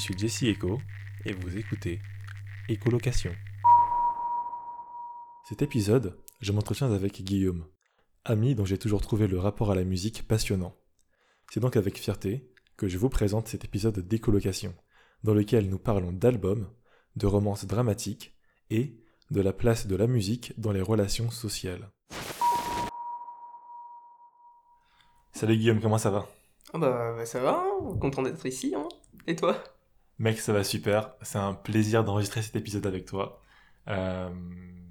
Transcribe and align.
Je 0.00 0.04
suis 0.06 0.16
Jesse 0.16 0.44
Echo 0.44 0.80
et 1.26 1.34
vous 1.34 1.58
écoutez 1.58 2.00
Écolocation. 2.70 3.32
Cet 5.46 5.60
épisode, 5.60 6.16
je 6.40 6.52
m'entretiens 6.52 6.90
avec 6.90 7.20
Guillaume, 7.20 7.66
ami 8.24 8.54
dont 8.54 8.64
j'ai 8.64 8.78
toujours 8.78 9.02
trouvé 9.02 9.26
le 9.26 9.38
rapport 9.38 9.70
à 9.70 9.74
la 9.74 9.84
musique 9.84 10.26
passionnant. 10.26 10.74
C'est 11.50 11.60
donc 11.60 11.76
avec 11.76 11.98
fierté 11.98 12.50
que 12.78 12.88
je 12.88 12.96
vous 12.96 13.10
présente 13.10 13.48
cet 13.48 13.66
épisode 13.66 13.98
d'écolocation, 13.98 14.74
dans 15.22 15.34
lequel 15.34 15.68
nous 15.68 15.78
parlons 15.78 16.12
d'albums, 16.12 16.70
de 17.16 17.26
romances 17.26 17.66
dramatiques 17.66 18.34
et 18.70 19.04
de 19.30 19.42
la 19.42 19.52
place 19.52 19.86
de 19.86 19.96
la 19.96 20.06
musique 20.06 20.58
dans 20.58 20.72
les 20.72 20.80
relations 20.80 21.30
sociales. 21.30 21.90
Salut 25.32 25.58
Guillaume, 25.58 25.82
comment 25.82 25.98
ça 25.98 26.10
va? 26.10 26.26
Ah 26.72 26.78
bah, 26.78 27.14
bah 27.18 27.26
ça 27.26 27.40
va, 27.40 27.62
hein, 27.62 27.98
content 28.00 28.22
d'être 28.22 28.46
ici. 28.46 28.74
Hein. 28.74 28.88
Et 29.26 29.36
toi? 29.36 29.62
Mec, 30.20 30.38
ça 30.38 30.52
va 30.52 30.62
super. 30.64 31.14
C'est 31.22 31.38
un 31.38 31.54
plaisir 31.54 32.04
d'enregistrer 32.04 32.42
cet 32.42 32.54
épisode 32.56 32.86
avec 32.86 33.06
toi. 33.06 33.40
Euh, 33.88 34.28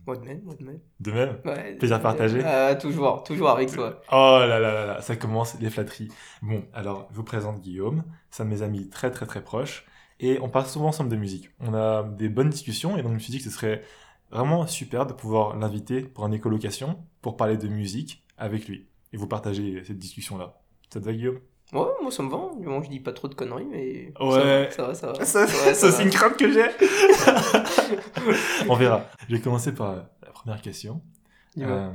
Moi 0.06 0.18
de 0.18 0.26
même, 0.26 0.42
moi 0.44 0.56
de 0.56 0.64
même. 0.66 0.80
De 1.00 1.12
même? 1.12 1.38
Ouais, 1.46 1.76
Plaisir 1.76 2.02
partagé? 2.02 2.42
Ah, 2.44 2.76
Toujours, 2.76 3.24
toujours 3.24 3.50
avec 3.50 3.72
toi. 3.72 4.02
Oh 4.12 4.38
là 4.40 4.48
là 4.48 4.60
là 4.60 4.86
là, 4.86 5.02
ça 5.02 5.16
commence 5.16 5.60
les 5.60 5.70
flatteries. 5.70 6.10
Bon, 6.42 6.66
alors, 6.74 7.08
je 7.12 7.16
vous 7.16 7.24
présente 7.24 7.62
Guillaume. 7.62 8.04
C'est 8.32 8.44
un 8.44 8.46
de 8.48 8.52
mes 8.52 8.62
amis 8.64 8.90
très 8.90 9.12
très 9.12 9.28
très 9.28 9.44
proches. 9.44 9.86
Et 10.20 10.40
on 10.42 10.50
parle 10.50 10.66
souvent 10.66 10.88
ensemble 10.90 11.10
de 11.12 11.16
musique. 11.16 11.52
On 11.60 11.74
a 11.76 12.04
des 12.04 12.28
bonnes 12.30 12.50
discussions 12.50 12.98
et 12.98 13.04
donc 13.04 13.12
je 13.12 13.16
me 13.16 13.20
suis 13.20 13.32
dit 13.32 13.38
que 13.38 13.44
ce 13.46 13.52
serait 13.52 13.84
vraiment 14.32 14.68
super 14.68 15.06
de 15.06 15.14
pouvoir 15.14 15.56
l'inviter 15.58 16.02
pour 16.02 16.26
une 16.28 16.34
écolocation, 16.34 17.04
pour 17.22 17.38
parler 17.38 17.58
de 17.58 17.68
musique 17.70 18.24
avec 18.38 18.68
lui. 18.68 18.88
Et 19.14 19.18
vous 19.18 19.28
partager 19.28 19.84
cette 19.86 19.98
discussion-là. 20.00 20.60
Ça 20.94 21.00
te 21.00 21.06
va 21.06 21.14
Guillaume? 21.14 21.40
Ouais, 21.72 21.86
moi 22.02 22.12
ça 22.12 22.24
me 22.24 22.30
va. 22.30 22.50
Du 22.60 22.66
moment 22.68 22.80
que 22.80 22.88
je 22.88 22.92
dis 22.92 23.00
pas 23.00 23.14
trop 23.14 23.28
de 23.28 23.36
conneries, 23.36 23.68
mais. 23.70 24.12
Ouais. 24.20 24.70
Ça 24.72 24.88
va, 24.88 24.94
ça 24.96 25.12
va. 25.14 25.16
Ça, 25.26 25.26
Ça 25.26 25.46
va, 25.46 25.48
ça, 25.48 25.74
ça 25.76 25.92
c'est 25.92 26.04
une 26.04 26.10
crainte 26.10 26.36
que 26.38 26.52
j'ai. 26.52 26.66
On 28.70 28.76
verra. 28.76 29.06
Je 29.28 29.36
vais 29.36 29.42
commencer 29.42 29.74
par 29.74 29.94
la 29.96 30.32
première 30.34 30.62
question. 30.62 31.02
Dis-moi. 31.56 31.72
Euh, 31.72 31.90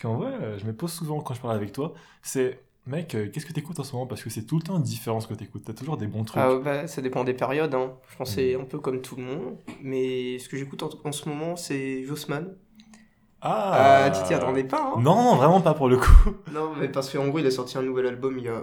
qu'en 0.00 0.16
vrai, 0.16 0.32
euh, 0.42 0.58
je 0.58 0.64
me 0.66 0.72
pose 0.74 0.92
souvent 0.92 1.20
quand 1.20 1.34
je 1.34 1.40
parle 1.40 1.54
avec 1.56 1.72
toi. 1.72 1.94
C'est, 2.22 2.60
mec, 2.86 3.14
euh, 3.14 3.28
qu'est-ce 3.32 3.46
que 3.46 3.52
t'écoutes 3.52 3.78
en 3.80 3.84
ce 3.84 3.92
moment? 3.94 4.06
Parce 4.06 4.22
que 4.22 4.30
c'est 4.30 4.44
tout 4.44 4.56
le 4.56 4.62
temps 4.62 4.78
différent 4.78 5.20
ce 5.20 5.28
que 5.28 5.34
t'écoutes. 5.34 5.64
T'as 5.64 5.72
toujours 5.72 5.96
des 5.96 6.06
bons 6.06 6.24
trucs. 6.24 6.42
Ah, 6.42 6.56
bah, 6.62 6.86
ça 6.86 7.00
dépend 7.00 7.24
des 7.24 7.34
périodes. 7.34 7.74
Hein. 7.74 7.92
Je 8.10 8.16
pense 8.16 8.28
que 8.30 8.34
c'est 8.36 8.56
Mm. 8.56 8.60
un 8.60 8.64
peu 8.64 8.78
comme 8.78 9.00
tout 9.00 9.16
le 9.16 9.22
monde. 9.22 9.56
Mais 9.82 10.38
ce 10.38 10.48
que 10.48 10.56
j'écoute 10.56 10.82
en, 10.82 10.90
en 11.04 11.12
ce 11.12 11.28
moment, 11.28 11.56
c'est 11.56 12.04
Jossman. 12.04 12.54
Ah, 13.40 14.04
Ah, 14.06 14.10
tu 14.10 14.22
t'y 14.26 14.34
attendais 14.34 14.64
pas, 14.64 14.92
hein 14.96 15.00
Non, 15.00 15.36
vraiment 15.36 15.60
pas 15.60 15.74
pour 15.74 15.88
le 15.88 15.98
coup. 15.98 16.30
Non, 16.52 16.72
mais 16.78 16.88
parce 16.88 17.12
qu'en 17.12 17.28
gros, 17.28 17.38
il 17.38 17.46
a 17.46 17.50
sorti 17.50 17.76
un 17.76 17.82
nouvel 17.82 18.06
album 18.06 18.38
il 18.38 18.44
y 18.44 18.48
a 18.48 18.62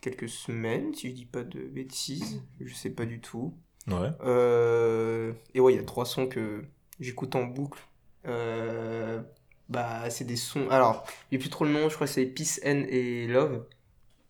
quelques 0.00 0.28
semaines, 0.28 0.94
si 0.94 1.08
je 1.10 1.14
dis 1.14 1.26
pas 1.26 1.42
de 1.42 1.60
bêtises. 1.60 2.42
Je 2.60 2.72
sais 2.74 2.90
pas 2.90 3.04
du 3.04 3.20
tout. 3.20 3.54
Ouais. 3.88 4.10
Euh, 4.24 5.32
et 5.54 5.60
ouais, 5.60 5.72
il 5.72 5.76
y 5.76 5.80
a 5.80 5.84
trois 5.84 6.04
sons 6.04 6.26
que 6.26 6.64
j'écoute 7.00 7.34
en 7.34 7.44
boucle. 7.44 7.80
Euh, 8.26 9.20
bah, 9.68 10.10
c'est 10.10 10.24
des 10.24 10.36
sons. 10.36 10.68
Alors, 10.70 11.04
j'ai 11.32 11.38
plus 11.38 11.48
trop 11.48 11.64
le 11.64 11.70
nom, 11.72 11.88
je 11.88 11.94
crois 11.94 12.06
que 12.06 12.12
c'est 12.12 12.26
Peace 12.26 12.60
and 12.64 12.84
et 12.88 13.26
Love. 13.26 13.64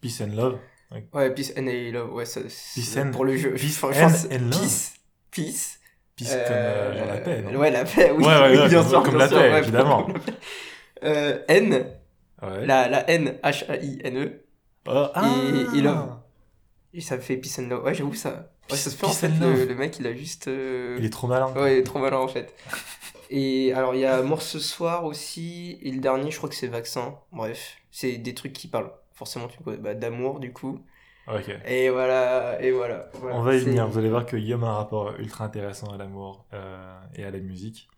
Peace 0.00 0.20
and 0.20 0.34
love. 0.34 0.58
Ouais, 1.12 1.34
Peace 1.34 1.52
and 1.58 1.66
et 1.66 1.90
Love, 1.90 2.12
ouais, 2.14 2.24
ça. 2.24 2.40
Peace 2.42 2.96
and- 2.96 3.10
Pour 3.10 3.24
le 3.24 3.36
jeu. 3.36 3.52
Peace 3.54 3.82
and- 3.82 3.90
and 4.32 4.50
love. 4.50 4.60
Peace. 4.60 4.94
Peace. 5.30 5.78
Peace 6.16 6.30
comme 6.30 6.38
euh, 6.42 6.98
genre 6.98 7.06
la 7.06 7.18
paix, 7.18 7.42
non 7.42 7.56
Ouais, 7.58 7.70
la 7.70 7.84
paix, 7.84 8.10
oui. 8.10 8.24
Ouais, 8.24 8.30
ouais, 8.40 8.50
oui, 8.52 8.58
ouais, 8.58 8.68
bien 8.68 8.80
comme- 8.80 8.88
sûr. 8.90 9.02
comme 9.02 9.10
bien 9.14 9.18
la 9.18 9.28
sûr, 9.28 9.38
paix, 9.38 9.50
ouais, 9.52 9.58
évidemment. 9.58 10.08
Euh, 11.04 11.38
N, 11.48 11.86
Ouais. 12.42 12.66
la, 12.66 12.88
la 12.88 13.08
N, 13.10 13.38
H-A-I-N-E. 13.42 14.40
Oh, 14.88 15.06
ah. 15.14 15.34
et. 15.74 16.98
Et 16.98 17.00
ça 17.00 17.18
fait 17.18 17.36
Peace 17.36 17.58
and 17.58 17.68
Love. 17.68 17.84
Ouais, 17.84 17.94
j'avoue, 17.94 18.14
ça. 18.14 18.50
Ouais, 18.70 18.76
ça 18.76 18.90
se 18.90 18.96
fait 18.96 19.06
en 19.06 19.10
fait. 19.10 19.28
Le, 19.28 19.74
mec, 19.74 19.98
il 19.98 20.06
a 20.06 20.14
juste. 20.14 20.48
euh, 20.48 20.96
Il 20.98 21.04
est 21.04 21.10
trop 21.10 21.26
malin. 21.26 21.52
Ouais, 21.54 21.76
il 21.76 21.78
est 21.78 21.84
trop 21.84 21.98
malin 21.98 22.16
en 22.16 22.28
fait. 22.28 22.54
Et 23.30 23.72
alors, 23.74 23.94
il 23.94 24.00
y 24.00 24.06
a 24.06 24.22
Mort 24.22 24.42
ce 24.42 24.58
soir 24.58 25.04
aussi. 25.04 25.78
Et 25.82 25.90
le 25.90 26.00
dernier, 26.00 26.30
je 26.30 26.38
crois 26.38 26.48
que 26.48 26.54
c'est 26.54 26.66
Vaccin. 26.66 27.14
Bref, 27.32 27.76
c'est 27.90 28.16
des 28.16 28.34
trucs 28.34 28.52
qui 28.52 28.68
parlent. 28.68 28.90
Forcément, 29.12 29.48
tu 29.48 29.58
bah, 29.62 29.94
d'amour 29.94 30.40
du 30.40 30.52
coup. 30.52 30.80
Ok. 31.26 31.50
Et 31.66 31.90
voilà, 31.90 32.60
et 32.62 32.70
voilà. 32.70 33.10
voilà. 33.14 33.36
On 33.36 33.42
va 33.42 33.54
y 33.54 33.58
venir. 33.58 33.86
Vous 33.86 33.98
allez 33.98 34.08
voir 34.08 34.24
que 34.24 34.36
Guillaume 34.36 34.64
a 34.64 34.68
un 34.68 34.74
rapport 34.76 35.14
ultra 35.18 35.44
intéressant 35.44 35.92
à 35.92 35.98
l'amour 35.98 36.46
euh, 36.54 36.98
et 37.14 37.24
à 37.24 37.30
la 37.30 37.38
musique. 37.38 37.88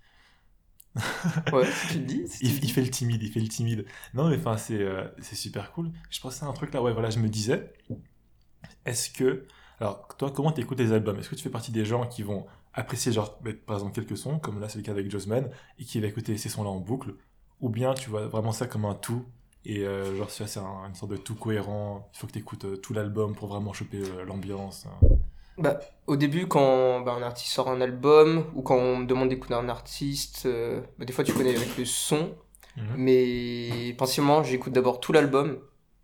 Ouais, 1.53 1.73
si 1.73 1.87
tu 1.87 1.99
le 1.99 2.05
dis. 2.05 2.29
si 2.29 2.43
tu 2.43 2.53
Il, 2.53 2.55
le 2.55 2.61
il 2.65 2.71
dis. 2.71 2.73
fait 2.73 2.83
le 2.83 2.91
timide, 2.91 3.23
il 3.23 3.31
fait 3.33 3.41
le 3.41 3.49
timide. 3.49 3.87
Non, 4.15 4.29
mais 4.29 4.37
enfin, 4.37 4.57
c'est 4.57 4.79
euh, 4.81 5.07
c'est 5.21 5.37
super 5.37 5.73
cool. 5.73 5.91
Je 6.11 6.21
pensais 6.21 6.45
à 6.45 6.49
un 6.49 6.53
truc 6.53 6.73
là, 6.75 6.83
ouais, 6.83 6.93
voilà, 6.93 7.11
je 7.11 7.19
me 7.19 7.29
disais, 7.29 7.73
est-ce 8.85 9.11
que. 9.11 9.47
Alors, 9.81 10.07
toi, 10.19 10.31
comment 10.31 10.53
t'écoutes 10.53 10.79
les 10.79 10.93
albums? 10.93 11.19
Est-ce 11.19 11.31
que 11.31 11.35
tu 11.35 11.43
fais 11.43 11.51
partie 11.51 11.73
des 11.73 11.85
gens 11.85 12.07
qui 12.07 12.23
vont 12.23 12.47
apprécier, 12.75 13.13
genre, 13.13 13.39
par 13.67 13.77
exemple, 13.77 13.95
quelques 13.95 14.17
sons, 14.17 14.39
comme 14.39 14.61
là, 14.61 14.69
c'est 14.69 14.79
le 14.79 14.85
cas 14.85 14.93
avec 14.93 15.11
Jossman, 15.11 15.51
et 15.79 15.85
qui 15.85 16.01
va 16.01 16.07
écouter 16.07 16.37
ces 16.37 16.49
sons-là 16.49 16.71
en 16.71 16.81
boucle? 16.81 17.15
Ou 17.61 17.69
bien 17.71 17.93
tu 17.95 18.09
vois 18.11 18.27
vraiment 18.27 18.53
ça 18.53 18.67
comme 18.67 18.85
un 18.87 18.95
tout 18.95 19.27
et 19.67 19.85
euh, 19.87 20.17
genre, 20.17 20.31
ça, 20.31 20.47
c'est 20.47 20.61
un- 20.61 20.87
une 20.89 20.95
sorte 20.95 21.13
de 21.13 21.17
tout 21.19 21.35
cohérent. 21.35 22.11
Il 22.15 22.19
faut 22.19 22.27
que 22.27 22.33
tu 22.33 22.39
écoutes 22.39 22.81
tout 22.83 22.93
l'album 22.95 23.35
pour 23.35 23.49
vraiment 23.49 23.73
choper 23.75 23.99
euh, 23.99 24.25
l'ambiance. 24.25 24.87
hein. 24.87 24.99
Bah, 25.61 25.81
au 26.07 26.17
début, 26.17 26.47
quand 26.49 27.01
bah, 27.01 27.13
un 27.13 27.23
artiste 27.23 27.53
sort 27.53 27.69
un 27.69 27.81
album, 27.81 28.47
ou 28.55 28.63
quand 28.63 28.77
on 28.77 28.97
me 28.99 29.07
demande 29.07 29.29
d'écouter 29.29 29.55
un 29.55 29.69
artiste, 29.69 30.47
euh, 30.47 30.81
bah, 30.99 31.05
des 31.05 31.13
fois 31.13 31.25
tu 31.25 31.33
connais 31.33 31.55
avec 31.55 31.77
le 31.77 31.85
son, 31.85 32.35
Mhm. 32.77 32.97
mais 32.97 33.95
principalement 33.99 34.43
j'écoute 34.43 34.73
d'abord 34.73 35.01
tout 35.01 35.13
l'album. 35.13 35.61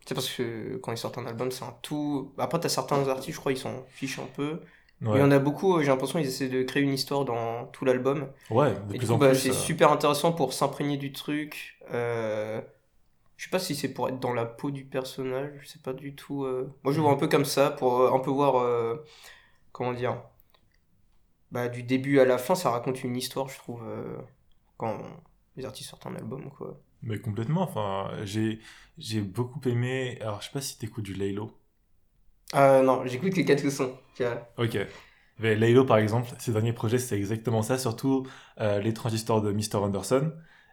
C'est 0.06 0.14
parce 0.14 0.30
que 0.30 0.76
quand 0.78 0.92
ils 0.92 0.98
sortent 0.98 1.18
un 1.18 1.26
album, 1.26 1.50
c'est 1.50 1.64
un 1.64 1.74
tout. 1.82 2.32
Après, 2.38 2.60
t'as 2.60 2.68
certains 2.68 3.08
artistes, 3.08 3.34
je 3.34 3.40
crois, 3.40 3.52
ils 3.52 3.58
s'en 3.58 3.84
fichent 3.88 4.20
un 4.20 4.26
peu. 4.36 4.60
Ouais, 5.02 5.18
Il 5.18 5.20
y 5.20 5.22
en 5.22 5.30
a 5.32 5.38
beaucoup, 5.38 5.80
j'ai 5.80 5.88
l'impression 5.88 6.18
qu'ils 6.20 6.28
essaient 6.28 6.48
de 6.48 6.62
créer 6.62 6.82
une 6.82 6.92
histoire 6.94 7.24
dans 7.24 7.66
tout 7.66 7.84
l'album. 7.84 8.28
ouais 8.50 8.74
de 8.88 8.94
Et 8.94 8.98
plus 8.98 9.08
coup, 9.08 9.14
en 9.14 9.18
bah, 9.18 9.28
plus. 9.30 9.42
c'est 9.42 9.50
euh, 9.50 9.52
super 9.52 9.92
intéressant 9.92 10.32
pour 10.32 10.52
s'imprégner 10.52 10.96
du 10.96 11.12
truc. 11.12 11.78
Euh, 11.92 12.60
Je 13.36 13.44
sais 13.44 13.50
pas 13.50 13.58
si 13.58 13.74
c'est 13.74 13.92
pour 13.92 14.08
être 14.08 14.20
dans 14.20 14.32
la 14.32 14.46
peau 14.46 14.70
du 14.70 14.84
personnage, 14.84 15.50
je 15.60 15.66
sais 15.68 15.78
pas 15.80 15.92
du 15.92 16.14
tout. 16.14 16.44
euh. 16.44 16.68
Moi, 16.84 16.92
je 16.92 16.98
le 16.98 17.02
vois 17.04 17.12
un 17.12 17.16
peu 17.16 17.28
comme 17.28 17.44
ça, 17.44 17.70
pour 17.70 18.12
un 18.14 18.18
peu 18.20 18.30
voir. 18.30 18.56
Euh, 19.80 19.82
Comment 19.82 19.92
dire 19.92 20.22
Bah, 21.50 21.68
du 21.68 21.82
début 21.82 22.18
à 22.20 22.24
la 22.24 22.38
fin, 22.38 22.54
ça 22.54 22.70
raconte 22.70 23.04
une 23.04 23.16
histoire, 23.16 23.48
je 23.48 23.58
trouve, 23.58 23.82
euh, 23.84 24.18
quand 24.76 24.98
les 25.56 25.64
artistes 25.64 25.90
sortent 25.90 26.06
un 26.06 26.16
album, 26.16 26.50
quoi. 26.50 26.80
Mais 27.02 27.18
complètement, 27.20 27.62
enfin, 27.62 28.10
j'ai 28.24 28.58
j'ai 28.98 29.20
beaucoup 29.20 29.60
aimé. 29.68 30.18
Alors, 30.20 30.40
je 30.40 30.46
sais 30.46 30.52
pas 30.52 30.60
si 30.60 30.78
t'écoutes 30.78 31.04
du 31.04 31.14
Laylo. 31.14 31.52
Ah 32.52 32.82
non, 32.82 33.04
j'écoute 33.06 33.34
que 33.34 33.42
quelques 33.42 33.70
sons. 33.70 33.98
Ok. 34.56 34.78
Mais 35.38 35.54
Laylo, 35.54 35.84
par 35.84 35.98
exemple, 35.98 36.30
ses 36.38 36.52
derniers 36.52 36.72
projets, 36.72 36.98
c'est 36.98 37.16
exactement 37.16 37.62
ça, 37.62 37.78
surtout 37.78 38.26
euh, 38.60 38.80
les 38.80 38.94
transistors 38.94 39.42
de 39.42 39.52
Mr. 39.52 39.76
Anderson. 39.76 40.32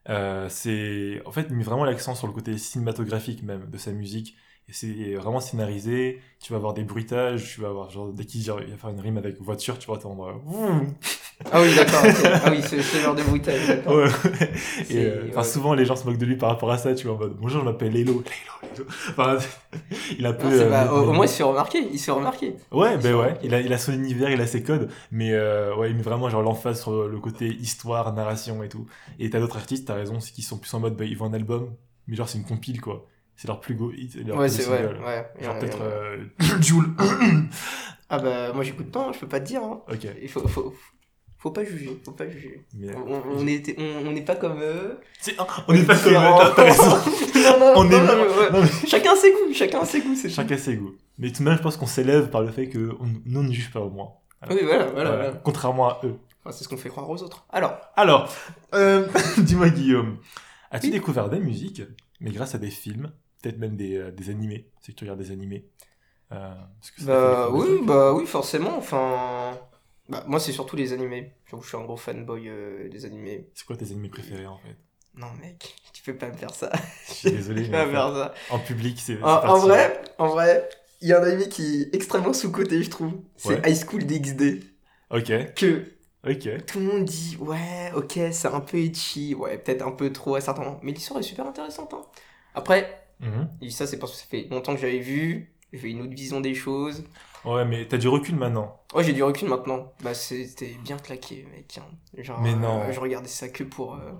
Euh, 0.10 0.50
c'est 0.50 1.22
en 1.26 1.32
fait 1.32 1.48
il 1.50 1.56
met 1.56 1.64
vraiment 1.64 1.86
l'accent 1.86 2.14
sur 2.16 2.28
le 2.28 2.34
côté 2.34 2.58
cinématographique 2.58 3.42
même 3.42 3.70
de 3.70 3.78
sa 3.78 3.94
musique 3.94 4.36
et 4.70 4.74
c'est 4.74 5.14
vraiment 5.16 5.40
scénarisé 5.42 6.20
tu 6.42 6.52
vas 6.54 6.58
avoir 6.58 6.74
des 6.74 6.84
bruitages 6.84 7.54
tu 7.54 7.62
vas 7.62 7.68
avoir 7.70 7.90
genre 7.90 8.12
dès 8.14 8.24
qu'il 8.26 8.42
va 8.50 8.56
faire 8.78 8.90
une 8.90 9.00
rime 9.02 9.18
avec 9.18 9.42
voiture 9.42 9.78
tu 9.78 9.88
vas 9.88 9.96
entendre 9.96 10.28
euh, 10.50 10.80
Ah 11.52 11.62
oui, 11.62 11.76
d'accord. 11.76 12.00
Ah 12.46 12.50
oui, 12.52 12.62
c'est 12.66 12.82
ce 12.82 12.98
genre 12.98 13.16
de 13.16 13.24
bruitage. 13.24 13.68
Ouais. 13.88 14.08
Et 14.90 15.04
euh, 15.06 15.26
enfin, 15.30 15.40
ouais. 15.40 15.44
souvent 15.44 15.74
les 15.74 15.84
gens 15.86 15.96
se 15.98 16.06
moquent 16.08 16.18
de 16.18 16.26
lui 16.26 16.38
par 16.38 16.50
rapport 16.50 16.72
à 16.72 16.78
ça 16.78 16.94
tu 16.96 17.08
vois 17.08 17.16
en 17.16 17.20
mode 17.20 17.36
bonjour 17.40 17.60
je 17.62 17.66
m'appelle 17.66 17.92
Laylo 17.92 18.14
Laylo 18.24 18.24
Laylo 18.78 18.86
enfin 19.10 19.38
il 20.18 20.26
a 20.26 20.32
peu 20.34 20.48
Non, 20.48 20.54
euh, 20.54 20.70
pas- 20.70 20.94
au, 20.94 21.02
mais- 21.02 21.08
au 21.08 21.14
moins, 21.14 21.26
il 21.26 21.30
se 21.30 21.36
fait 21.36 21.44
remarquer. 21.44 21.88
Il 21.92 22.00
se 22.00 22.06
fait 22.06 22.12
remarquer. 22.12 22.56
Ouais, 22.72 22.98
ben 22.98 23.12
sont- 23.14 23.20
ouais, 23.20 23.34
il 23.44 23.54
a, 23.54 23.60
il 23.60 23.74
a 23.74 23.78
son 23.78 23.92
univers, 23.94 24.30
il 24.30 24.40
a 24.40 24.48
ses 24.48 24.64
codes, 24.64 24.90
mais 25.12 25.32
euh, 25.32 25.76
ouais, 25.76 25.90
il 25.90 25.96
met 25.98 26.02
vraiment 26.04 26.30
genre 26.30 26.42
l'emphase 26.42 26.82
sur 26.82 27.08
le 27.08 27.20
côté 27.20 27.48
histoire, 27.48 28.14
narration 28.14 28.64
et 28.64 28.70
tout. 28.70 28.86
Et 29.20 29.30
t'as 29.30 29.40
d'autres 29.40 29.58
artistes, 29.58 29.88
t'as 29.88 29.96
raison, 29.96 30.20
c'est 30.20 30.32
qu'ils 30.32 30.44
sont 30.46 30.58
plus 30.58 30.74
en 30.74 30.80
mode, 30.80 30.96
bah, 30.96 31.06
ils 31.06 31.16
font 31.18 31.26
un 31.26 31.34
album, 31.34 31.74
mais 32.08 32.16
genre 32.16 32.30
c'est 32.30 32.38
une 32.38 32.46
compile 32.46 32.80
quoi. 32.80 33.06
C'est 33.36 33.48
leur 33.48 33.60
plus 33.60 33.76
go, 33.76 33.92
leur 34.26 34.38
Ouais, 34.38 34.48
c'est 34.50 34.64
vrai. 34.64 34.86
Ouais. 34.86 35.26
Genre 35.44 35.58
peut-être 35.60 35.82
euh, 35.82 36.18
Joule. 36.62 36.88
Ah 38.10 38.20
bah, 38.20 38.54
moi, 38.54 38.64
j'écoute 38.64 38.92
pas, 38.92 39.12
je 39.14 39.20
peux 39.20 39.28
pas 39.28 39.40
te 39.40 39.46
dire. 39.48 39.64
hein. 39.64 39.82
ok. 39.92 40.08
Il 40.22 40.30
faut, 40.30 40.48
faut, 40.48 40.74
faut 41.40 41.50
pas 41.52 41.64
juger, 41.64 42.00
faut 42.06 42.12
pas 42.12 42.30
juger. 42.30 42.64
Mais, 42.76 42.94
On 42.96 43.24
on 43.40 43.48
est, 43.48 43.76
on, 43.80 44.08
on 44.08 44.12
n'est 44.12 44.22
pas 44.22 44.36
comme 44.36 44.62
eux. 44.62 45.00
Oh, 45.40 45.44
on 45.68 45.74
n'est 45.74 45.82
pas 45.84 45.96
comme 45.96 46.10
différents. 46.14 46.38
t'as 46.38 46.52
t'as 46.52 46.64
raison. 46.64 46.84
non, 47.36 47.60
non, 47.60 47.74
On 47.78 47.84
non, 47.86 47.90
est 47.92 48.00
non, 48.00 48.06
vraiment- 48.06 48.24
ouais. 48.38 48.52
non, 48.52 48.62
mais 48.62 48.88
Chacun 48.88 49.16
ses 49.16 49.32
goûts, 49.32 49.54
chacun 49.54 49.84
ses 49.84 50.02
goûts, 50.02 50.16
c'est 50.16 50.30
chacun 50.30 50.58
ses 50.58 50.76
goûts. 50.76 50.94
Mais 51.18 51.32
tout 51.32 51.44
de 51.44 51.50
même, 51.50 51.58
je 51.58 51.64
pense 51.64 51.76
qu'on 51.76 51.88
s'élève 51.88 52.30
par 52.30 52.42
le 52.42 52.52
fait 52.52 52.70
que 52.70 52.92
on, 53.00 53.08
nous 53.26 53.40
on 53.40 53.44
ne 53.44 53.52
juge 53.52 53.72
pas 53.72 53.80
au 53.80 53.90
moins. 53.90 54.12
Oui, 54.48 54.60
voilà, 54.64 54.86
voilà. 54.92 55.32
Contrairement 55.44 55.88
à 55.90 56.02
eux. 56.04 56.16
Enfin, 56.46 56.56
c'est 56.56 56.66
ce 56.66 56.70
qu'on 56.70 56.78
fait 56.78 56.90
croire 56.90 57.10
aux 57.10 57.24
autres. 57.24 57.46
Alors, 57.52 57.80
Alors, 57.96 58.32
euh, 58.76 59.08
dis-moi 59.40 59.70
Guillaume, 59.70 60.18
as-tu 60.70 60.88
Oui. 60.88 60.92
découvert 60.94 61.30
des 61.30 61.40
musiques, 61.40 61.82
mais 62.20 62.30
grâce 62.32 62.54
à 62.54 62.58
des 62.60 62.70
films, 62.70 63.12
peut-être 63.44 63.60
même 63.60 63.76
des, 63.78 63.98
euh, 63.98 64.12
des 64.12 64.32
animés, 64.32 64.72
c'est 64.82 64.94
que 64.94 64.98
tu 64.98 65.04
regardes 65.04 65.20
des 65.20 65.32
animés 65.32 65.68
euh, 66.32 66.56
parce 66.80 66.92
que 66.92 67.02
ça 67.02 67.08
bah 67.08 67.50
oui, 67.52 67.68
bah 67.84 68.14
oui, 68.14 68.26
forcément. 68.26 68.76
Enfin, 68.78 69.56
bah, 70.10 70.24
moi, 70.28 70.40
c'est 70.40 70.52
surtout 70.52 70.76
les 70.76 70.92
animés. 70.94 71.34
J'avoue, 71.46 71.62
je 71.62 71.68
suis 71.68 71.78
un 71.78 71.84
gros 71.84 71.98
fanboy 71.98 72.50
euh, 72.50 72.90
des 72.90 73.06
animés. 73.06 73.50
C'est 73.54 73.66
quoi 73.68 73.78
tes 73.78 73.86
animés 73.92 74.10
préférés 74.10 74.48
en 74.48 74.58
fait? 74.58 74.76
Non, 75.16 75.28
mec, 75.40 75.76
tu 75.94 76.02
peux 76.02 76.16
pas 76.18 76.30
me 76.30 76.34
faire 76.38 76.56
ça. 76.56 76.72
Je 77.08 77.14
suis 77.14 77.32
désolé, 77.32 77.64
peux 77.66 77.72
pas 77.72 77.86
faire 77.88 78.14
ça. 78.16 78.34
en 78.50 78.58
public, 78.60 79.00
c'est. 79.00 79.22
En, 79.22 79.60
vrai, 79.60 80.02
en 80.18 80.28
vrai, 80.30 80.68
il 81.02 81.10
y 81.10 81.14
a 81.14 81.20
un 81.22 81.24
anime 81.24 81.50
qui 81.50 81.84
est 81.84 81.96
extrêmement 81.96 82.34
sous-côté, 82.34 82.82
je 82.82 82.90
trouve. 82.90 83.14
C'est 83.36 83.50
Ouais. 83.50 83.72
High 83.72 83.86
School 83.88 84.06
DxD. 84.08 84.64
Ok, 85.12 85.32
Que 85.54 85.86
ok. 86.28 86.66
tout 86.66 86.80
le 86.80 86.86
monde 86.86 87.06
dit, 87.06 87.38
ouais, 87.40 87.92
ok, 87.96 88.18
c'est 88.32 88.48
un 88.48 88.62
peu 88.62 88.78
etchi, 88.80 89.36
ouais, 89.36 89.60
peut-être 89.60 89.86
un 89.86 89.92
peu 89.92 90.12
trop 90.12 90.34
à 90.36 90.42
certains 90.42 90.64
moments. 90.64 90.80
Mais 90.82 90.94
l'histoire 90.94 91.20
est 91.20 91.24
super 91.24 91.46
intéressante. 91.46 91.94
Hein. 91.94 92.02
Après, 92.56 93.03
Mhm. 93.24 93.50
et 93.62 93.70
ça, 93.70 93.88
c'est 93.88 93.98
parce 94.00 94.12
que 94.14 94.18
ça 94.20 94.26
fait 94.30 94.48
longtemps 94.52 94.76
que 94.76 94.82
j'avais 94.82 95.00
vu. 95.00 95.50
J'ai 95.72 95.90
une 95.90 96.02
autre 96.02 96.14
vision 96.14 96.40
des 96.42 96.54
choses. 96.54 97.04
Ouais, 97.46 97.66
mais 97.66 97.88
t'as 97.88 97.98
du 97.98 98.08
recul 98.08 98.36
maintenant. 98.36 98.80
Ouais, 98.94 99.04
j'ai 99.04 99.14
du 99.14 99.24
recul 99.24 99.50
maintenant. 99.50 99.92
Bah, 100.04 100.14
c'était 100.14 100.76
bien 100.84 100.98
claqué, 100.98 101.48
mec. 101.52 101.80
hein. 101.82 101.86
Genre, 102.22 102.40
Mais 102.42 102.54
non. 102.56 102.82
euh, 102.82 102.92
je 102.92 103.00
regardais 103.00 103.28
ça 103.28 103.50
que 103.50 103.64
pour, 103.64 103.96
euh, 103.96 104.12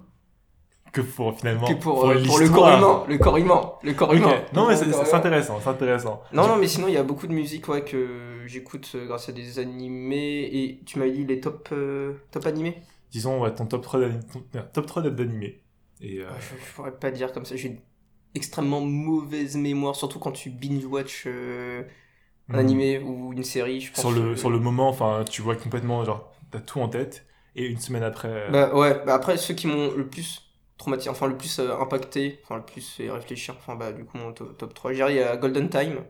Que 0.92 1.02
pour 1.02 1.38
finalement. 1.38 1.68
que 1.68 1.74
pour, 1.76 2.10
euh, 2.10 2.24
pour 2.26 2.40
le 2.40 2.50
corps 2.50 2.70
humain. 2.76 3.04
Le 3.08 3.18
corps 3.20 3.38
humain. 3.38 3.72
Le 3.84 3.94
corps 3.94 4.14
humain. 4.14 4.42
Non, 4.54 4.68
mais 4.68 4.76
c'est 4.76 5.14
intéressant, 5.14 5.60
c'est 5.62 5.70
intéressant. 5.70 6.22
Non, 6.34 6.48
non, 6.48 6.56
mais 6.58 6.68
sinon, 6.68 6.88
il 6.88 6.96
y 6.96 6.98
a 6.98 7.04
beaucoup 7.04 7.28
de 7.28 7.34
musique 7.34 7.68
ouais, 7.68 7.84
que 7.84 8.42
j'écoute 8.48 8.96
grâce 9.06 9.30
à 9.30 9.32
des 9.32 9.60
animés. 9.60 10.50
Et 10.52 10.82
tu 10.86 10.98
m'as 11.00 11.08
dit 11.10 11.24
les 11.26 11.40
top, 11.40 11.70
top 12.32 12.46
animés? 12.48 12.82
Disons, 13.12 13.40
ouais, 13.42 13.54
ton 13.54 13.68
top 13.68 13.84
3 13.84 14.00
d'ani- 14.00 14.26
ton- 14.26 14.44
non, 14.56 14.66
top 14.74 14.88
3 14.88 15.04
d'animé. 15.04 15.62
Et 16.02 16.20
Ouais, 16.22 16.26
je, 16.40 16.66
je 16.66 16.74
pourrais 16.74 16.92
pas 16.98 17.12
dire 17.12 17.32
comme 17.32 17.46
ça. 17.46 17.56
J'ai 17.56 17.80
extrêmement 18.36 18.82
mauvaise 18.82 19.56
mémoire, 19.58 19.96
surtout 19.96 20.20
quand 20.20 20.32
tu 20.32 20.50
binge-watch 20.50 21.26
euh, 21.28 21.84
un 22.54 22.58
mhm. 22.58 22.60
animé 22.60 23.00
ou 23.00 23.34
une 23.34 23.44
série. 23.44 23.82
Je 23.82 23.94
pense 23.94 24.10
sur 24.10 24.12
le, 24.12 24.36
que- 24.36 24.38
sur 24.38 24.50
le 24.50 24.60
moment, 24.60 24.90
enfin, 24.90 25.24
tu 25.30 25.42
vois 25.42 25.56
complètement, 25.56 26.04
genre, 26.06 26.32
t'as 26.52 26.60
tout 26.60 26.80
en 26.82 26.90
tête. 26.90 27.26
Et 27.56 27.66
une 27.68 27.80
semaine 27.80 28.04
après. 28.04 28.30
euh, 28.30 28.52
Bah 28.52 28.74
ouais, 28.76 29.04
bah 29.06 29.14
après 29.16 29.38
ceux 29.38 29.54
qui 29.54 29.68
m'ont 29.68 29.92
le 29.96 30.10
plus 30.10 30.42
traumatisé, 30.78 31.10
enfin 31.10 31.28
le 31.28 31.38
plus 31.38 31.60
euh, 31.60 31.78
impacté, 31.80 32.40
enfin 32.44 32.58
le 32.58 32.66
plus 32.66 32.82
fait 32.96 33.10
réfléchir, 33.10 33.56
enfin 33.58 33.76
bah 33.76 33.94
du 33.94 34.04
coup 34.06 34.18
mon 34.18 34.34
to- 34.34 34.52
top 34.54 34.74
3, 34.74 34.92
je 34.92 34.98
dirais 34.98 35.14
il 35.14 35.18
y 35.18 35.22
a 35.22 35.38
Golden 35.38 35.70
Time. 35.70 36.06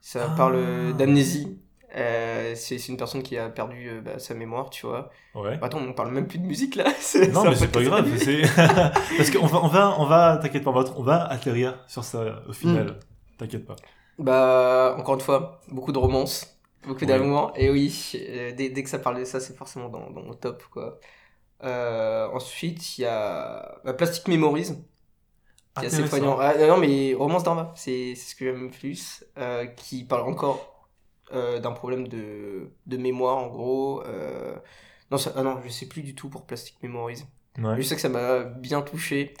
Ça 0.00 0.28
Ah. 0.28 0.30
parle 0.30 0.56
euh, 0.56 0.92
d'amnésie. 0.94 1.62
Euh, 1.96 2.54
c'est 2.54 2.88
une 2.88 2.96
personne 2.98 3.22
qui 3.22 3.38
a 3.38 3.48
perdu 3.48 3.88
euh, 3.88 4.00
bah, 4.02 4.18
sa 4.18 4.34
mémoire, 4.34 4.68
tu 4.70 4.86
vois. 4.86 5.10
ouais. 5.34 5.58
Attends, 5.62 5.78
on 5.80 5.92
parle 5.94 6.12
même 6.12 6.26
plus 6.26 6.38
de 6.38 6.44
musique 6.46 6.74
là. 6.76 6.84
Non, 7.32 7.44
mais 7.44 7.56
c'est 7.56 7.72
pas 7.72 7.82
grave. 7.82 8.06
Parce 9.16 9.30
qu'on 9.30 9.46
va, 9.46 9.62
on 9.64 9.68
va, 9.68 9.96
on 9.98 10.04
va, 10.06 10.36
t'inquiète 10.36 10.64
pas, 10.64 10.70
on 10.72 11.02
va, 11.02 11.24
atterrir 11.26 11.82
sur 11.88 12.04
ça 12.04 12.42
au 12.48 12.52
final. 12.52 12.86
Mm. 12.86 12.98
T'inquiète 13.38 13.64
pas. 13.66 13.76
Bah 14.18 14.94
encore 14.98 15.14
une 15.14 15.20
fois, 15.20 15.60
beaucoup 15.68 15.92
de 15.92 15.98
romance, 15.98 16.58
beaucoup 16.86 17.00
Ouais. 17.00 17.06
d'amour. 17.06 17.52
Et 17.56 17.70
oui, 17.70 18.12
euh, 18.14 18.52
dès, 18.56 18.70
dès 18.70 18.82
que 18.82 18.90
ça 18.90 18.98
parle 18.98 19.18
de 19.20 19.24
ça, 19.24 19.40
c'est 19.40 19.56
forcément 19.56 19.88
dans, 19.88 20.10
dans 20.10 20.22
mon 20.22 20.34
top 20.34 20.62
quoi. 20.70 20.98
Euh, 21.64 22.28
ensuite, 22.32 22.98
il 22.98 23.02
y 23.02 23.04
a 23.06 23.78
bah, 23.84 23.94
Plastic 23.94 24.28
Memories. 24.28 24.72
qui 25.78 25.84
est 25.84 25.88
assez 25.88 26.04
poignant. 26.04 26.38
Ah, 26.40 26.54
non, 26.66 26.76
mais 26.78 27.14
Romance 27.14 27.44
d'Arma, 27.44 27.72
c'est 27.76 28.14
c'est 28.14 28.30
ce 28.30 28.36
que 28.36 28.44
j'aime 28.46 28.62
le 28.64 28.70
plus, 28.70 29.24
euh, 29.38 29.66
qui 29.66 30.04
parle 30.04 30.28
encore 30.28 30.75
euh, 31.32 31.60
d'un 31.60 31.72
problème 31.72 32.08
de, 32.08 32.70
de 32.86 32.96
mémoire, 32.96 33.38
en 33.38 33.48
gros. 33.48 34.02
euh, 34.06 34.56
Non, 35.10 35.18
ça, 35.18 35.32
ah 35.36 35.42
non, 35.42 35.60
je 35.62 35.68
sais 35.68 35.86
plus 35.88 36.02
du 36.02 36.14
tout 36.14 36.28
pour 36.30 36.46
Plastic 36.46 36.82
Memories. 36.82 37.24
Ouais. 37.58 37.76
Je 37.76 37.82
sais 37.82 37.94
que 37.96 38.00
ça 38.00 38.08
m'a 38.08 38.44
bien 38.44 38.82
touché. 38.82 39.34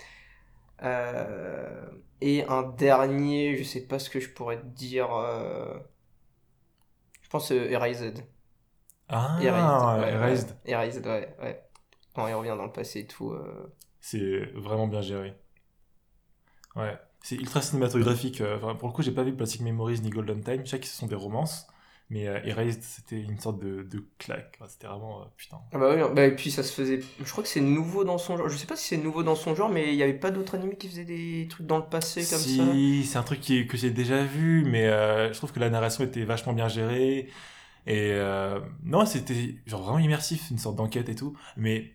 Euh, 0.82 1.86
Et 2.20 2.44
un 2.48 2.62
dernier, 2.62 3.56
je 3.56 3.64
sais 3.64 3.86
pas 3.86 3.98
ce 3.98 4.10
que 4.10 4.20
je 4.20 4.30
pourrais 4.30 4.58
te 4.60 4.66
dire. 4.66 5.08
Je 7.22 7.28
pense 7.28 7.50
Erased. 7.50 8.26
Ah, 9.08 9.38
Erased, 9.40 10.00
ouais, 10.00 10.12
Erased. 10.12 10.48
ouais. 10.50 10.56
Erased, 10.64 11.06
ouais, 11.06 11.36
ouais. 11.40 11.62
Quand 12.14 12.26
il 12.28 12.34
revient 12.34 12.54
dans 12.56 12.66
le 12.66 12.72
passé 12.72 13.00
et 13.00 13.06
tout. 13.06 13.34
C'est 14.00 14.46
vraiment 14.54 14.86
bien 14.88 15.02
géré. 15.02 15.34
Ouais. 16.76 16.96
C'est 17.22 17.34
ultra 17.36 17.60
cinématographique. 17.62 18.40
Enfin, 18.40 18.74
pour 18.76 18.88
le 18.88 18.92
coup, 18.94 19.02
j'ai 19.02 19.12
pas 19.12 19.22
vu 19.24 19.34
Plastic 19.34 19.60
Memories 19.62 20.00
ni 20.00 20.10
Golden 20.10 20.42
Time. 20.42 20.64
Je 20.64 20.70
sais 20.70 20.80
que 20.80 20.86
ce 20.86 20.96
sont 20.96 21.06
des 21.06 21.14
romances. 21.16 21.66
Mais 22.10 22.26
euh, 22.28 22.40
Erased, 22.44 22.82
c'était 22.82 23.20
une 23.20 23.38
sorte 23.38 23.60
de, 23.60 23.82
de 23.82 24.04
claque. 24.18 24.56
Enfin, 24.60 24.68
C'était 24.70 24.86
vraiment. 24.86 25.22
euh, 25.22 25.26
putain. 25.36 25.60
Ah 25.72 25.78
bah 25.78 25.94
oui, 25.94 26.14
bah 26.14 26.24
et 26.26 26.34
puis 26.34 26.50
ça 26.50 26.62
se 26.62 26.72
faisait. 26.72 27.00
Je 27.20 27.30
crois 27.30 27.42
que 27.42 27.48
c'est 27.48 27.60
nouveau 27.60 28.04
dans 28.04 28.18
son 28.18 28.36
genre. 28.36 28.48
Je 28.48 28.56
sais 28.56 28.66
pas 28.66 28.76
si 28.76 28.86
c'est 28.88 28.96
nouveau 28.96 29.22
dans 29.22 29.34
son 29.36 29.54
genre, 29.54 29.68
mais 29.68 29.88
il 29.92 29.96
y 29.96 30.02
avait 30.02 30.14
pas 30.18 30.30
d'autres 30.30 30.54
animés 30.56 30.76
qui 30.76 30.88
faisaient 30.88 31.04
des 31.04 31.46
trucs 31.50 31.66
dans 31.66 31.78
le 31.78 31.88
passé 31.88 32.26
comme 32.26 32.46
ça? 32.46 32.82
si, 32.88 33.04
c'est 33.06 33.18
un 33.18 33.22
truc 33.22 33.40
qui- 33.40 33.66
que 33.66 33.76
j'ai 33.76 33.90
déjà 33.90 34.24
vu, 34.24 34.64
mais 34.64 34.86
euh, 34.86 35.32
je 35.32 35.38
trouve 35.38 35.52
que 35.52 35.60
la 35.60 35.70
narration 35.70 36.04
était 36.04 36.24
vachement 36.24 36.52
bien 36.52 36.68
gérée. 36.68 37.28
Et 37.86 38.12
euh, 38.12 38.60
non, 38.84 39.06
c'était 39.06 39.56
genre 39.66 39.82
vraiment 39.84 39.98
immersif, 40.00 40.50
une 40.50 40.58
sorte 40.58 40.76
d'enquête 40.76 41.08
et 41.10 41.16
tout. 41.16 41.36
Mais 41.56 41.94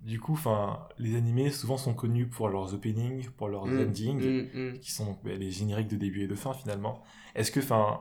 du 0.00 0.20
coup, 0.20 0.32
enfin, 0.34 0.86
les 0.98 1.16
animés 1.16 1.50
souvent 1.50 1.76
sont 1.76 1.94
connus 1.94 2.28
pour 2.28 2.48
leurs 2.48 2.72
openings, 2.74 3.28
pour 3.30 3.48
leurs 3.48 3.64
Mm, 3.64 3.70
endings, 3.80 4.20
mm, 4.20 4.50
mm. 4.54 4.80
qui 4.80 4.92
sont 4.92 5.18
bah, 5.24 5.32
les 5.34 5.50
génériques 5.50 5.88
de 5.88 5.96
début 5.96 6.22
et 6.22 6.28
de 6.28 6.34
fin 6.34 6.54
finalement. 6.54 7.02
Est-ce 7.34 7.50
que, 7.50 7.60
enfin, 7.60 8.00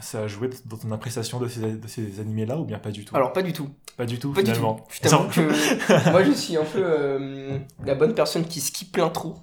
ça 0.00 0.20
a 0.22 0.26
joué 0.26 0.50
dans 0.66 0.76
ton 0.76 0.90
appréciation 0.92 1.38
de 1.40 1.48
ces, 1.48 1.60
de 1.76 1.88
ces 1.88 2.20
animés-là 2.20 2.58
ou 2.58 2.64
bien 2.64 2.78
pas 2.78 2.90
du 2.90 3.04
tout 3.04 3.14
Alors 3.16 3.32
pas 3.32 3.42
du 3.42 3.52
tout. 3.52 3.68
pas 3.96 4.06
du 4.06 4.18
tout 4.18 4.32
Pas 4.32 4.42
du 4.42 4.46
finalement. 4.50 4.74
tout. 4.76 4.84
Je 4.90 5.00
t'avoue 5.08 5.28
que 5.28 6.10
moi 6.10 6.24
je 6.24 6.32
suis 6.32 6.56
un 6.56 6.64
peu 6.64 6.82
euh, 6.82 7.58
la 7.84 7.94
bonne 7.94 8.14
personne 8.14 8.44
qui 8.44 8.60
skip 8.60 8.96
l'intro 8.96 9.36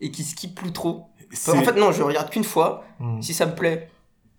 et 0.00 0.10
qui 0.10 0.24
skip 0.24 0.54
plus 0.54 0.72
trop. 0.72 1.06
En 1.48 1.62
fait 1.62 1.74
non, 1.76 1.92
je 1.92 2.02
regarde 2.02 2.30
qu'une 2.30 2.44
fois. 2.44 2.84
Hmm. 3.00 3.20
Si 3.22 3.34
ça 3.34 3.46
me 3.46 3.54
plaît, 3.54 3.88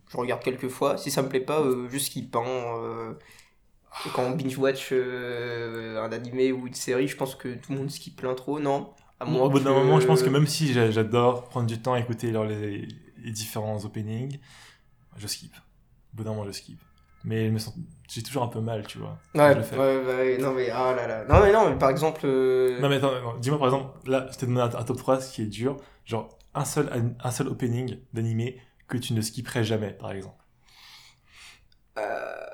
je 0.09 0.17
regarde 0.17 0.41
quelques 0.43 0.69
fois. 0.69 0.97
Si 0.97 1.11
ça 1.11 1.21
me 1.21 1.29
plaît 1.29 1.39
pas, 1.41 1.59
euh, 1.61 1.87
je 1.91 1.97
skip. 1.97 2.35
Hein, 2.35 2.43
euh. 2.47 3.13
Et 4.05 4.09
quand 4.13 4.23
on 4.23 4.31
binge-watch 4.31 4.89
euh, 4.91 6.03
un 6.03 6.11
animé 6.11 6.51
ou 6.51 6.67
une 6.67 6.73
série, 6.73 7.07
je 7.07 7.15
pense 7.17 7.35
que 7.35 7.55
tout 7.55 7.71
le 7.73 7.79
monde 7.79 7.89
skip 7.91 8.21
l'intro, 8.21 8.59
non? 8.59 8.89
À 9.19 9.25
Au 9.27 9.49
bout 9.49 9.59
d'un 9.59 9.73
moment, 9.73 9.99
je 9.99 10.05
pense 10.05 10.21
que 10.21 10.29
même 10.29 10.45
si 10.45 10.71
j'a- 10.73 10.91
j'adore 10.91 11.45
prendre 11.49 11.65
du 11.65 11.79
temps 11.81 11.93
à 11.93 11.99
écouter 11.99 12.31
les, 12.31 12.87
les 13.17 13.31
différents 13.31 13.83
openings, 13.83 14.37
je 15.17 15.27
skip. 15.27 15.53
Au 15.55 16.17
bout 16.17 16.23
d'un 16.23 16.31
moment, 16.31 16.45
je 16.45 16.51
skip. 16.51 16.79
Mais 17.23 17.47
je 17.47 17.51
me 17.51 17.59
sens- 17.59 17.75
j'ai 18.09 18.23
toujours 18.23 18.43
un 18.43 18.47
peu 18.47 18.61
mal, 18.61 18.85
tu 18.87 18.99
vois. 18.99 19.17
Ouais, 19.35 19.53
je 19.53 19.57
le 19.57 19.63
fais. 19.63 19.77
ouais, 19.77 19.97
ouais, 20.05 20.37
non 20.37 20.53
mais 20.53 20.69
ah 20.69 20.93
là 20.95 21.07
là. 21.07 21.25
Non 21.25 21.41
mais 21.41 21.51
non, 21.51 21.69
mais 21.69 21.77
par 21.77 21.89
exemple. 21.89 22.21
euh, 22.25 22.79
Non, 22.81 22.89
mais 22.89 22.95
attends, 22.97 23.37
dis-moi 23.37 23.59
par 23.59 23.67
exemple, 23.67 24.09
là, 24.09 24.27
je 24.31 24.37
t'ai 24.37 24.45
donné 24.45 24.61
un, 24.61 24.65
un 24.73 24.83
top 24.83 24.97
3, 24.97 25.19
ce 25.19 25.33
qui 25.33 25.41
est 25.41 25.45
dur. 25.47 25.77
Genre, 26.05 26.37
un 26.53 26.63
seul, 26.65 26.89
un 27.21 27.31
seul 27.31 27.47
opening 27.49 27.99
d'animé 28.13 28.61
que 28.87 28.97
tu 28.97 29.13
ne 29.13 29.21
skipperais 29.21 29.63
jamais, 29.63 29.91
par 29.91 30.11
exemple. 30.11 30.35
euh, 31.97 32.45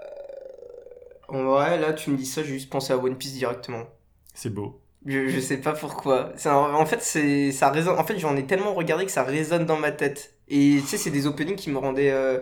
En 1.27 1.43
vrai, 1.43 1.79
là, 1.79 1.93
tu 1.93 2.11
me 2.11 2.17
dis 2.17 2.25
ça, 2.25 2.43
j'ai 2.43 2.53
juste 2.53 2.69
pensé 2.69 2.93
à 2.93 2.97
One 2.97 3.17
Piece 3.17 3.33
directement. 3.33 3.85
C'est 4.33 4.49
beau. 4.53 4.82
Je, 5.05 5.27
je 5.27 5.39
sais 5.39 5.57
pas 5.57 5.73
pourquoi. 5.73 6.31
Un- 6.45 6.73
en 6.73 6.85
fait, 6.85 7.01
c'est 7.01 7.51
ça 7.51 7.69
résonne. 7.71 7.97
En 7.99 8.03
fait, 8.03 8.17
j'en 8.19 8.35
ai 8.37 8.45
tellement 8.45 8.73
regardé 8.73 9.05
que 9.05 9.11
ça 9.11 9.23
résonne 9.23 9.65
dans 9.65 9.77
ma 9.77 9.91
tête. 9.91 10.35
Et 10.47 10.77
tu 10.81 10.87
sais, 10.87 10.97
c'est 10.97 11.11
des 11.11 11.27
openings 11.27 11.55
qui 11.55 11.69
me 11.71 11.77
rendaient 11.77 12.11
euh, 12.11 12.39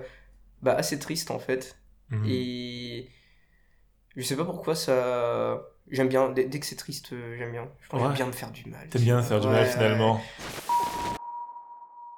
bah, 0.62 0.74
assez 0.74 1.00
triste 1.00 1.32
en 1.32 1.40
fait. 1.40 1.78
Mhm. 2.10 2.26
Et 2.28 3.10
je 4.16 4.22
sais 4.22 4.36
pas 4.36 4.46
pourquoi 4.46 4.76
ça. 4.76 5.62
J'aime 5.90 6.08
bien. 6.10 6.30
Dès, 6.30 6.46
dès 6.46 6.60
que 6.60 6.66
c'est 6.66 6.76
triste, 6.76 7.14
euh, 7.14 7.36
j'aime 7.38 7.52
bien. 7.52 7.68
Je 7.82 7.96
Ouais. 7.96 8.04
J'aime 8.04 8.14
bien 8.14 8.26
me 8.28 8.32
faire 8.32 8.52
du 8.52 8.70
mal. 8.70 8.88
T'aimes 8.90 9.02
bien 9.02 9.22
faire 9.24 9.40
du 9.40 9.48
mal 9.48 9.66
finalement. 9.66 10.22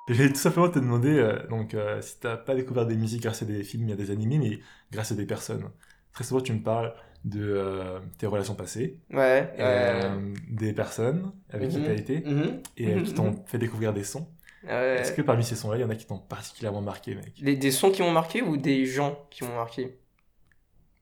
Je 0.09 0.15
vais 0.15 0.27
tout 0.29 0.35
simplement 0.35 0.67
te 0.69 0.79
demander, 0.79 1.17
euh, 1.17 1.47
donc, 1.47 1.73
euh, 1.73 2.01
si 2.01 2.19
t'as 2.19 2.35
pas 2.35 2.55
découvert 2.55 2.85
des 2.85 2.97
musiques 2.97 3.23
grâce 3.23 3.41
à 3.41 3.45
des 3.45 3.63
films, 3.63 3.83
il 3.87 3.89
y 3.89 3.93
a 3.93 3.95
des 3.95 4.11
animés, 4.11 4.37
mais 4.37 4.59
grâce 4.91 5.13
à 5.13 5.15
des 5.15 5.25
personnes. 5.25 5.69
Très 6.11 6.25
souvent, 6.25 6.41
tu 6.41 6.51
me 6.51 6.61
parles 6.61 6.93
de 7.25 7.41
euh, 7.43 7.99
tes 8.17 8.27
relations 8.27 8.55
passées, 8.55 8.99
Ouais. 9.11 9.49
euh, 9.59 10.33
des 10.49 10.73
personnes 10.73 11.33
avec 11.49 11.69
qui 11.71 11.79
Mhm. 11.79 11.83
t'as 11.83 11.93
été, 11.95 12.25
mhm, 12.25 12.63
et 12.77 12.93
euh, 12.95 13.01
qui 13.01 13.13
mhm, 13.13 13.15
t'ont 13.15 13.43
fait 13.47 13.59
découvrir 13.59 13.93
des 13.93 14.03
sons. 14.03 14.29
ouais. 14.63 14.69
Est-ce 14.93 15.11
que 15.13 15.21
parmi 15.23 15.43
ces 15.45 15.55
sons-là, 15.57 15.77
il 15.77 15.81
y 15.81 15.85
en 15.85 15.89
a 15.91 15.95
qui 15.97 16.07
t'ont 16.07 16.19
particulièrement 16.19 16.81
marqué, 16.81 17.15
mec? 17.15 17.35
Des, 17.37 17.55
des 17.55 17.69
sons 17.71 17.91
qui 17.91 18.01
m'ont 18.01 18.09
marqué 18.11 18.41
ou 18.41 18.57
des 18.57 18.87
gens 18.87 19.27
qui 19.29 19.43
m'ont 19.43 19.53
marqué? 19.55 19.99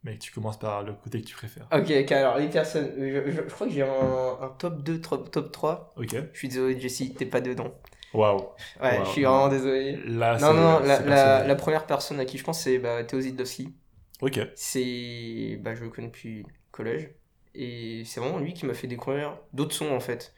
Mec, 0.04 0.20
tu 0.20 0.32
commences 0.32 0.60
par 0.60 0.84
le 0.84 0.94
côté 0.94 1.22
que 1.22 1.28
tu 1.28 1.34
préfères. 1.36 1.72
Ok, 1.74 1.90
ok, 2.04 2.12
alors 2.12 2.38
les 2.38 2.50
personnes. 2.50 2.92
Je, 2.98 3.32
je- 3.32 3.36
je 3.48 3.54
crois 3.54 3.68
que 3.68 3.74
j'ai 3.74 3.82
un, 3.84 4.38
un 4.42 4.50
top 4.60 4.84
2, 4.84 5.00
top, 5.00 5.32
top 5.32 5.52
3. 5.54 5.94
Ok. 5.96 6.16
Je 6.34 6.38
suis 6.40 6.50
désolé, 6.50 6.80
Jessie, 6.80 7.16
t'es 7.16 7.26
pas 7.26 7.40
dedans. 7.42 7.72
Waouh. 8.14 8.50
Ouais, 8.82 9.00
Wow, 9.00 9.06
je 9.06 9.10
suis 9.10 9.24
vraiment 9.24 9.48
désolé. 9.50 10.04
Là, 10.06 10.38
Non, 10.38 10.54
non, 10.54 10.80
la, 10.80 11.46
la 11.46 11.56
première 11.56 11.86
personne 11.86 12.20
à 12.20 12.26
qui 12.26 12.38
je 12.38 12.44
pense, 12.44 12.62
c'est 12.64 12.80
bah, 12.80 13.04
Théo 13.04 13.22
Zidowski. 13.22 13.74
Ok. 14.22 14.40
C'est. 14.56 15.58
Bah, 15.62 15.76
je 15.76 15.84
le 15.84 15.90
connais 15.90 16.08
depuis 16.08 16.46
collège. 16.72 17.10
Et 17.56 18.04
c'est 18.06 18.20
vraiment 18.22 18.40
lui 18.40 18.54
qui 18.54 18.66
m'a 18.66 18.74
fait 18.74 18.88
découvrir 18.88 19.38
d'autres 19.54 19.76
sons 19.76 19.92
en 19.92 20.00
fait. 20.00 20.34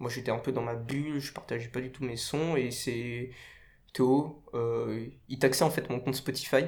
Moi 0.00 0.10
j'étais 0.10 0.30
un 0.32 0.38
peu 0.38 0.52
dans 0.52 0.62
ma 0.62 0.74
bulle, 0.74 1.20
je 1.20 1.32
partageais 1.32 1.68
pas 1.68 1.80
du 1.80 1.90
tout 1.92 2.04
mes 2.04 2.16
sons. 2.16 2.56
Et 2.56 2.70
c'est. 2.70 3.30
Théo, 3.92 4.42
euh, 4.54 5.06
il 5.28 5.38
taxait 5.38 5.64
en 5.64 5.70
fait 5.70 5.88
mon 5.90 6.00
compte 6.00 6.14
Spotify. 6.14 6.64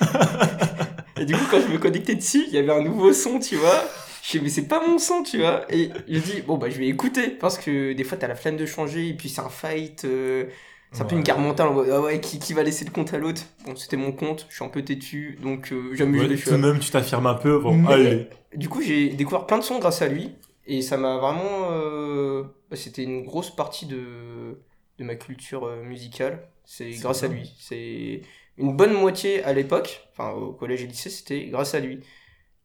et 1.18 1.24
du 1.24 1.34
coup, 1.34 1.44
quand 1.50 1.60
je 1.60 1.68
me 1.68 1.78
connectais 1.78 2.14
dessus, 2.14 2.44
il 2.48 2.52
y 2.54 2.58
avait 2.58 2.72
un 2.72 2.82
nouveau 2.82 3.12
son, 3.12 3.38
tu 3.38 3.56
vois. 3.56 3.84
Je 4.22 4.32
sais, 4.32 4.40
mais 4.40 4.48
c'est 4.48 4.68
pas 4.68 4.86
mon 4.86 4.98
son, 4.98 5.22
tu 5.22 5.38
vois. 5.38 5.64
Et 5.72 5.90
je 6.08 6.18
dis, 6.18 6.42
bon, 6.42 6.58
bah, 6.58 6.68
je 6.68 6.78
vais 6.78 6.88
écouter. 6.88 7.30
Parce 7.30 7.58
que 7.58 7.92
des 7.92 8.04
fois, 8.04 8.18
t'as 8.18 8.28
la 8.28 8.34
flemme 8.34 8.56
de 8.56 8.66
changer. 8.66 9.08
Et 9.08 9.14
puis, 9.14 9.28
c'est 9.28 9.40
un 9.40 9.48
fight. 9.48 10.04
euh, 10.04 10.46
c'est 10.92 11.02
un 11.02 11.04
peu 11.04 11.16
une 11.16 11.22
guerre 11.22 11.38
mentale. 11.38 11.68
Ah 11.92 12.00
ouais, 12.00 12.20
qui, 12.20 12.38
qui 12.38 12.52
va 12.52 12.62
laisser 12.62 12.84
le 12.84 12.90
compte 12.90 13.12
à 13.14 13.18
l'autre? 13.18 13.42
Bon, 13.64 13.76
c'était 13.76 13.96
mon 13.96 14.12
compte. 14.12 14.46
Je 14.48 14.54
suis 14.56 14.64
un 14.64 14.68
peu 14.68 14.82
têtu. 14.82 15.38
Donc, 15.42 15.72
euh, 15.72 15.94
j'amuse 15.94 16.22
Ouais, 16.22 16.28
les 16.28 16.36
tout 16.36 16.50
de 16.50 16.56
même, 16.56 16.78
tu 16.78 16.90
t'affirmes 16.90 17.26
un 17.26 17.34
peu. 17.34 17.58
Bon, 17.58 17.76
Mais- 17.76 17.92
allez. 17.92 18.28
Du 18.54 18.68
coup, 18.68 18.80
j'ai 18.80 19.10
découvert 19.10 19.46
plein 19.46 19.58
de 19.58 19.62
sons 19.64 19.78
grâce 19.78 20.02
à 20.02 20.08
lui. 20.08 20.34
Et 20.66 20.82
ça 20.82 20.96
m'a 20.96 21.18
vraiment. 21.18 21.70
euh, 21.70 22.44
bah, 22.70 22.76
C'était 22.76 23.02
une 23.04 23.24
grosse 23.24 23.54
partie 23.54 23.86
de, 23.86 24.58
de 24.98 25.04
ma 25.04 25.14
culture 25.16 25.64
euh, 25.66 25.82
musicale. 25.82 26.48
C'est 26.64 26.90
grâce 26.90 27.22
à 27.22 27.28
lui. 27.28 27.54
C'est 27.60 28.22
une 28.58 28.74
bonne 28.76 28.92
moitié 28.94 29.44
à 29.44 29.52
l'époque, 29.52 30.08
enfin 30.12 30.30
au 30.30 30.52
collège 30.52 30.82
et 30.82 30.86
lycée, 30.86 31.10
c'était 31.10 31.46
grâce 31.46 31.74
à 31.74 31.80
lui. 31.80 32.00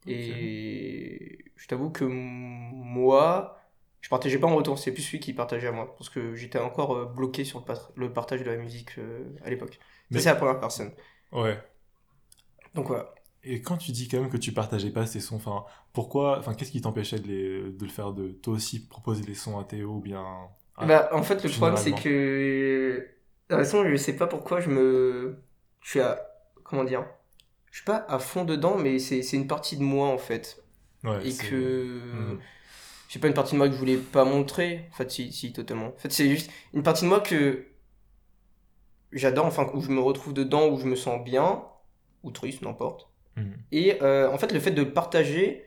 Et 0.06 1.38
je 1.56 1.66
t'avoue 1.68 1.90
que 1.90 2.04
moi, 2.04 3.61
je 4.02 4.08
partageais 4.10 4.38
pas 4.38 4.48
en 4.48 4.56
retour, 4.56 4.78
c'est 4.78 4.92
plus 4.92 5.10
lui 5.12 5.20
qui 5.20 5.32
partageait 5.32 5.68
à 5.68 5.72
moi, 5.72 5.96
parce 5.96 6.10
que 6.10 6.34
j'étais 6.34 6.58
encore 6.58 6.94
euh, 6.96 7.06
bloqué 7.06 7.44
sur 7.44 7.60
le, 7.60 7.64
pat- 7.64 7.90
le 7.96 8.12
partage 8.12 8.40
de 8.42 8.50
la 8.50 8.56
musique 8.58 8.98
euh, 8.98 9.24
à 9.44 9.48
l'époque. 9.50 9.78
Mais- 10.10 10.18
Ça, 10.18 10.24
c'est 10.24 10.30
la 10.30 10.36
première 10.36 10.60
personne. 10.60 10.92
Ouais. 11.32 11.58
Donc 12.74 12.88
voilà. 12.88 13.14
Et 13.44 13.60
quand 13.60 13.76
tu 13.76 13.90
dis 13.92 14.06
quand 14.08 14.20
même 14.20 14.30
que 14.30 14.36
tu 14.36 14.52
partageais 14.52 14.90
pas 14.90 15.06
ces 15.06 15.20
sons, 15.20 15.36
enfin, 15.36 15.64
pourquoi, 15.92 16.38
enfin, 16.38 16.54
qu'est-ce 16.54 16.70
qui 16.70 16.80
t'empêchait 16.80 17.18
de, 17.18 17.26
les- 17.28 17.62
de 17.72 17.84
le 17.84 17.90
faire, 17.90 18.12
de 18.12 18.28
toi 18.28 18.54
aussi 18.54 18.86
proposer 18.86 19.22
des 19.24 19.34
sons 19.34 19.58
à 19.58 19.64
Théo 19.64 19.94
ou 19.96 20.00
bien. 20.00 20.24
à- 20.76 20.86
Bah, 20.86 21.08
en 21.12 21.22
fait, 21.22 21.42
le 21.42 21.50
problème, 21.50 21.76
c'est 21.76 21.92
que. 21.92 23.08
De 23.50 23.56
toute 23.56 23.64
façon, 23.64 23.84
je 23.88 23.96
sais 23.96 24.16
pas 24.16 24.26
pourquoi 24.26 24.60
je 24.60 24.70
me. 24.70 25.42
Je 25.80 25.90
suis 25.90 26.00
à. 26.00 26.20
Comment 26.64 26.84
dire 26.84 27.04
Je 27.70 27.78
suis 27.78 27.84
pas 27.84 28.04
à 28.08 28.18
fond 28.18 28.44
dedans, 28.44 28.78
mais 28.78 28.98
c'est 28.98 29.22
c'est 29.22 29.36
une 29.36 29.46
partie 29.48 29.76
de 29.76 29.82
moi, 29.82 30.08
en 30.08 30.18
fait. 30.18 30.62
Ouais, 31.04 31.26
Et 31.26 31.32
c'est- 31.32 31.48
que. 31.48 32.00
Mhm. 32.14 32.40
C'est 33.12 33.18
pas 33.18 33.28
une 33.28 33.34
partie 33.34 33.52
de 33.52 33.58
moi 33.58 33.68
que 33.68 33.74
je 33.74 33.78
voulais 33.78 33.98
pas 33.98 34.24
montrer. 34.24 34.86
En 34.90 34.94
fait, 34.94 35.10
si, 35.10 35.30
si, 35.34 35.52
totalement. 35.52 35.88
En 35.88 35.98
fait, 35.98 36.10
c'est 36.10 36.30
juste 36.30 36.50
une 36.72 36.82
partie 36.82 37.04
de 37.04 37.10
moi 37.10 37.20
que. 37.20 37.66
J'adore, 39.12 39.44
enfin, 39.44 39.70
où 39.74 39.82
je 39.82 39.90
me 39.90 40.00
retrouve 40.00 40.32
dedans, 40.32 40.70
où 40.70 40.78
je 40.78 40.86
me 40.86 40.96
sens 40.96 41.22
bien, 41.22 41.62
ou 42.22 42.30
triste, 42.30 42.62
n'importe. 42.62 43.10
Mhm. 43.36 43.52
Et 43.70 44.02
euh, 44.02 44.32
en 44.32 44.38
fait, 44.38 44.50
le 44.50 44.60
fait 44.60 44.70
de 44.70 44.80
le 44.80 44.94
partager, 44.94 45.62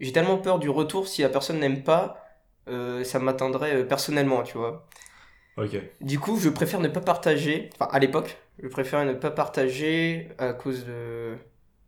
j'ai 0.00 0.12
tellement 0.12 0.38
peur 0.38 0.58
du 0.58 0.70
retour 0.70 1.08
si 1.08 1.20
la 1.20 1.28
personne 1.28 1.60
n'aime 1.60 1.82
pas, 1.82 2.24
euh, 2.70 3.04
ça 3.04 3.18
m'atteindrait 3.18 3.82
euh, 3.82 3.84
personnellement, 3.84 4.42
tu 4.42 4.56
vois. 4.56 4.88
Ok. 5.58 5.76
Du 6.00 6.18
coup, 6.18 6.38
je 6.38 6.48
préfère 6.48 6.80
ne 6.80 6.88
pas 6.88 7.02
partager, 7.02 7.68
enfin 7.74 7.90
à 7.92 7.98
l'époque, 7.98 8.38
je 8.62 8.68
préfère 8.68 9.04
ne 9.04 9.12
pas 9.12 9.30
partager 9.30 10.30
à 10.38 10.54
cause 10.54 10.86
de, 10.86 11.36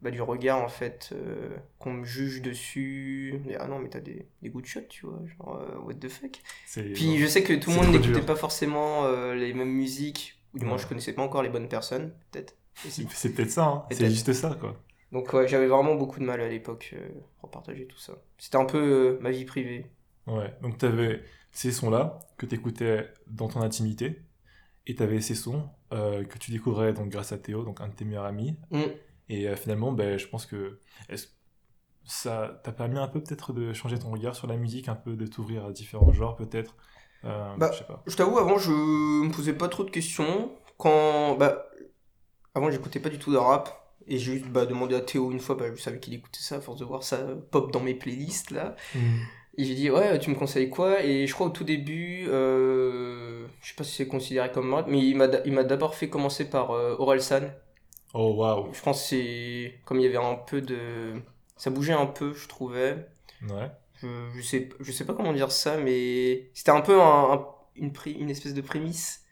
bah, 0.03 0.11
du 0.11 0.23
regard 0.23 0.63
en 0.63 0.69
fait, 0.69 1.11
euh, 1.13 1.57
qu'on 1.79 1.93
me 1.93 2.05
juge 2.05 2.41
dessus. 2.41 3.43
Ah 3.59 3.69
non, 3.69 3.79
mais 3.79 3.91
t'as 3.91 4.01
des, 4.01 4.27
des 4.41 4.49
goûts 4.49 4.63
de 4.63 4.67
shot, 4.67 4.81
tu 4.89 5.07
vois, 5.07 5.21
genre 5.27 5.57
euh, 5.57 5.79
what 5.81 5.95
the 5.95 6.09
fuck. 6.09 6.41
Puis 6.95 7.19
je 7.19 7.27
sais 7.27 7.43
que 7.43 7.53
tout 7.53 7.71
le 7.71 7.77
monde 7.77 7.89
n'écoutait 7.89 8.25
pas 8.25 8.37
forcément 8.37 9.05
euh, 9.05 9.35
les 9.35 9.53
mêmes 9.53 9.73
musiques, 9.73 10.41
ou 10.55 10.59
du 10.59 10.65
moins 10.65 10.79
je 10.79 10.87
connaissais 10.87 11.13
pas 11.13 11.23
encore 11.23 11.43
les 11.43 11.51
bonnes 11.51 11.69
personnes, 11.69 12.13
peut-être. 12.31 12.57
C'est 12.89 13.35
peut-être 13.35 13.51
ça, 13.51 13.67
hein. 13.67 13.85
c'est 13.91 14.09
juste 14.09 14.33
ça, 14.33 14.57
quoi. 14.59 14.81
Donc 15.13 15.33
ouais, 15.33 15.47
j'avais 15.47 15.67
vraiment 15.67 15.97
beaucoup 15.97 16.21
de 16.21 16.25
mal 16.25 16.41
à 16.41 16.49
l'époque 16.49 16.95
pour 17.41 17.51
partager 17.51 17.87
tout 17.87 17.99
ça. 17.99 18.15
C'était 18.39 18.57
un 18.57 18.65
peu 18.65 19.19
ma 19.21 19.31
vie 19.31 19.45
privée. 19.45 19.87
Ouais. 20.27 20.55
Donc 20.63 20.79
t'avais 20.79 21.23
ces 21.51 21.73
sons-là 21.73 22.21
que 22.39 22.47
t'écoutais 22.47 23.09
dans 23.27 23.49
ton 23.49 23.61
intimité, 23.61 24.23
et 24.87 24.95
t'avais 24.95 25.21
ces 25.21 25.35
sons 25.35 25.69
que 25.91 26.39
tu 26.39 26.53
découvrais 26.53 26.95
donc 26.95 27.11
grâce 27.11 27.33
à 27.33 27.39
Théo, 27.39 27.65
donc 27.65 27.83
un 27.83 27.89
de 27.89 27.93
tes 27.93 28.07
meilleurs 28.07 28.25
amis. 28.25 28.57
Mm. 28.71 28.85
Et 29.31 29.49
euh, 29.49 29.57
finalement, 29.57 29.93
ben, 29.93 30.19
je 30.19 30.27
pense 30.27 30.45
que 30.45 30.79
ça 32.05 32.61
t'a 32.65 32.73
permis 32.73 32.99
un 32.99 33.07
peu 33.09 33.23
peut-être 33.23 33.53
de 33.53 33.73
changer 33.73 33.99
ton 33.99 34.11
regard 34.11 34.35
sur 34.35 34.47
la 34.49 34.57
musique, 34.57 34.89
un 34.89 34.97
peu 34.97 35.15
de 35.15 35.27
t'ouvrir 35.27 35.65
à 35.65 35.73
différents 35.73 36.13
genres 36.13 36.37
peut-être? 36.37 36.75
Euh, 37.25 37.55
Bah, 37.57 37.71
je 37.73 37.79
sais 37.79 37.85
pas. 37.85 38.03
Je 38.07 38.17
t'avoue, 38.17 38.39
avant, 38.39 38.59
je 38.59 38.73
me 38.73 39.31
posais 39.31 39.53
pas 39.53 39.69
trop 39.69 39.85
de 39.85 39.91
questions. 39.91 40.51
Quand. 40.77 41.37
Bah. 41.37 41.67
Avant, 42.55 42.71
j'écoutais 42.71 42.99
pas 42.99 43.09
du 43.09 43.19
tout 43.19 43.33
de 43.33 43.37
rap. 43.37 43.77
Et 44.09 44.19
j'ai 44.19 44.33
juste 44.33 44.49
bah, 44.49 44.67
demandé 44.67 44.97
à 44.97 45.01
Théo 45.01 45.31
une 45.31 45.39
fois, 45.39 45.55
bah, 45.55 45.67
je 45.73 45.81
savais 45.81 46.01
qu'il 46.01 46.15
écoutait 46.15 46.41
ça 46.41 46.57
à 46.57 46.61
force 46.61 46.81
de 46.81 46.85
voir 46.85 47.05
ça 47.05 47.19
pop 47.53 47.71
dans 47.71 47.81
mes 47.81 47.95
playlists 47.95 48.51
là. 48.51 48.75
Et 49.57 49.65
j'ai 49.65 49.75
dit, 49.75 49.91
ouais, 49.91 50.19
tu 50.19 50.31
me 50.31 50.35
conseilles 50.35 50.71
quoi? 50.71 51.05
Et 51.05 51.27
je 51.27 51.35
crois 51.35 51.47
au 51.49 51.51
tout 51.51 51.65
début, 51.65 52.27
euh, 52.29 53.47
je 53.61 53.69
sais 53.69 53.75
pas 53.77 53.85
si 53.85 53.95
c'est 53.95 54.09
considéré 54.09 54.51
comme 54.51 54.73
rap, 54.75 54.87
mais 54.89 54.99
il 55.07 55.17
m'a 55.17 55.27
il 55.45 55.53
m'a 55.53 55.65
d'abord 55.65 55.95
fait 55.95 56.09
commencer 56.09 56.49
par 56.49 56.71
euh, 56.73 56.97
Orelsan. 56.99 57.53
Oh 58.15 58.35
waouh. 58.37 58.73
Je 58.73 58.81
pense 58.83 59.01
que 59.03 59.09
c'est. 59.09 59.75
Comme 59.85 59.99
il 60.01 60.05
y 60.05 60.07
avait 60.07 60.17
un 60.17 60.35
peu 60.35 60.61
de. 60.61 61.15
Ça 61.57 61.71
bougeait 61.71 61.93
un 61.93 62.07
peu, 62.07 62.33
je 62.35 62.49
trouvais. 62.49 63.07
Ouais. 63.49 63.71
Je, 64.03 64.07
je 64.37 64.43
sais, 64.43 64.69
je 64.81 64.93
sais 64.93 65.05
pas 65.05 65.13
comment 65.15 65.33
dire 65.33 65.53
ça, 65.53 65.77
mais 65.77 66.49
c'était 66.55 66.71
un 66.71 66.81
peu 66.81 67.01
un- 67.01 67.33
un- 67.35 67.47
une, 67.77 67.93
une 68.07 68.31
espèce 68.31 68.55
de 68.55 68.63
prémisse 68.63 69.25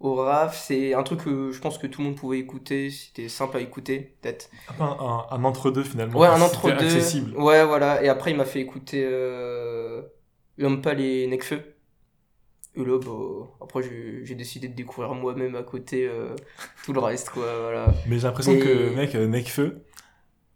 au 0.00 0.14
rap. 0.14 0.54
C'est 0.54 0.94
un 0.94 1.02
truc 1.02 1.24
que 1.24 1.50
je 1.50 1.60
pense 1.60 1.76
que 1.78 1.86
tout 1.88 2.00
le 2.00 2.06
monde 2.08 2.16
pouvait 2.16 2.38
écouter, 2.38 2.90
c'était 2.90 3.28
simple 3.28 3.56
à 3.56 3.60
écouter, 3.60 4.16
peut-être. 4.22 4.48
Un, 4.80 4.84
un, 4.84 5.26
un- 5.30 5.44
entre-deux 5.44 5.82
finalement. 5.84 6.18
Ouais, 6.20 6.28
un 6.28 6.40
entre-deux. 6.40 6.84
accessible. 6.86 7.36
Ouais, 7.36 7.64
voilà. 7.64 8.02
Et 8.02 8.08
après, 8.08 8.30
il 8.30 8.36
m'a 8.36 8.44
fait 8.44 8.60
écouter 8.60 9.02
euh, 9.04 10.02
L'homme 10.56 10.80
pâle 10.82 11.00
et 11.00 11.26
Necfeu. 11.26 11.71
Et 12.74 12.84
là, 12.84 12.98
bah, 12.98 13.48
après, 13.60 13.82
j'ai 14.24 14.34
décidé 14.34 14.68
de 14.68 14.74
découvrir 14.74 15.14
moi-même 15.14 15.56
à 15.56 15.62
côté 15.62 16.06
euh, 16.08 16.34
tout 16.84 16.92
le 16.94 17.00
reste, 17.00 17.30
quoi. 17.30 17.44
Voilà. 17.60 17.92
Mais 18.06 18.16
j'ai 18.18 18.26
l'impression 18.26 18.52
Et- 18.52 18.60
que, 18.60 18.94
mec, 18.94 19.14
euh, 19.14 19.26
Nekfeu, 19.26 19.84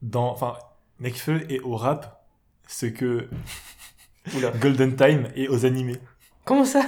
dans, 0.03 0.31
enfin, 0.31 0.55
Nekfeu 1.01 1.43
est 1.53 1.61
au 1.61 1.77
rap 1.77 2.25
ce 2.67 2.87
que 2.87 3.29
Oula. 4.35 4.51
Golden 4.53 4.97
Time 4.97 5.29
est 5.37 5.49
aux 5.49 5.65
animés. 5.67 5.99
Comment 6.45 6.65
ça? 6.65 6.83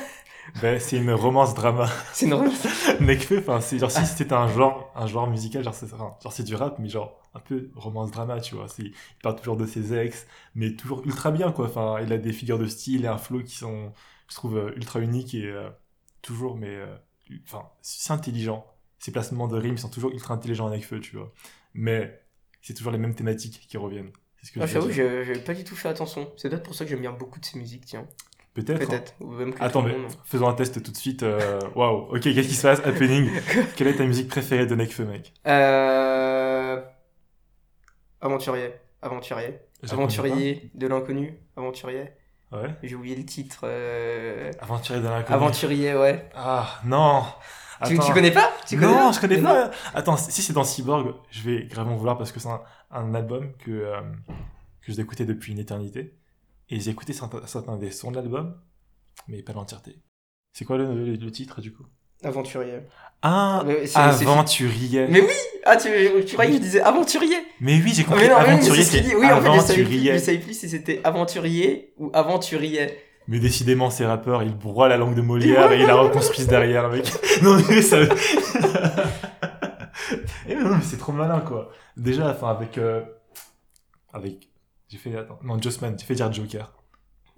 Ben, 0.62 0.80
c'est 0.80 0.97
une 0.97 1.11
romance 1.12 1.52
drama. 1.54 1.88
C'est 2.14 2.26
normal 2.26 2.50
Nekfeu, 3.00 3.38
enfin, 3.40 3.61
c'est 3.61 3.78
genre 3.78 3.90
si 3.90 4.04
c'était 4.06 4.32
un 4.32 4.49
genre, 4.49 4.90
un 4.97 5.06
genre 5.06 5.28
musical, 5.28 5.62
genre 5.62 5.75
c'est, 5.75 5.88
genre 5.90 6.16
c'est 6.32 6.42
du 6.42 6.54
rap, 6.54 6.78
mais 6.78 6.88
genre 6.88 7.20
un 7.35 7.40
peu 7.40 7.68
romance 7.76 8.11
drama, 8.11 8.40
tu 8.40 8.54
vois. 8.54 8.66
C'est, 8.66 8.85
il 8.85 8.94
parle 9.23 9.37
toujours 9.37 9.58
de 9.58 9.66
ses 9.66 9.92
ex, 9.94 10.26
mais 10.54 10.75
toujours 10.75 11.02
ultra 11.04 11.30
bien, 11.32 11.52
quoi. 11.52 11.66
Enfin, 11.66 11.99
il 12.02 12.11
a 12.14 12.18
des 12.18 12.32
figures 12.32 12.58
de 12.58 12.66
style 12.66 13.04
et 13.04 13.08
un 13.08 13.18
flow 13.18 13.40
qui 13.42 13.56
sont, 13.56 13.92
je 14.28 14.35
trouve, 14.35 14.56
euh, 14.56 14.73
ultra 14.76 15.00
uniques 15.00 15.35
et 15.35 15.47
euh, 15.47 15.68
toujours, 16.23 16.56
mais, 16.56 16.68
euh, 16.75 16.94
enfin, 17.44 17.68
c'est 17.82 18.12
intelligent. 18.12 18.66
Ses 18.99 19.12
placements 19.12 19.49
de 19.49 19.56
rimes 19.56 19.78
sont 19.78 19.88
toujours 19.88 20.11
ultra 20.11 20.35
intelligents 20.35 20.66
avec 20.66 20.85
feu, 20.85 21.00
tu 21.00 21.16
vois. 21.16 21.32
Mais 21.75 22.20
c'est 22.62 22.75
toujours 22.75 22.92
les 22.92 22.99
mêmes 22.99 23.14
thématiques 23.14 23.66
qui 23.68 23.76
reviennent. 23.76 24.11
Ah, 24.61 24.66
je 24.66 24.73
J'avoue, 24.73 24.90
j'ai 24.90 25.25
j'ai 25.25 25.38
pas 25.40 25.54
du 25.54 25.64
tout 25.64 25.76
fait 25.76 25.88
attention. 25.88 26.32
C'est 26.37 26.49
peut-être 26.49 26.62
pour 26.62 26.75
ça 26.75 26.85
que 26.85 26.90
j'aime 26.90 27.00
bien 27.00 27.12
beaucoup 27.12 27.40
de 27.40 27.44
ces 27.44 27.58
musiques, 27.58 27.87
tiens. 27.87 28.06
Peut-être. 28.54 28.82
hein. 28.82 28.87
Peut-être. 28.87 29.18
Que 29.18 29.62
Attends, 29.62 29.82
mais 29.82 29.97
monde. 29.97 30.11
faisons 30.25 30.49
un 30.49 30.54
test 30.54 30.82
tout 30.82 30.90
de 30.90 30.97
suite. 30.97 31.25
Waouh, 31.76 32.14
ok, 32.14 32.20
qu'est-ce 32.20 32.49
qui 32.49 32.54
se 32.54 32.62
passe 32.62 32.80
Happening? 32.80 33.30
Quelle 33.76 33.88
est 33.88 33.97
ta 33.97 34.04
musique 34.04 34.28
préférée 34.28 34.66
de 34.66 34.75
Nekfeu, 34.75 35.04
mec? 35.04 35.32
Euh... 35.47 36.80
Aventurier. 38.20 38.73
Aventurier. 39.02 39.61
Je 39.82 39.92
Aventurier 39.92 40.70
de 40.75 40.87
l'inconnu. 40.88 41.38
Aventurier. 41.56 42.06
Ouais. 42.52 42.75
J'ai 42.83 42.95
oublié 42.95 43.14
le 43.17 43.25
titre. 43.25 43.61
euh, 43.64 44.50
Aventurier 44.61 45.00
de 45.02 45.07
l'inconnu. 45.09 45.35
Aventurier, 45.37 45.95
ouais. 45.95 46.28
Ah, 46.35 46.81
non 46.85 47.25
Tu, 47.87 47.99
tu 47.99 48.12
connais 48.12 48.31
pas 48.31 48.50
tu 48.67 48.76
connais 48.76 48.87
Non, 48.93 48.95
pas 49.09 49.12
je 49.12 49.21
connais 49.21 49.37
Mais 49.37 49.43
pas. 49.43 49.71
Attends, 49.95 50.17
si 50.17 50.43
c'est 50.43 50.52
dans 50.55 50.64
Cyborg, 50.64 51.14
je 51.31 51.43
vais 51.43 51.64
gravement 51.67 51.95
vouloir 51.97 52.17
parce 52.17 52.33
que 52.33 52.40
c'est 52.40 52.49
un, 52.49 52.61
un 52.90 53.14
album 53.14 53.52
que, 53.59 53.71
euh, 53.71 54.00
que 54.81 54.93
j'ai 54.93 55.00
écouté 55.00 55.25
depuis 55.26 55.52
une 55.52 55.59
éternité. 55.59 56.14
Et 56.71 56.81
j'ai 56.81 56.90
écouté 56.90 57.12
certains, 57.12 57.47
certains 57.47 57.76
des 57.76 57.90
sons 57.90 58.11
de 58.11 58.17
l'album, 58.17 58.59
mais 59.26 59.43
pas 59.43 59.52
l'entièreté. 59.52 60.00
C'est 60.52 60.64
quoi 60.64 60.76
le, 60.78 60.93
le- 61.05 61.14
le 61.17 61.31
titre 61.31 61.61
du 61.61 61.73
coup? 61.73 61.85
Aventurier. 62.25 62.81
Ah, 63.23 63.62
Aventurier. 63.95 65.07
Mais 65.09 65.21
oui 65.21 65.33
Ah, 65.64 65.76
tu, 65.76 65.88
tu 66.26 66.33
croyais 66.33 66.50
que 66.52 66.57
je 66.57 66.62
disais 66.62 66.81
aventurier 66.81 67.37
Mais 67.61 67.81
oui, 67.83 67.93
j'ai 67.95 68.03
Ah, 68.07 68.11
compris. 68.11 68.23
Mais 68.25 68.29
non, 68.31 68.37
Aventurier, 68.37 68.83
c'est 68.85 69.03
ce. 69.03 69.17
Oui, 69.17 69.27
en 69.27 69.41
fait, 69.41 69.53
je 69.53 69.61
savais, 69.61 69.75
plus, 69.75 69.85
aventurier. 69.85 70.12
je 70.15 70.19
savais 70.19 70.38
plus 70.38 70.59
si 70.59 70.69
c'était 70.69 71.00
aventurier 71.05 71.93
ou 71.99 72.11
aventurier. 72.15 72.99
Mais 73.27 73.38
décidément, 73.41 73.91
ces 73.91 74.07
rappeurs, 74.07 74.43
ils 74.43 74.57
broient 74.57 74.88
la 74.88 74.97
langue 74.97 75.15
de 75.15 75.21
Molière 75.21 75.71
et 75.73 75.81
ils 75.81 75.87
la 75.87 75.97
reconstruisent 75.97 76.47
derrière, 76.49 76.88
mec. 76.88 77.05
Non, 77.43 77.57
mais 77.69 77.83
ça. 77.83 77.99
Eh 80.49 80.55
mais 80.55 80.62
non, 80.65 80.77
mais 80.77 80.83
c'est 80.83 80.97
trop 80.97 81.12
malin, 81.12 81.41
quoi. 81.41 81.71
Déjà, 81.97 82.31
enfin, 82.31 82.49
avec. 82.50 82.79
euh, 82.79 83.03
Avec. 84.12 84.49
J'ai 84.88 84.97
fait. 84.97 85.15
Attends, 85.17 85.38
non, 85.45 85.61
Jossman, 85.61 85.99
j'ai 85.99 86.07
fait 86.07 86.15
dire 86.15 86.33
Joker. 86.33 86.73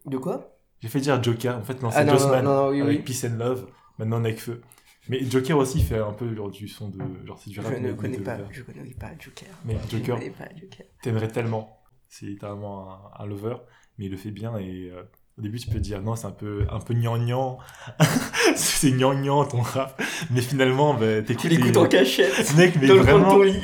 De 0.07 0.17
quoi? 0.19 0.57
J'ai 0.81 0.89
fait 0.89 1.01
dire 1.01 1.21
Joker, 1.23 1.57
en 1.59 1.63
fait, 1.65 1.83
non, 1.83 1.91
c'est 1.91 1.99
Ah 1.99 2.07
Jossman. 2.07 2.45
non, 2.45 2.55
non, 2.67 2.69
oui, 2.71 2.81
avec 2.81 2.99
oui. 2.99 3.03
Peace 3.03 3.25
and 3.29 3.37
Love, 3.39 3.67
maintenant 3.99 4.21
Nekfeu. 4.21 4.61
Mais 5.09 5.25
Joker 5.29 5.57
aussi 5.59 5.81
fait 5.83 5.99
un 5.99 6.13
peu 6.13 6.35
genre, 6.35 6.51
du 6.51 6.69
son 6.69 6.89
de. 6.91 6.99
Genre, 7.27 7.39
c'est 7.43 7.51
du 7.51 7.57
Je 7.57 7.61
rap. 7.63 7.73
ne 7.73 7.91
mais 7.91 7.97
connais 7.97 8.19
de- 8.19 8.23
pas, 8.23 8.37
de- 8.37 8.45
je 8.51 8.63
connais 8.63 8.95
pas 8.95 9.11
Joker. 9.19 9.49
Mais 9.65 9.77
Je 9.91 9.97
Joker, 9.97 10.17
connais 10.19 10.31
pas 10.31 10.49
Joker. 10.61 10.87
t'aimerais 11.03 11.29
tellement. 11.29 11.79
C'est 12.09 12.27
littéralement 12.27 12.91
un, 13.19 13.23
un 13.23 13.27
lover, 13.27 13.57
mais 13.99 14.07
il 14.07 14.11
le 14.11 14.17
fait 14.17 14.31
bien 14.33 14.57
et 14.59 14.91
euh, 14.93 15.03
au 15.39 15.43
début 15.43 15.59
tu 15.61 15.69
peux 15.69 15.75
te 15.75 15.79
dire 15.79 16.03
non 16.03 16.17
c'est 16.17 16.27
un 16.27 16.33
peu 16.33 16.67
un 16.71 16.81
peu 16.81 16.93
gnangnan, 16.93 17.59
c'est 18.57 18.91
gnangnan 18.91 19.45
ton 19.45 19.61
rap, 19.61 20.01
mais 20.31 20.41
finalement 20.41 20.95
bah, 20.95 21.21
Tu 21.23 21.27
t'écoutes 21.37 21.51
l'écoutes 21.51 21.77
et- 21.77 21.79
en 21.79 21.87
cachette. 21.87 22.57
mec 22.57 22.75
mais 22.81 22.89
Dans 22.89 22.95
le 22.95 23.01
vraiment 23.01 23.39
lit. 23.43 23.63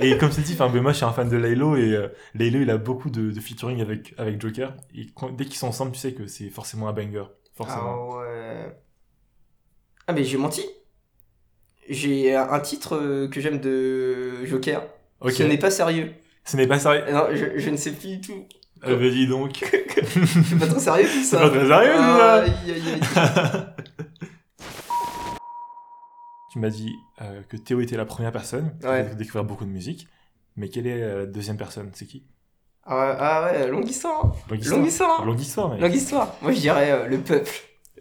et 0.00 0.18
comme 0.18 0.30
tu 0.30 0.40
dis 0.40 0.54
enfin 0.54 0.68
ben, 0.68 0.82
moi 0.82 0.90
je 0.92 0.96
suis 0.96 1.04
un 1.06 1.12
fan 1.12 1.28
de 1.28 1.36
Laylo 1.36 1.76
et 1.76 1.92
euh, 1.94 2.08
Laylo 2.34 2.60
il 2.60 2.70
a 2.70 2.78
beaucoup 2.78 3.10
de, 3.10 3.30
de 3.30 3.40
featuring 3.40 3.80
avec 3.80 4.12
avec 4.18 4.40
Joker 4.40 4.74
et 4.94 5.06
quand- 5.14 5.30
dès 5.30 5.44
qu'ils 5.44 5.54
sont 5.56 5.68
ensemble 5.68 5.92
tu 5.92 5.98
sais 6.00 6.12
que 6.14 6.26
c'est 6.26 6.50
forcément 6.50 6.88
un 6.88 6.92
banger 6.92 7.24
forcément. 7.54 8.08
Ah 8.10 8.16
ouais. 8.18 8.76
Ah 10.06 10.12
mais 10.12 10.24
j'ai 10.24 10.36
menti. 10.38 10.62
J'ai 11.88 12.34
un 12.34 12.60
titre 12.60 12.96
euh, 12.96 13.28
que 13.28 13.40
j'aime 13.40 13.58
de 13.60 14.44
Joker. 14.46 14.82
ok, 15.20 15.32
Ce 15.32 15.42
n'est 15.42 15.58
pas 15.58 15.70
sérieux. 15.70 16.12
ce 16.44 16.56
n'est 16.56 16.66
pas 16.66 16.78
sérieux. 16.78 17.04
Non, 17.12 17.26
je, 17.32 17.58
je 17.58 17.70
ne 17.70 17.76
sais 17.76 17.92
plus 17.92 18.16
du 18.16 18.20
tout. 18.20 18.44
Euh, 18.86 18.96
bah, 18.96 19.08
dis 19.10 19.26
donc. 19.26 19.52
C'est 19.94 20.58
pas 20.58 20.66
très 20.66 20.80
sérieux 20.80 21.06
tout 21.08 21.22
ça. 21.24 21.38
C'est 21.38 21.38
pas 21.38 21.48
très 21.50 21.66
sérieux, 21.66 21.98
aïe. 21.98 22.52
tu 26.52 26.58
m'as 26.58 26.70
dit 26.70 26.92
euh, 27.22 27.40
que 27.48 27.56
Théo 27.56 27.80
était 27.80 27.96
la 27.96 28.04
première 28.04 28.32
personne 28.32 28.76
qui 28.80 28.86
Ouais. 28.86 29.00
a 29.10 29.14
découvert 29.14 29.44
beaucoup 29.44 29.64
de 29.64 29.70
musique. 29.70 30.06
Mais 30.56 30.68
quelle 30.68 30.86
est 30.86 31.00
la 31.00 31.26
deuxième 31.26 31.56
personne? 31.56 31.90
C'est 31.94 32.06
qui? 32.06 32.24
Ah 32.86 32.96
ouais, 32.96 33.16
ah 33.18 33.44
ouais, 33.44 33.68
longue 33.68 33.88
histoire. 33.88 34.32
Longue 34.50 34.60
histoire. 34.60 34.78
Longue 34.78 34.86
histoire. 34.88 35.24
Longue 35.24 35.40
histoire, 35.40 35.68
mec. 35.70 35.80
Longue 35.80 35.94
histoire. 35.94 36.36
Moi, 36.42 36.52
je 36.52 36.60
dirais 36.60 36.90
euh, 36.92 37.06
le 37.08 37.18
peuple. 37.18 37.50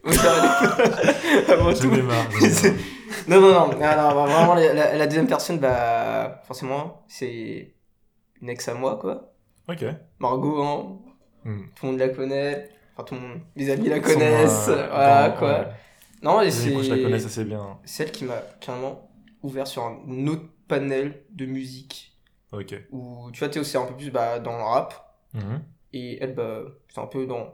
Je. 0.06 1.52
Avant 1.52 1.72
J'en 1.72 1.80
tout. 1.90 1.94
ai 1.96 2.02
marre. 2.02 2.30
j'en 2.32 2.46
ai 2.46 2.50
C'est- 2.50 2.72
marre. 2.72 2.80
Non, 3.28 3.40
non, 3.42 3.52
non, 3.52 3.68
non, 3.68 3.78
non, 3.80 4.26
vraiment, 4.26 4.56
la, 4.56 5.06
deuxième 5.08 5.28
personne, 5.28 5.60
bah, 5.60 6.42
forcément, 6.46 7.04
c'est 7.08 7.74
une 8.42 8.50
ex 8.50 8.68
à 8.68 8.74
moi, 8.74 8.98
quoi. 9.00 9.34
Ok. 9.70 9.86
Margot, 10.20 10.62
hein, 10.64 11.00
Hmm. 11.46 11.62
tout 11.76 11.86
le 11.86 11.92
monde 11.92 12.00
la 12.00 12.10
connaît. 12.10 12.70
Enfin, 12.96 13.04
tout 13.04 13.16
le 13.16 13.22
monde, 13.22 13.40
mes 13.56 13.70
amis 13.70 13.90
la 13.90 14.00
connaissent. 14.00 14.68
euh, 14.70 14.88
voilà, 14.90 15.30
dans- 15.30 15.38
quoi. 15.38 15.60
ouais. 15.60 15.68
Non, 16.22 16.42
et 16.42 16.48
amis 16.48 16.72
proches 16.74 16.88
la 16.88 16.96
c'est 16.96 17.02
connaissent 17.04 17.26
assez 17.26 17.44
bien. 17.44 17.80
celle 17.84 18.12
qui 18.12 18.24
m'a 18.26 18.38
carrément 18.62 19.10
ouvert 19.42 19.68
sur 19.68 19.84
un 19.84 20.28
autre 20.28 20.46
panel 20.68 21.24
de 21.32 21.46
musique. 21.46 22.18
Ok. 22.54 22.76
Où, 22.92 23.30
tu 23.32 23.40
vois, 23.40 23.50
Théo, 23.50 23.64
c'est 23.64 23.78
un 23.78 23.86
peu 23.86 23.96
plus 23.96 24.10
bah, 24.12 24.40
dans 24.40 24.56
le 24.58 24.64
rap. 24.64 25.16
Mhm. 25.34 25.62
Et 25.94 26.18
elle, 26.24 26.34
bah, 26.34 26.62
c'est 26.90 27.02
un 27.02 27.08
peu 27.08 27.26
dans, 27.26 27.54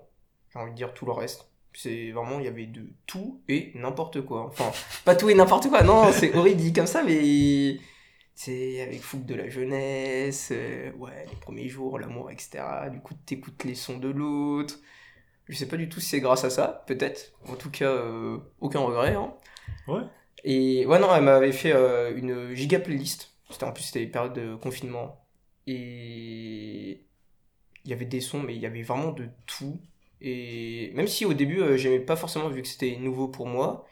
j'ai 0.53 0.59
envie 0.59 0.71
de 0.71 0.75
dire, 0.75 0.93
tout 0.93 1.05
le 1.05 1.11
reste. 1.13 1.49
C'est 1.73 2.11
vraiment, 2.11 2.39
il 2.39 2.45
y 2.45 2.47
avait 2.47 2.65
de 2.65 2.89
tout 3.05 3.41
et 3.47 3.71
n'importe 3.75 4.21
quoi. 4.21 4.45
Enfin, 4.45 4.71
pas 5.05 5.15
tout 5.15 5.29
et 5.29 5.35
n'importe 5.35 5.69
quoi, 5.69 5.83
non, 5.83 6.11
c'est 6.11 6.35
horrible 6.35 6.61
dit 6.61 6.73
comme 6.73 6.87
ça, 6.87 7.03
mais 7.03 7.77
c'est 8.35 8.81
avec 8.81 9.01
fougue 9.01 9.25
de 9.25 9.35
la 9.35 9.49
jeunesse, 9.49 10.49
euh, 10.53 10.91
ouais, 10.93 11.25
les 11.29 11.35
premiers 11.35 11.67
jours, 11.67 11.99
l'amour, 11.99 12.31
etc. 12.31 12.63
Du 12.89 13.01
coup, 13.01 13.13
t'écoutes 13.25 13.65
les 13.65 13.75
sons 13.75 13.97
de 13.97 14.07
l'autre. 14.07 14.79
Je 15.49 15.57
sais 15.57 15.67
pas 15.67 15.75
du 15.75 15.89
tout 15.89 15.99
si 15.99 16.09
c'est 16.09 16.21
grâce 16.21 16.45
à 16.45 16.49
ça, 16.49 16.85
peut-être. 16.87 17.33
En 17.47 17.55
tout 17.55 17.69
cas, 17.69 17.89
euh, 17.89 18.37
aucun 18.61 18.79
regret. 18.79 19.15
Hein. 19.15 19.33
Ouais. 19.89 20.03
Et 20.45 20.85
ouais, 20.85 20.99
non, 20.99 21.13
elle 21.13 21.23
m'avait 21.23 21.51
fait 21.51 21.73
euh, 21.73 22.15
une 22.15 22.53
giga 22.53 22.79
playlist. 22.79 23.33
C'était 23.49 23.65
en 23.65 23.73
plus, 23.73 23.83
c'était 23.83 24.05
période 24.07 24.33
de 24.33 24.55
confinement. 24.55 25.25
Et 25.67 27.03
il 27.83 27.89
y 27.89 27.93
avait 27.93 28.05
des 28.05 28.21
sons, 28.21 28.41
mais 28.41 28.55
il 28.55 28.61
y 28.61 28.65
avait 28.65 28.83
vraiment 28.83 29.11
de 29.11 29.27
tout. 29.47 29.81
Et 30.21 30.91
même 30.95 31.07
si 31.07 31.25
au 31.25 31.33
début, 31.33 31.61
euh, 31.61 31.77
j'aimais 31.77 31.99
pas 31.99 32.15
forcément, 32.15 32.49
vu 32.49 32.61
que 32.61 32.67
c'était 32.67 32.97
nouveau 32.97 33.27
pour 33.27 33.47
moi, 33.47 33.85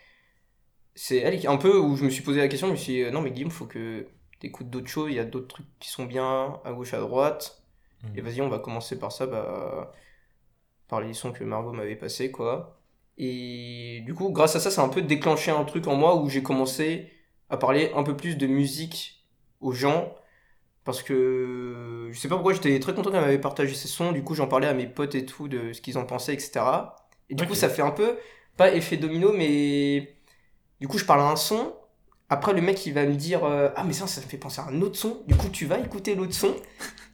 c'est 0.96 1.17
elle 1.17 1.39
qui, 1.39 1.48
un 1.48 1.57
peu 1.57 1.77
où 1.77 1.96
je 1.96 2.03
me 2.05 2.10
suis 2.10 2.24
posé 2.24 2.39
la 2.39 2.48
question, 2.48 2.67
je 2.67 2.72
me 2.74 2.77
suis 2.77 2.93
dit, 2.93 3.01
euh, 3.03 3.12
non, 3.12 3.22
mais 3.22 3.31
Guillaume, 3.31 3.51
faut 3.51 3.65
que 3.65 4.07
t'écoutes 4.39 4.69
d'autres 4.69 4.88
choses, 4.89 5.10
il 5.12 5.15
y 5.15 5.19
a 5.19 5.25
d'autres 5.25 5.48
trucs 5.48 5.67
qui 5.79 5.89
sont 5.89 6.05
bien, 6.05 6.60
à 6.65 6.74
gauche, 6.74 6.93
à 6.93 7.00
droite. 7.00 7.63
Mhm. 8.03 8.17
Et 8.17 8.22
vas-y, 8.22 8.41
on 8.41 8.50
va 8.50 8.60
commencer 8.60 9.00
par 9.00 9.12
ça, 9.12 9.25
bah, 9.27 9.93
par 10.88 11.01
les 11.01 11.13
sons 11.13 11.31
que 11.31 11.43
Margot 11.43 11.72
m'avait 11.74 11.96
passés, 11.96 12.31
quoi. 12.31 12.79
Et 13.17 14.01
du 14.05 14.13
coup, 14.13 14.29
grâce 14.31 14.55
à 14.55 14.60
ça, 14.60 14.69
ça 14.72 14.81
a 14.81 14.86
un 14.86 14.89
peu 14.89 15.01
déclenché 15.01 15.51
un 15.51 15.63
truc 15.65 15.88
en 15.88 15.96
moi 15.96 16.15
où 16.15 16.29
j'ai 16.29 16.43
commencé 16.43 17.12
à 17.50 17.57
parler 17.57 17.91
un 17.96 18.03
peu 18.03 18.15
plus 18.15 18.38
de 18.38 18.48
musique 18.48 19.25
aux 19.60 19.72
gens. 19.72 20.13
Parce 20.88 21.03
que 21.03 22.08
je 22.13 22.17
sais 22.17 22.29
pas 22.29 22.36
pourquoi 22.36 22.53
j'étais 22.53 22.79
très 22.79 22.96
content 22.96 23.12
qu'elle 23.12 23.20
m'avait 23.20 23.41
partagé 23.41 23.75
ces 23.75 23.89
sons. 23.89 24.13
Du 24.13 24.24
coup, 24.24 24.36
j'en 24.36 24.48
parlais 24.48 24.67
à 24.67 24.74
mes 24.74 24.88
potes 24.88 25.15
et 25.15 25.25
tout 25.25 25.50
de 25.50 25.74
ce 25.74 25.82
qu'ils 25.82 25.98
en 25.98 26.06
pensaient, 26.06 26.34
etc. 26.34 26.62
Et 27.29 27.36
du 27.36 27.46
coup, 27.46 27.56
ça 27.56 27.67
fait 27.67 27.82
un 27.82 27.91
peu, 27.91 28.17
pas 28.56 28.74
effet 28.74 28.96
domino, 28.96 29.34
mais 29.34 30.15
du 30.79 30.88
coup, 30.88 30.98
je 30.98 31.03
parle 31.03 31.20
à 31.20 31.25
un 31.29 31.36
son. 31.36 31.74
Après, 32.29 32.53
le 32.53 32.62
mec, 32.62 32.86
il 32.86 32.93
va 32.93 33.06
me 33.06 33.15
dire 33.15 33.43
euh, 33.43 33.67
Ah, 33.76 33.84
mais 33.84 33.91
ça, 33.91 34.08
ça 34.08 34.21
me 34.21 34.28
fait 34.28 34.38
penser 34.38 34.62
à 34.62 34.67
un 34.69 34.82
autre 34.82 34.95
son. 34.95 35.23
Du 35.28 35.36
coup, 35.36 35.50
tu 35.50 35.65
vas 35.65 35.78
écouter 35.78 36.15
l'autre 36.15 36.34
son. 36.34 36.56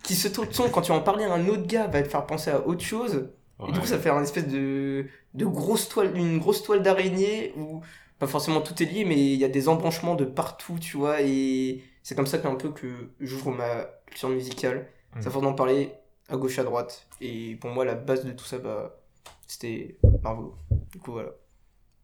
Qui 0.04 0.14
ce 0.14 0.28
autre 0.40 0.54
son, 0.54 0.70
quand 0.70 0.82
tu 0.82 0.92
vas 0.92 1.00
en 1.00 1.02
parler 1.02 1.24
à 1.24 1.34
un 1.34 1.48
autre 1.48 1.66
gars, 1.66 1.88
va 1.88 2.04
te 2.04 2.10
faire 2.10 2.28
penser 2.28 2.52
à 2.52 2.68
autre 2.68 2.84
chose. 2.84 3.32
Et 3.68 3.72
du 3.72 3.80
coup, 3.80 3.88
ça 3.88 3.98
fait 3.98 4.12
un 4.12 4.22
espèce 4.22 4.48
de, 4.48 5.08
de 5.34 5.46
grosse 5.48 5.90
toile, 5.90 6.16
une 6.16 6.38
grosse 6.38 6.62
toile 6.62 6.84
d'araignée 6.84 7.54
où 7.58 7.82
pas 8.20 8.28
forcément 8.28 8.62
tout 8.62 8.84
est 8.84 8.86
lié, 8.86 9.04
mais 9.04 9.16
il 9.16 9.40
y 9.40 9.46
a 9.46 9.50
des 9.50 9.68
embranchements 9.68 10.14
de 10.14 10.26
partout, 10.26 10.78
tu 10.80 10.98
vois. 10.98 11.22
Et 11.24 11.84
c'est 12.04 12.16
comme 12.16 12.28
ça 12.28 12.38
qu'un 12.38 12.56
peu 12.56 12.72
que 12.72 13.10
j'ouvre 13.20 13.52
ma 13.52 13.86
culture 14.06 14.30
musicale. 14.30 14.88
Mm. 15.16 15.22
Ça 15.22 15.30
d'en 15.30 15.54
parler 15.54 15.94
à 16.30 16.38
gauche, 16.38 16.60
à 16.60 16.64
droite. 16.64 17.08
Et 17.22 17.56
pour 17.56 17.70
moi, 17.72 17.86
la 17.86 17.96
base 17.96 18.26
de 18.26 18.32
tout 18.32 18.46
ça, 18.46 18.60
bah, 18.60 19.00
c'était 19.48 19.98
Margot. 20.22 20.56
Du 20.92 21.00
coup, 21.00 21.14
voilà. 21.14 21.32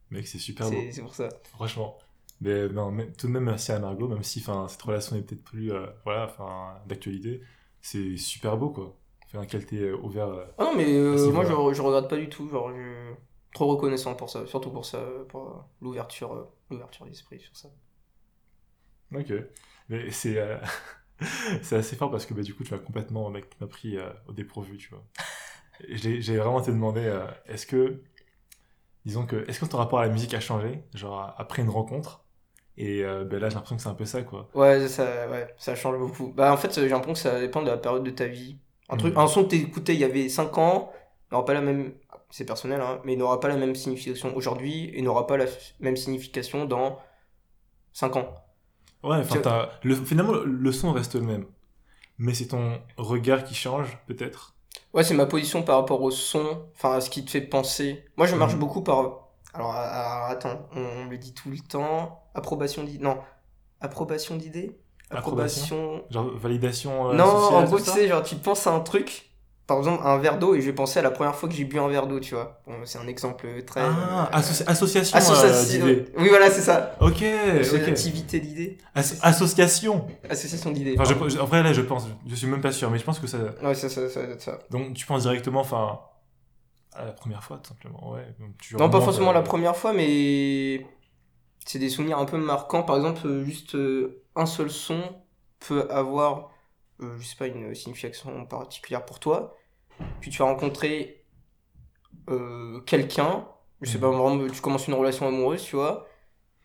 Mec, 0.09 0.27
c'est 0.27 0.39
super 0.39 0.69
beau. 0.69 0.77
C'est 0.91 1.01
pour 1.01 1.13
ça. 1.13 1.29
Franchement. 1.43 1.97
Mais 2.41 2.69
non, 2.69 2.89
mais 2.91 3.11
tout 3.11 3.27
de 3.27 3.33
même, 3.33 3.43
merci 3.43 3.71
à 3.73 3.79
Margot, 3.79 4.07
même 4.07 4.23
si 4.23 4.39
cette 4.39 4.81
relation 4.81 5.15
est 5.17 5.21
peut-être 5.21 5.43
plus 5.43 5.71
euh, 5.71 5.85
voilà, 6.05 6.33
d'actualité. 6.87 7.41
C'est 7.81 8.15
super 8.17 8.57
beau, 8.57 8.69
quoi. 8.69 8.95
Enfin, 9.25 9.45
quel 9.45 9.65
t'es 9.65 9.77
euh, 9.77 9.97
ouvert. 9.97 10.29
euh, 10.29 10.45
Ah 10.57 10.63
non, 10.63 10.75
mais 10.75 10.87
euh, 10.87 11.31
moi, 11.31 11.43
je, 11.43 11.49
je 11.49 11.81
regrette 11.81 12.09
pas 12.09 12.17
du 12.17 12.29
tout. 12.29 12.49
Genre, 12.49 12.71
je... 12.73 13.13
Trop 13.53 13.67
reconnaissant 13.67 14.15
pour 14.15 14.29
ça. 14.29 14.45
Surtout 14.47 14.69
pour 14.71 14.85
ça, 14.85 15.03
pour 15.27 15.47
euh, 15.47 15.53
l'ouverture 15.81 16.33
euh, 16.33 16.43
l'ouverture 16.69 17.05
d'esprit 17.05 17.39
sur 17.39 17.55
ça. 17.57 17.69
Ok. 19.13 19.33
Mais 19.89 20.11
c'est 20.11 20.37
euh, 20.37 20.57
c'est 21.61 21.75
assez 21.77 21.95
fort 21.95 22.11
parce 22.11 22.25
que 22.25 22.33
bah, 22.33 22.41
du 22.43 22.53
coup, 22.55 22.63
tu 22.63 22.73
m'as 22.73 22.79
complètement 22.79 23.29
mec, 23.29 23.49
tu 23.49 23.57
m'as 23.61 23.67
pris 23.67 23.97
euh, 23.97 24.09
au 24.27 24.33
dépourvu, 24.33 24.77
tu 24.77 24.89
vois. 24.89 25.03
J'ai 25.89 26.37
vraiment 26.37 26.61
te 26.61 26.71
demandé, 26.71 27.01
euh, 27.05 27.25
est-ce 27.47 27.65
que, 27.65 28.01
disons 29.05 29.25
que, 29.25 29.47
est-ce 29.49 29.59
que 29.59 29.65
ton 29.65 29.77
rapport 29.77 29.99
à 29.99 30.03
la 30.05 30.09
musique 30.11 30.33
a 30.33 30.39
changé, 30.39 30.83
genre 30.93 31.33
après 31.37 31.61
une 31.61 31.69
rencontre? 31.69 32.25
Et 32.77 33.03
euh, 33.03 33.25
ben 33.25 33.39
là, 33.39 33.49
j'ai 33.49 33.55
l'impression 33.55 33.75
que 33.75 33.81
c'est 33.81 33.89
un 33.89 33.93
peu 33.93 34.05
ça, 34.05 34.21
quoi. 34.23 34.49
Ouais, 34.53 34.87
ça, 34.87 35.29
ouais, 35.29 35.53
ça 35.57 35.75
change 35.75 35.97
beaucoup. 35.97 36.31
Bah, 36.33 36.53
en 36.53 36.57
fait, 36.57 36.73
j'ai 36.75 36.87
l'impression 36.89 37.13
que 37.13 37.19
ça 37.19 37.39
dépend 37.39 37.61
de 37.61 37.67
la 37.69 37.77
période 37.77 38.03
de 38.03 38.11
ta 38.11 38.27
vie. 38.27 38.57
Un, 38.89 38.97
truc, 38.97 39.13
Mhm. 39.13 39.19
un 39.19 39.27
son 39.27 39.43
que 39.43 39.49
t'écoutais 39.49 39.93
il 39.93 39.99
y 39.99 40.03
avait 40.03 40.29
5 40.29 40.57
ans 40.57 40.91
n'aura 41.31 41.45
pas 41.45 41.53
la 41.53 41.61
même. 41.61 41.93
C'est 42.31 42.45
personnel, 42.45 42.81
hein, 42.81 43.01
mais 43.05 43.15
n'aura 43.15 43.39
pas 43.39 43.47
la 43.49 43.57
même 43.57 43.75
signification 43.75 44.35
aujourd'hui 44.35 44.91
et 44.93 45.01
n'aura 45.01 45.27
pas 45.27 45.37
la 45.37 45.45
même 45.79 45.97
signification 45.97 46.65
dans 46.65 46.99
5 47.93 48.15
ans. 48.17 48.33
Ouais, 49.03 49.17
enfin, 49.17 49.69
le, 49.83 49.95
finalement, 49.95 50.33
le 50.33 50.71
son 50.71 50.91
reste 50.91 51.15
le 51.15 51.21
même. 51.21 51.45
Mais 52.17 52.33
c'est 52.33 52.47
ton 52.47 52.81
regard 52.97 53.43
qui 53.45 53.55
change, 53.55 53.97
peut-être. 54.07 54.55
Ouais, 54.93 55.03
c'est 55.03 55.13
ma 55.13 55.25
position 55.25 55.63
par 55.63 55.77
rapport 55.77 56.01
au 56.01 56.11
son, 56.11 56.65
enfin 56.75 56.93
à 56.95 57.01
ce 57.01 57.09
qui 57.09 57.23
te 57.23 57.31
fait 57.31 57.41
penser. 57.41 58.05
Moi, 58.17 58.27
je 58.27 58.35
marche 58.35 58.53
Mhm. 58.53 58.59
beaucoup 58.59 58.81
par. 58.83 59.29
Alors, 59.53 59.73
attends, 59.73 60.67
on, 60.75 60.79
on 60.81 61.05
me 61.05 61.09
le 61.11 61.17
dit 61.17 61.33
tout 61.33 61.49
le 61.49 61.59
temps. 61.59 62.23
Approbation 62.35 62.83
d'idée. 62.83 63.03
Non, 63.03 63.19
approbation 63.81 64.35
d'idée 64.35 64.77
Approbation 65.09 66.03
Genre 66.11 66.29
validation. 66.37 67.09
euh, 67.09 67.13
Non, 67.15 67.25
sociale, 67.25 67.63
en 67.63 67.67
gros, 67.67 67.77
tu 67.79 67.85
sais, 67.85 68.07
genre, 68.07 68.23
tu 68.23 68.35
penses 68.35 68.67
à 68.67 68.71
un 68.71 68.79
truc, 68.81 69.28
par 69.69 69.77
exemple, 69.77 70.01
un 70.05 70.17
verre 70.17 70.37
d'eau, 70.39 70.55
et 70.55 70.59
je 70.61 70.65
vais 70.65 70.73
penser 70.73 70.99
à 70.99 71.01
la 71.01 71.11
première 71.11 71.35
fois 71.35 71.47
que 71.47 71.55
j'ai 71.55 71.63
bu 71.63 71.79
un 71.79 71.87
verre 71.87 72.07
d'eau, 72.07 72.19
tu 72.19 72.33
vois. 72.35 72.59
Bon, 72.67 72.73
c'est 72.83 72.97
un 72.97 73.07
exemple 73.07 73.47
très. 73.65 73.81
Ah, 73.81 74.29
euh, 74.33 74.37
associ- 74.37 74.63
association, 74.67 75.15
euh, 75.15 75.19
association. 75.21 75.85
d'idées. 75.85 76.05
oui, 76.17 76.27
voilà, 76.29 76.49
c'est 76.51 76.61
ça. 76.61 76.95
Ok. 76.99 77.23
Activité 77.87 78.39
d'idées. 78.39 78.77
As- 78.95 79.17
association. 79.21 80.07
Association 80.29 80.71
d'idées. 80.71 80.95
Enfin, 80.99 81.13
je- 81.29 81.39
en 81.39 81.45
vrai, 81.45 81.63
là, 81.63 81.71
je 81.71 81.81
pense, 81.81 82.07
je 82.27 82.35
suis 82.35 82.47
même 82.47 82.61
pas 82.61 82.71
sûr, 82.71 82.89
mais 82.91 82.97
je 82.97 83.03
pense 83.05 83.19
que 83.19 83.27
ça. 83.27 83.37
Ouais, 83.63 83.75
ça, 83.75 83.87
ça, 83.87 84.09
ça, 84.09 84.21
ça. 84.39 84.59
Donc, 84.71 84.93
tu 84.95 85.05
penses 85.05 85.21
directement, 85.21 85.61
enfin, 85.61 85.99
à 86.95 87.05
la 87.05 87.11
première 87.11 87.43
fois, 87.43 87.57
tout 87.63 87.69
simplement. 87.69 88.11
Ouais. 88.11 88.25
donc 88.39 88.57
tu 88.59 88.75
Non, 88.75 88.89
pas 88.89 88.99
forcément 89.01 89.29
euh, 89.29 89.33
la 89.33 89.43
première 89.43 89.75
fois, 89.75 89.93
mais 89.93 90.85
c'est 91.65 91.79
des 91.79 91.89
souvenirs 91.89 92.17
un 92.17 92.25
peu 92.25 92.37
marquants. 92.37 92.83
Par 92.83 92.95
exemple, 92.97 93.21
euh, 93.27 93.43
juste 93.45 93.75
euh, 93.75 94.23
un 94.35 94.45
seul 94.47 94.69
son 94.71 94.99
peut 95.59 95.87
avoir, 95.91 96.49
euh, 97.01 97.17
je 97.19 97.25
sais 97.25 97.35
pas, 97.35 97.47
une 97.47 97.73
signification 97.75 98.45
particulière 98.45 99.05
pour 99.05 99.19
toi. 99.19 99.55
Puis 100.21 100.31
tu 100.31 100.39
vas 100.39 100.45
rencontrer 100.45 101.25
euh, 102.29 102.81
quelqu'un, 102.81 103.47
je 103.81 103.91
sais 103.91 103.97
Mhm. 103.97 104.01
pas, 104.01 104.09
vraiment, 104.11 104.47
tu 104.47 104.61
commences 104.61 104.87
une 104.87 104.93
relation 104.95 105.27
amoureuse, 105.27 105.63
tu 105.63 105.75
vois. 105.75 106.07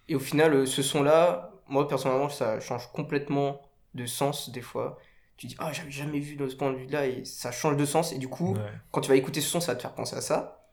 Et 0.08 0.14
au 0.14 0.20
final, 0.20 0.54
euh, 0.54 0.66
ce 0.66 0.82
son-là, 0.82 1.52
moi 1.68 1.88
personnellement, 1.88 2.28
ça 2.28 2.60
change 2.60 2.90
complètement 2.92 3.62
de 3.94 4.06
sens 4.06 4.50
des 4.50 4.60
fois. 4.62 4.98
Tu 5.36 5.46
dis, 5.48 5.56
ah, 5.58 5.72
j'avais 5.72 5.90
jamais 5.90 6.20
vu 6.20 6.36
de 6.36 6.48
ce 6.48 6.56
point 6.56 6.72
de 6.72 6.76
vue-là, 6.76 7.06
et 7.06 7.24
ça 7.24 7.50
change 7.52 7.76
de 7.76 7.84
sens. 7.84 8.12
Et 8.12 8.18
du 8.18 8.28
coup, 8.28 8.54
Ouais. 8.54 8.60
quand 8.92 9.00
tu 9.00 9.08
vas 9.08 9.16
écouter 9.16 9.40
ce 9.40 9.48
son, 9.50 9.60
ça 9.60 9.72
va 9.72 9.76
te 9.76 9.82
faire 9.82 9.94
penser 9.94 10.16
à 10.16 10.20
ça. 10.20 10.68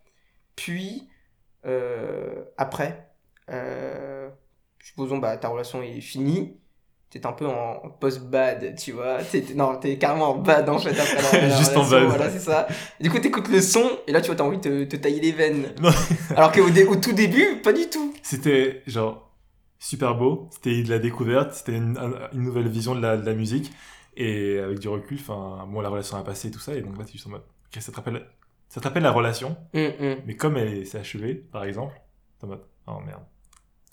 Puis, 0.56 1.10
euh, 1.65 2.45
après, 2.58 3.10
supposons 4.80 5.17
bah, 5.17 5.38
ta 5.38 5.50
relation 5.50 5.82
est 5.82 6.02
finie, 6.02 6.60
t'es 7.12 7.26
un 7.28 7.34
peu 7.34 7.45
en 7.45 7.89
post-bad, 8.00 8.76
tu 8.78 8.93
vois. 8.93 9.17
T'es, 9.24 9.43
non, 9.56 9.76
t'es 9.78 9.97
carrément 9.97 10.32
en 10.32 10.38
bad 10.38 10.67
en 10.69 10.80
fait 10.80 10.97
après 11.00 11.39
la, 11.41 11.47
la 11.50 11.58
Juste 11.60 11.78
en 11.78 11.88
bad. 11.88 12.04
Voilà, 12.06 12.30
c'est 12.32 12.39
ça. 12.39 12.67
Et 13.00 13.04
du 13.04 13.10
coup, 13.12 13.19
t'écoutes 13.19 13.50
le 13.50 13.62
son, 13.62 13.84
et 14.08 14.12
là, 14.12 14.21
tu 14.21 14.28
vois, 14.28 14.36
t'as 14.36 14.43
envie 14.45 14.58
de 14.58 14.86
te, 14.86 14.95
te 14.95 14.95
tailler 14.95 15.19
les 15.21 15.32
veines. 15.34 15.67
Non. 15.82 15.89
Alors 16.36 16.52
qu'au 16.52 16.69
dé- 16.69 16.86
au 16.86 16.95
tout 16.95 17.13
début, 17.13 17.62
pas 17.63 17.74
du 17.74 17.88
tout. 17.89 18.13
C'était 18.24 18.82
genre 18.88 19.30
super 19.78 20.15
beau, 20.15 20.47
c'était 20.52 20.82
de 20.84 20.89
la 20.89 21.00
découverte, 21.00 21.54
c'était 21.54 21.74
une, 21.76 21.97
un- 21.97 22.30
une 22.34 22.43
nouvelle 22.43 22.67
vision 22.69 22.95
de 22.95 23.02
la, 23.02 23.17
de 23.17 23.26
la 23.26 23.34
musique. 23.34 23.71
Et 24.17 24.60
avec 24.60 24.80
du 24.80 24.88
recul, 24.89 25.17
enfin, 25.21 25.65
bon, 25.69 25.80
la 25.82 25.89
relation 25.89 26.17
a 26.17 26.24
passé 26.24 26.50
et 26.50 26.52
tout 26.52 26.60
ça, 26.60 26.74
et 26.76 26.82
donc 26.82 26.97
là, 26.97 27.04
tu 27.06 27.12
es 27.12 27.13
juste 27.13 27.28
en 27.28 27.32
mode, 27.32 27.43
ok, 27.74 27.82
ça 27.82 27.91
te 27.91 27.95
rappelle, 27.95 28.26
ça 28.67 28.82
te 28.82 28.88
rappelle 28.88 29.04
la 29.04 29.12
relation, 29.12 29.56
Hum, 29.74 29.91
hum. 30.02 30.15
mais 30.28 30.36
comme 30.36 30.58
elle 30.58 30.86
s'est 30.86 30.97
achevée, 31.00 31.34
par 31.36 31.63
exemple, 31.63 31.93
t'es 32.39 32.45
en 32.45 32.50
mode, 32.50 32.62
oh 32.88 33.00
merde. 33.06 33.21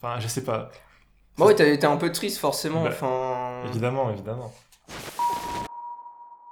Enfin, 0.03 0.19
je 0.21 0.27
sais 0.29 0.43
pas. 0.45 0.71
Bah 1.39 1.47
ouais, 1.47 1.55
t'es, 1.55 1.85
un 1.85 1.97
peu 1.97 2.11
triste 2.11 2.39
forcément. 2.39 2.83
Bah, 2.83 2.91
enfin... 2.93 3.63
Évidemment, 3.69 4.11
évidemment. 4.11 4.53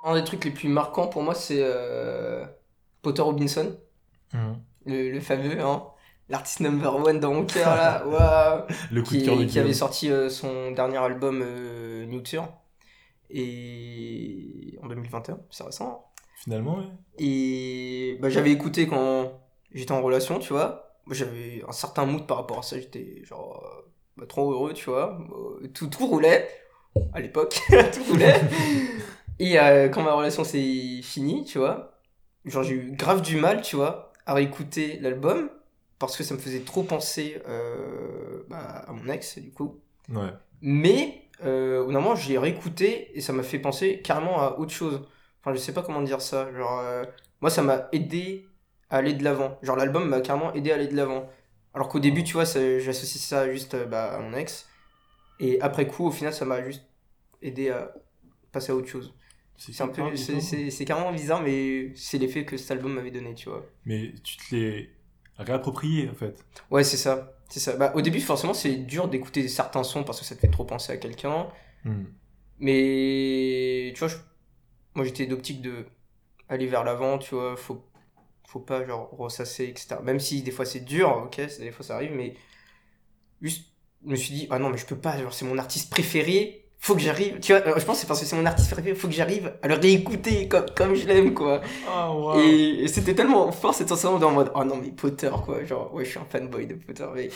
Un 0.05 0.15
des 0.15 0.25
trucs 0.25 0.45
les 0.45 0.53
plus 0.53 0.69
marquants 0.69 1.09
pour 1.09 1.23
moi, 1.23 1.35
c'est 1.35 1.59
euh, 1.61 2.45
Potter 3.03 3.23
Robinson. 3.23 3.77
Mhm. 4.33 4.61
le, 4.87 5.11
le 5.13 5.21
fameux, 5.21 5.61
hein. 5.61 5.85
l'artiste 6.29 6.61
number 6.61 6.95
one 6.97 7.21
dans 7.21 7.33
mon 7.33 7.45
cœur 7.47 7.75
là, 7.75 8.05
waouh, 8.07 8.65
Le 8.91 9.03
coup 9.03 9.15
de 9.15 9.19
qui, 9.21 9.25
cœur 9.25 9.37
de 9.37 9.45
qui 9.45 9.59
avait 9.61 9.73
sorti 9.73 10.11
euh, 10.11 10.29
son 10.29 10.73
dernier 10.73 10.97
album 10.99 11.43
euh, 11.45 12.05
Nurture 12.07 12.49
et 13.31 14.79
en 14.83 14.89
2021, 14.89 15.39
c'est 15.51 15.65
récent. 15.65 15.89
hein. 15.89 16.21
Finalement, 16.43 16.79
ouais. 16.79 16.85
Et 17.19 18.19
bah, 18.21 18.29
j'avais 18.31 18.51
écouté 18.53 18.87
quand 18.87 19.33
j'étais 19.73 19.93
en 19.93 20.03
relation, 20.03 20.39
tu 20.39 20.53
vois. 20.53 20.97
J'avais 21.11 21.65
un 21.67 21.73
certain 21.73 22.05
mood 22.05 22.27
par 22.27 22.37
rapport 22.39 22.59
à 22.59 22.63
ça. 22.63 22.79
J'étais 22.79 23.25
genre 23.25 23.65
bah, 24.17 24.27
trop 24.27 24.53
heureux, 24.53 24.73
tu 24.73 24.91
vois. 24.91 25.19
Euh, 25.63 25.69
Tout, 25.69 25.89
tout 25.89 26.07
roulait 26.07 26.49
à 27.13 27.21
l'époque. 27.21 27.61
tout 27.93 28.05
roulait. 28.11 28.41
Et 29.39 29.59
euh, 29.61 29.89
quand 29.89 30.03
ma 30.03 30.15
relation 30.15 30.45
s'est 30.45 31.01
finie, 31.03 31.45
tu 31.45 31.59
vois, 31.59 31.99
genre 32.45 32.63
j'ai 32.63 32.75
eu 32.75 32.93
grave 32.93 33.23
du 33.23 33.37
mal, 33.37 33.61
tu 33.63 33.77
vois, 33.77 34.13
à 34.25 34.35
réécouter 34.35 34.99
l'album 35.01 35.51
parce 35.99 36.17
que 36.17 36.25
ça 36.25 36.35
me 36.35 36.39
faisait 36.39 36.61
trop 36.61 36.83
penser 36.83 37.41
euh, 37.49 38.43
bah, 38.49 38.85
à 38.87 38.93
mon 38.93 39.09
ex, 39.11 39.39
du 39.39 39.51
coup. 39.51 39.81
Ouais. 40.11 40.29
Mais 40.63 41.23
euh, 41.45 41.83
au 41.85 41.91
moment, 41.91 42.15
j'ai 42.15 42.39
réécouté 42.39 43.17
et 43.17 43.21
ça 43.21 43.33
m'a 43.33 43.43
fait 43.43 43.59
penser 43.59 44.01
carrément 44.03 44.41
à 44.41 44.59
autre 44.59 44.73
chose. 44.73 45.03
Enfin, 45.41 45.55
je 45.55 45.59
sais 45.59 45.73
pas 45.73 45.83
comment 45.83 46.03
dire 46.03 46.21
ça. 46.21 46.53
Genre, 46.53 46.81
euh, 46.81 47.05
moi, 47.41 47.51
ça 47.51 47.63
m'a 47.63 47.89
aidé 47.93 48.47
à 48.91 48.99
aller 48.99 49.15
de 49.15 49.25
l'avant. 49.25 49.59
Genre, 49.63 49.77
l'album 49.77 50.09
m'a 50.09 50.21
carrément 50.21 50.53
aidé 50.55 50.71
à 50.73 50.75
aller 50.75 50.89
de 50.89 50.97
l'avant. 50.97 51.29
Alors 51.77 51.91
qu'au 51.91 52.01
début, 52.01 52.25
tu 52.25 52.33
vois, 52.33 52.45
j'associais 52.45 53.21
ça 53.21 53.53
juste 53.53 53.75
euh, 53.75 53.85
bah, 53.85 54.15
à 54.17 54.19
mon 54.19 54.33
ex. 54.33 54.67
Et 55.39 55.61
après 55.61 55.87
coup, 55.87 56.07
au 56.07 56.11
final, 56.11 56.33
ça 56.33 56.47
m'a 56.47 56.65
juste 56.65 56.87
aidé 57.43 57.69
à 57.69 57.93
passer 58.51 58.73
à 58.73 58.75
autre 58.75 58.89
chose. 58.89 59.15
C'est 59.59 59.79
un 59.83 59.89
peu, 59.89 60.03
carrément 60.87 61.13
bizarre, 61.13 61.43
mais 61.43 61.93
c'est 61.95 62.17
l'effet 62.19 62.47
que 62.47 62.57
cet 62.57 62.71
album 62.71 62.95
m'avait 62.95 63.11
donné, 63.11 63.35
tu 63.35 63.51
vois. 63.51 63.65
Mais 63.85 64.15
tu 64.25 64.39
te 64.39 64.55
l'es 64.55 64.91
réapproprié, 65.39 66.09
en 66.09 66.15
fait. 66.15 66.43
Ouais, 66.71 66.83
c'est 66.83 66.97
ça. 66.97 67.35
C'est 67.51 67.61
ça. 67.61 67.77
Bah, 67.77 67.93
au 67.95 68.01
début, 68.01 68.21
forcément, 68.21 68.55
c'est 68.55 68.75
dur 68.77 69.09
d'écouter 69.09 69.47
certains 69.47 69.83
sons 69.85 70.03
parce 70.03 70.19
que 70.19 70.25
ça 70.25 70.35
te 70.35 70.41
fait 70.41 70.51
trop 70.51 70.65
penser 70.65 70.93
à 70.93 70.97
quelqu'un. 70.97 71.49
Hmm. 71.85 72.05
Mais 72.59 73.93
tu 73.95 73.99
vois, 73.99 74.09
je- 74.09 74.17
moi 74.95 75.05
j'étais 75.05 75.27
d'optique 75.27 75.61
de 75.61 75.85
aller 76.49 76.67
vers 76.67 76.85
l'avant, 76.85 77.19
tu 77.19 77.35
vois, 77.35 77.57
faut, 77.57 77.86
faut 78.47 78.61
pas 78.61 78.87
genre 78.87 79.11
ressasser, 79.19 79.65
etc. 79.67 80.03
Même 80.03 80.21
si 80.21 80.43
des 80.43 80.51
fois 80.51 80.65
c'est 80.67 80.81
dur, 80.85 81.23
ok, 81.27 81.41
des 81.59 81.73
fois 81.73 81.85
ça 81.85 81.97
arrive, 81.97 82.13
mais 82.15 82.35
juste, 83.41 83.67
je 84.05 84.11
me 84.11 84.17
suis 84.17 84.35
dit, 84.35 84.47
ah 84.51 84.59
non, 84.59 84.71
mais 84.71 84.79
je 84.79 84.87
peux 84.87 84.97
pas, 84.99 85.19
genre 85.19 85.33
c'est 85.35 85.45
mon 85.45 85.59
artiste 85.59 85.91
préféré, 85.91 86.63
faut 86.79 86.95
que 86.95 87.01
j'arrive, 87.01 87.41
tu 87.41 87.53
vois, 87.53 87.63
euh, 87.67 87.79
je 87.79 87.85
pense 87.85 87.97
que 87.97 88.01
c'est 88.03 88.07
parce 88.07 88.21
que 88.21 88.27
c'est 88.27 88.37
mon 88.37 88.47
artiste 88.47 88.71
préféré, 88.71 88.95
faut 88.95 89.09
que 89.09 89.15
j'arrive 89.15 89.53
à 89.63 89.69
le 89.69 89.75
réécouter 89.75 90.49
comme, 90.49 90.67
comme 90.77 90.95
je 90.95 91.07
l'aime, 91.07 91.35
quoi. 91.35 91.61
Ah. 91.89 92.13
Et, 92.39 92.85
et 92.85 92.89
c'était 92.89 93.15
tellement 93.15 93.51
fort 93.53 93.75
cette 93.75 93.89
sensation 93.89 94.15
en 94.17 94.31
mode, 94.33 94.53
oh 94.55 94.65
non, 94.65 94.77
mais 94.77 94.91
Potter, 94.91 95.31
quoi, 95.45 95.65
genre, 95.65 95.93
ouais, 95.95 96.05
je 96.05 96.11
suis 96.11 96.19
un 96.19 96.25
fanboy 96.27 96.67
de 96.67 96.75
Potter, 96.75 97.07
mais. 97.15 97.31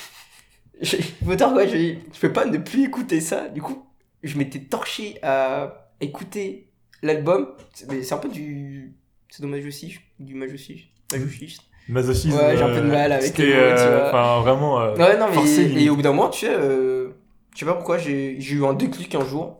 Potter, 1.24 1.44
quoi, 1.52 1.66
je, 1.66 1.76
je 2.12 2.20
peux 2.20 2.32
pas 2.32 2.46
ne 2.46 2.58
plus 2.58 2.84
écouter 2.86 3.20
ça, 3.20 3.48
du 3.48 3.62
coup, 3.62 3.86
je 4.22 4.38
m'étais 4.38 4.60
torché 4.60 5.18
à 5.22 5.90
écouter 6.00 6.70
l'album, 7.02 7.54
C'est- 7.74 7.90
mais 7.90 8.02
c'est 8.02 8.14
un 8.14 8.18
peu 8.18 8.28
du. 8.28 8.94
C'est 9.30 9.42
dommage 9.42 9.64
aussi, 9.66 9.98
du 10.18 10.34
masochisme. 10.34 10.88
Masochisme. 11.12 11.62
Masochisme. 11.88 12.36
Ouais, 12.36 12.56
j'ai 12.56 12.62
un 12.62 12.68
peu 12.68 12.74
de 12.80 12.80
euh, 12.80 12.92
mal 12.92 13.12
avec 13.12 13.36
les 13.36 13.46
mots, 13.46 13.52
tu 13.52 13.56
euh, 13.58 13.98
vois. 13.98 14.08
Enfin, 14.08 14.40
vraiment. 14.42 14.80
euh, 14.80 14.94
Ouais, 14.96 15.16
non, 15.18 15.26
mais. 15.28 15.34
forcé, 15.34 15.62
et 15.76 15.90
au 15.90 15.96
bout 15.96 16.02
d'un 16.02 16.12
moment, 16.12 16.28
tu 16.30 16.40
sais, 16.46 16.54
euh, 16.54 17.10
je 17.54 17.58
sais 17.60 17.66
pas 17.66 17.74
pourquoi, 17.74 17.98
j'ai 17.98 18.38
eu 18.40 18.64
un 18.64 18.74
déclic 18.74 19.14
un 19.14 19.24
jour, 19.24 19.58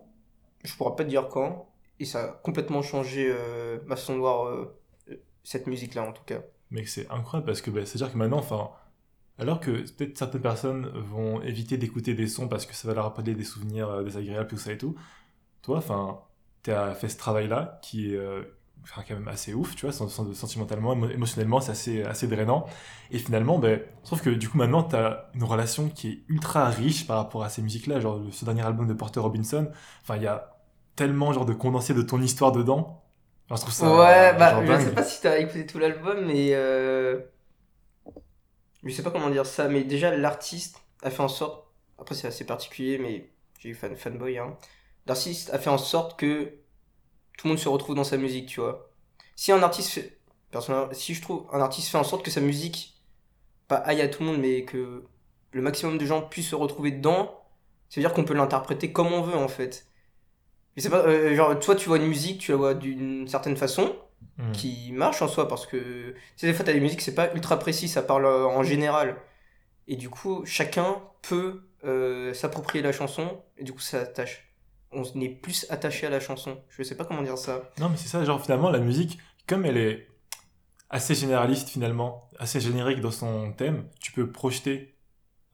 je 0.65 0.75
pourrais 0.77 0.95
pas 0.95 1.05
te 1.05 1.09
dire 1.09 1.29
quand, 1.29 1.69
et 1.99 2.05
ça 2.05 2.23
a 2.25 2.29
complètement 2.29 2.83
changé 2.83 3.29
euh, 3.31 3.79
ma 3.87 3.97
façon 3.97 4.15
de 4.15 4.21
voir 4.21 4.47
euh, 4.47 4.77
cette 5.43 5.67
musique-là, 5.67 6.03
en 6.03 6.13
tout 6.13 6.23
cas. 6.25 6.41
Mais 6.71 6.87
c'est 6.87 7.11
incroyable 7.11 7.47
parce 7.47 7.63
que 7.63 7.71
bah, 7.71 7.85
c'est-à-dire 7.85 8.13
que 8.13 8.19
maintenant, 8.19 8.39
enfin, 8.39 8.71
alors 9.39 9.59
que 9.59 9.71
peut-être 9.91 10.17
certaines 10.17 10.41
personnes 10.43 10.89
vont 10.95 11.43
éviter 11.43 11.79
d'écouter 11.79 12.15
des 12.15 12.29
sons 12.29 12.47
parce 12.47 12.65
que 12.65 12.75
ça 12.75 12.87
va 12.87 12.95
leur 12.95 13.05
rappeler 13.05 13.35
des 13.35 13.43
souvenirs 13.45 13.89
euh, 13.91 14.03
désagréables, 14.05 14.47
tout 14.49 14.57
ça 14.57 14.71
et 14.73 14.79
tout, 14.79 14.95
toi, 15.63 15.79
enfin, 15.79 16.21
tu 16.63 16.71
as 16.71 16.95
fait 16.95 17.09
ce 17.09 17.19
travail-là 17.19 17.81
qui 17.83 18.13
est 18.15 18.17
euh, 18.17 18.43
enfin, 18.85 19.03
quand 19.07 19.15
même 19.15 19.29
assez 19.29 19.55
ouf, 19.55 19.77
tu 19.77 19.87
vois, 19.87 19.93
sen- 19.93 20.09
sen- 20.09 20.35
sentimentalement, 20.35 20.95
émo- 20.95 21.11
émotionnellement, 21.11 21.61
c'est 21.61 21.73
assez, 21.73 22.03
assez 22.03 22.27
drainant. 22.29 22.67
Et 23.11 23.19
finalement, 23.19 23.59
ben, 23.59 23.81
je 24.03 24.07
trouve 24.07 24.23
que 24.23 24.31
du 24.31 24.49
coup, 24.49 24.59
maintenant, 24.59 24.83
tu 24.85 24.97
as 24.97 25.31
une 25.35 25.45
relation 25.45 25.89
qui 25.89 26.09
est 26.11 26.19
ultra 26.29 26.67
riche 26.71 27.07
par 27.07 27.17
rapport 27.19 27.43
à 27.45 27.49
ces 27.51 27.63
musiques-là, 27.63 28.01
genre 28.01 28.21
ce 28.33 28.45
dernier 28.45 28.63
album 28.63 28.87
de 28.87 28.95
Porter 28.95 29.21
Robinson, 29.21 29.71
enfin, 30.03 30.17
il 30.17 30.23
y 30.23 30.27
a 30.27 30.57
tellement 30.97 31.33
genre 31.33 31.47
de 31.47 31.55
condensé 31.55 31.95
de 31.95 32.03
ton 32.03 32.21
histoire 32.23 32.53
dedans. 32.53 33.03
Enfin, 33.49 33.57
je 33.57 33.63
trouve 33.63 33.75
ça 33.75 33.91
ouais, 33.91 34.35
bah, 34.39 34.63
je 34.67 34.77
sais 34.85 34.93
pas 34.95 35.03
si 35.03 35.21
t'as 35.21 35.39
écouté 35.39 35.67
tout 35.67 35.79
l'album, 35.79 36.25
mais 36.27 36.51
euh... 36.55 37.21
je 38.85 38.91
sais 38.95 39.03
pas 39.03 39.11
comment 39.11 39.31
dire 39.31 39.47
ça, 39.47 39.69
mais 39.69 39.85
déjà 39.85 40.17
l'artiste 40.17 40.79
a 41.03 41.11
fait 41.11 41.23
en 41.23 41.29
sorte, 41.29 41.67
après 41.99 42.15
c'est 42.15 42.29
assez 42.29 42.45
particulier, 42.47 42.99
mais 42.99 43.31
j'ai 43.59 43.71
eu 43.71 43.75
fan 43.75 43.97
fanboy, 43.97 44.39
hein. 44.39 44.57
L'artiste 45.07 45.51
a 45.51 45.59
fait 45.59 45.71
en 45.71 45.79
sorte 45.79 46.19
que 46.19 46.55
tout 47.41 47.47
le 47.47 47.51
monde 47.51 47.59
se 47.59 47.69
retrouve 47.69 47.95
dans 47.97 48.05
sa 48.05 48.17
musique, 48.19 48.47
tu 48.47 48.61
vois. 48.61 48.91
Si 49.37 49.53
un 49.53 49.63
artiste 49.63 49.91
fait, 49.91 50.19
personnellement, 50.51 50.89
si 50.93 51.15
je 51.15 51.23
trouve 51.23 51.47
un 51.53 51.61
artiste 51.61 51.89
fait 51.89 51.99
en 51.99 52.05
sorte 52.05 52.25
que 52.25 52.31
sa 52.31 52.41
musique, 52.41 53.03
pas 53.69 53.77
aille 53.77 54.03
à 54.03 54.09
tout 54.09 54.23
le 54.23 54.31
monde, 54.31 54.41
mais 54.41 54.65
que 54.65 55.05
le 55.53 55.63
maximum 55.63 55.99
de 55.99 56.05
gens 56.05 56.23
puissent 56.23 56.51
se 56.51 56.55
retrouver 56.55 56.91
dedans, 56.93 57.43
ça 57.89 58.01
veut 58.01 58.07
dire 58.07 58.13
qu'on 58.13 58.25
peut 58.25 58.35
l'interpréter 58.35 58.93
comme 58.93 59.13
on 59.13 59.23
veut 59.23 59.37
en 59.37 59.49
fait. 59.49 59.87
Je 60.77 60.83
sais 60.83 60.91
pas, 60.91 61.07
euh, 61.07 61.35
genre 61.35 61.59
toi 61.59 61.75
tu 61.77 61.89
vois 61.89 61.99
une 61.99 62.07
musique, 62.07 62.41
tu 62.41 62.51
la 62.53 62.59
vois 62.59 62.75
d'une 62.75 63.27
certaine 63.29 63.57
façon, 63.57 63.97
Hmm. 64.39 64.53
qui 64.53 64.93
marche 64.93 65.23
en 65.23 65.29
soi 65.29 65.49
parce 65.49 65.67
que 65.67 66.15
sais, 66.37 66.47
des 66.47 66.53
fois 66.55 66.65
t'as 66.65 66.73
des 66.75 66.81
musiques 66.81 67.01
c'est 67.01 67.15
pas 67.15 67.33
ultra 67.35 67.59
précis 67.59 67.89
ça 67.89 68.03
parle 68.03 68.27
euh, 68.27 68.47
en 68.47 68.63
général 68.63 69.17
et 69.89 69.97
du 69.97 70.11
coup 70.11 70.45
chacun 70.45 71.03
peut 71.23 71.63
euh, 71.85 72.35
s'approprier 72.35 72.83
la 72.83 72.93
chanson 72.93 73.43
et 73.57 73.65
du 73.65 73.73
coup 73.73 73.81
ça 73.81 74.01
attache 74.03 74.50
on 74.93 75.05
est 75.21 75.29
plus 75.29 75.67
attaché 75.71 76.07
à 76.07 76.11
la 76.11 76.21
chanson. 76.21 76.59
Je 76.69 76.83
sais 76.83 76.97
pas 76.97 77.05
comment 77.05 77.23
dire 77.23 77.39
ça. 77.39 77.71
Non, 77.79 77.89
mais 77.89 77.97
c'est 77.97 78.09
ça, 78.09 78.25
genre 78.25 78.43
finalement, 78.43 78.71
la 78.71 78.79
musique, 78.81 79.19
comme 79.47 79.65
elle 79.65 79.77
est 79.77 80.07
assez 80.91 81.15
généraliste 81.15 81.69
finalement, 81.69 82.31
assez 82.39 82.61
générique 82.61 83.01
dans 83.01 83.11
son 83.13 83.53
thème, 83.53 83.85
tu 84.01 84.13
peux 84.13 84.31
projeter. 84.31 84.97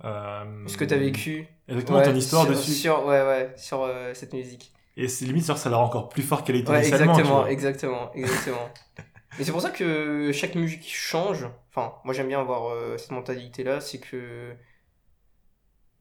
euh, 0.04 0.66
ce 0.66 0.76
que 0.76 0.84
t'as 0.84 0.96
vécu. 0.96 1.46
Exactement 1.68 1.98
ouais, 1.98 2.04
ton 2.04 2.14
histoire 2.14 2.44
sur, 2.44 2.52
dessus. 2.52 2.72
sur 2.72 3.04
ouais 3.06 3.20
ouais 3.22 3.52
sur 3.56 3.82
euh, 3.82 4.14
cette 4.14 4.32
musique. 4.34 4.72
Et 4.96 5.08
c'est 5.08 5.26
limite, 5.26 5.44
genre, 5.46 5.58
ça 5.58 5.68
la 5.70 5.76
rend 5.76 5.84
encore 5.84 6.08
plus 6.08 6.22
fort 6.22 6.44
qu'elle 6.44 6.56
était 6.56 6.70
ouais 6.70 6.86
exactement 6.86 7.46
exactement 7.46 8.12
exactement. 8.14 8.70
Mais 9.38 9.44
c'est 9.44 9.52
pour 9.52 9.60
ça 9.60 9.70
que 9.70 10.30
chaque 10.32 10.54
musique 10.54 10.88
change. 10.90 11.46
Enfin 11.70 11.94
moi 12.04 12.14
j'aime 12.14 12.28
bien 12.28 12.40
avoir 12.40 12.70
euh, 12.72 12.96
cette 12.98 13.10
mentalité 13.10 13.64
là 13.64 13.80
c'est 13.80 13.98
que 13.98 14.54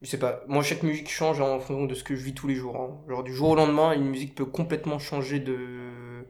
je 0.02 0.08
sais 0.08 0.18
pas, 0.18 0.42
moi 0.46 0.62
chaque 0.62 0.82
musique 0.82 1.08
change 1.10 1.40
en 1.40 1.58
fonction 1.60 1.86
de 1.86 1.94
ce 1.94 2.04
que 2.04 2.14
je 2.16 2.24
vis 2.24 2.34
tous 2.34 2.46
les 2.48 2.54
jours. 2.54 2.76
hein. 2.80 3.00
Genre 3.08 3.22
du 3.24 3.34
jour 3.34 3.50
au 3.50 3.54
lendemain, 3.56 3.92
une 3.92 4.06
musique 4.08 4.34
peut 4.34 4.44
complètement 4.46 4.98
changer 4.98 5.40
de. 5.40 6.26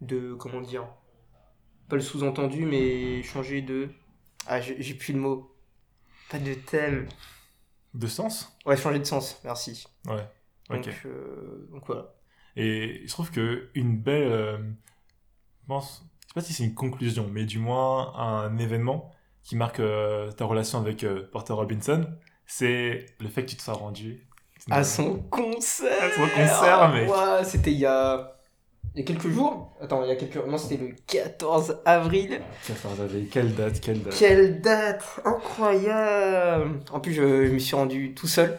de. 0.00 0.34
comment 0.34 0.60
dire 0.60 0.86
Pas 1.88 1.96
le 1.96 2.02
sous-entendu, 2.02 2.64
mais 2.66 3.22
changer 3.22 3.62
de. 3.62 3.88
Ah, 4.46 4.60
j'ai 4.60 4.94
plus 4.94 5.12
le 5.12 5.18
mot. 5.20 5.52
Pas 6.30 6.38
de 6.38 6.54
thème. 6.54 7.06
De 7.94 8.06
sens? 8.06 8.56
Ouais, 8.66 8.76
changer 8.76 8.98
de 8.98 9.04
sens, 9.04 9.40
merci. 9.44 9.86
Ouais. 10.06 10.28
Donc, 10.70 10.86
Ok. 10.86 10.94
euh, 11.06 11.68
donc 11.72 11.86
voilà. 11.86 12.14
Et 12.56 13.02
je 13.06 13.10
trouve 13.12 13.30
que 13.30 13.70
une 13.74 13.96
belle. 13.98 14.30
euh, 14.32 14.58
je 15.62 15.66
pense. 15.68 16.04
Je 16.22 16.28
sais 16.28 16.34
pas 16.34 16.40
si 16.42 16.52
c'est 16.52 16.64
une 16.64 16.74
conclusion, 16.74 17.28
mais 17.32 17.44
du 17.44 17.58
moins 17.58 18.14
un 18.16 18.58
événement 18.58 19.12
qui 19.42 19.56
marque 19.56 19.80
euh, 19.80 20.30
ta 20.32 20.44
relation 20.44 20.78
avec 20.80 21.04
euh, 21.04 21.26
Porter 21.32 21.52
Robinson, 21.54 22.06
c'est 22.46 23.06
le 23.20 23.28
fait 23.28 23.42
que 23.44 23.50
tu 23.50 23.56
te 23.56 23.62
sois 23.62 23.74
rendu. 23.74 24.26
À 24.70 24.82
son 24.82 25.18
concert 25.30 26.02
À 26.02 26.10
son 26.10 26.28
concert, 26.28 26.92
mec. 26.92 27.08
Ouais, 27.08 27.44
c'était 27.44 27.72
il 27.72 27.78
y 27.78 27.86
a. 27.86 28.32
Il 28.94 29.00
y 29.00 29.02
a 29.02 29.04
quelques 29.06 29.28
jours 29.28 29.76
Attends, 29.80 30.02
il 30.04 30.08
y 30.08 30.12
a 30.12 30.16
quelques. 30.16 30.36
Non, 30.46 30.56
c'était 30.56 30.82
le 30.82 30.94
14 31.06 31.82
avril. 31.84 32.40
14 32.66 33.00
avril, 33.02 33.28
quelle 33.30 33.54
date, 33.54 33.78
quelle 33.80 34.02
date. 34.02 34.14
Quelle 34.18 34.60
date 34.62 35.04
incroyable 35.24 36.80
En 36.92 37.00
plus, 37.00 37.12
je, 37.12 37.46
je 37.46 37.52
me 37.52 37.58
suis 37.58 37.76
rendu 37.76 38.14
tout 38.14 38.26
seul, 38.26 38.58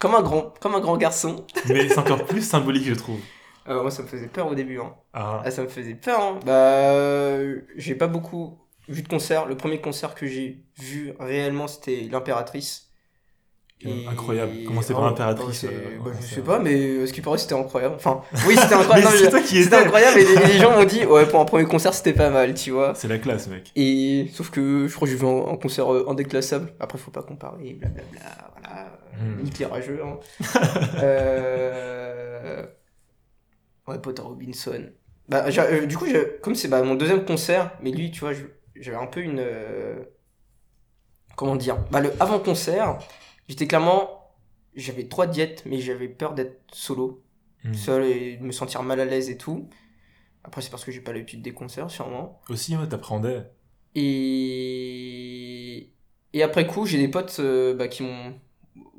comme 0.00 0.14
un 0.14 0.22
grand, 0.22 0.54
comme 0.60 0.74
un 0.74 0.80
grand 0.80 0.96
garçon. 0.96 1.46
Mais 1.68 1.88
c'est 1.88 1.98
encore 1.98 2.24
plus 2.26 2.42
symbolique, 2.42 2.84
je 2.86 2.94
trouve. 2.94 3.20
Euh, 3.68 3.82
moi, 3.82 3.90
ça 3.90 4.02
me 4.02 4.08
faisait 4.08 4.26
peur 4.26 4.48
au 4.48 4.54
début. 4.54 4.80
Hein. 4.80 4.92
Ah, 5.12 5.42
Ah, 5.44 5.50
ça 5.50 5.62
me 5.62 5.68
faisait 5.68 5.94
peur. 5.94 6.20
Hein. 6.20 6.40
Bah, 6.44 7.38
j'ai 7.76 7.94
pas 7.94 8.08
beaucoup 8.08 8.58
vu 8.88 9.02
de 9.02 9.08
concert. 9.08 9.46
Le 9.46 9.56
premier 9.56 9.80
concert 9.80 10.14
que 10.14 10.26
j'ai 10.26 10.64
vu 10.78 11.12
réellement, 11.20 11.68
c'était 11.68 12.08
l'Impératrice. 12.10 12.89
Et- 13.82 14.06
Incroyable. 14.06 14.52
Comment 14.66 14.82
c'est 14.82 14.92
par 14.92 15.04
Oh, 15.04 15.06
Impératrice, 15.06 15.64
bah, 15.64 15.70
c'est- 15.70 15.74
euh, 15.74 15.98
bah, 16.04 16.10
Je 16.20 16.26
sais 16.34 16.40
pas, 16.42 16.58
mais 16.58 16.74
euh, 16.74 17.06
ce 17.06 17.12
qui 17.14 17.22
paraît, 17.22 17.38
c'était 17.38 17.54
incroyable. 17.54 17.94
Enfin, 17.96 18.20
oui, 18.46 18.54
c'était 18.60 18.74
incroyable. 18.74 19.10
C'était 19.46 19.74
incroyable 19.76 20.18
et 20.20 20.46
les, 20.48 20.58
gens 20.58 20.76
m'ont 20.76 20.84
dit, 20.84 21.04
ouais, 21.06 21.26
pour 21.26 21.40
un 21.40 21.44
premier 21.46 21.64
concert, 21.64 21.94
c'était 21.94 22.12
pas 22.12 22.28
mal, 22.30 22.52
tu 22.54 22.72
vois. 22.72 22.94
C'est 22.94 23.08
la 23.08 23.18
classe, 23.18 23.48
mec. 23.48 23.72
Et 23.76 24.28
sauf 24.34 24.50
que 24.50 24.86
je 24.86 24.94
crois 24.94 25.06
que 25.08 25.12
j'ai 25.12 25.18
vu 25.18 25.26
un, 25.26 25.46
un 25.52 25.56
concert 25.56 25.92
euh, 25.92 26.06
indéclassable. 26.08 26.72
Après, 26.78 26.98
faut 26.98 27.10
pas 27.10 27.22
comparer, 27.22 27.72
blablabla, 27.74 28.52
voilà. 28.52 28.86
Hmm. 29.18 29.42
Nique 29.42 29.58
les 29.58 29.66
rageux. 29.66 30.00
Hein. 30.04 30.18
euh... 31.02 32.66
Ouais, 33.86 33.98
Potter 33.98 34.22
Robinson. 34.22 34.90
Bah, 35.28 35.44
euh, 35.46 35.86
du 35.86 35.96
coup, 35.96 36.06
comme 36.42 36.54
c'est 36.54 36.68
bah, 36.68 36.82
mon 36.82 36.94
deuxième 36.96 37.24
concert, 37.24 37.70
mais 37.82 37.90
lui, 37.92 38.10
tu 38.10 38.20
vois, 38.20 38.32
j'avais 38.76 38.96
un 38.96 39.06
peu 39.06 39.20
une. 39.20 39.38
euh, 39.40 39.96
comment 41.36 41.56
dire 41.56 41.78
Bah, 41.90 42.00
le 42.00 42.12
avant-concert, 42.20 42.98
j'étais 43.50 43.66
clairement. 43.66 44.08
J'avais 44.76 45.04
trois 45.08 45.26
diètes, 45.26 45.64
mais 45.66 45.78
j'avais 45.80 46.08
peur 46.08 46.32
d'être 46.34 46.62
solo, 46.72 47.22
Hmm. 47.64 47.74
seul 47.74 48.04
et 48.06 48.36
de 48.38 48.42
me 48.42 48.52
sentir 48.52 48.82
mal 48.82 49.00
à 49.00 49.04
l'aise 49.04 49.28
et 49.28 49.36
tout. 49.36 49.68
Après, 50.44 50.62
c'est 50.62 50.70
parce 50.70 50.82
que 50.84 50.90
j'ai 50.92 51.00
pas 51.02 51.12
l'habitude 51.12 51.42
des 51.42 51.52
concerts, 51.52 51.90
sûrement. 51.90 52.40
Aussi, 52.48 52.74
ouais, 52.76 52.86
t'appréhendais. 52.88 53.42
Et. 54.60 55.92
Et 56.32 56.42
après 56.42 56.66
coup, 56.66 56.86
j'ai 56.86 56.98
des 56.98 57.08
potes 57.08 57.36
euh, 57.40 57.74
bah, 57.74 57.88
qui 57.88 58.02
m'ont. 58.02 58.34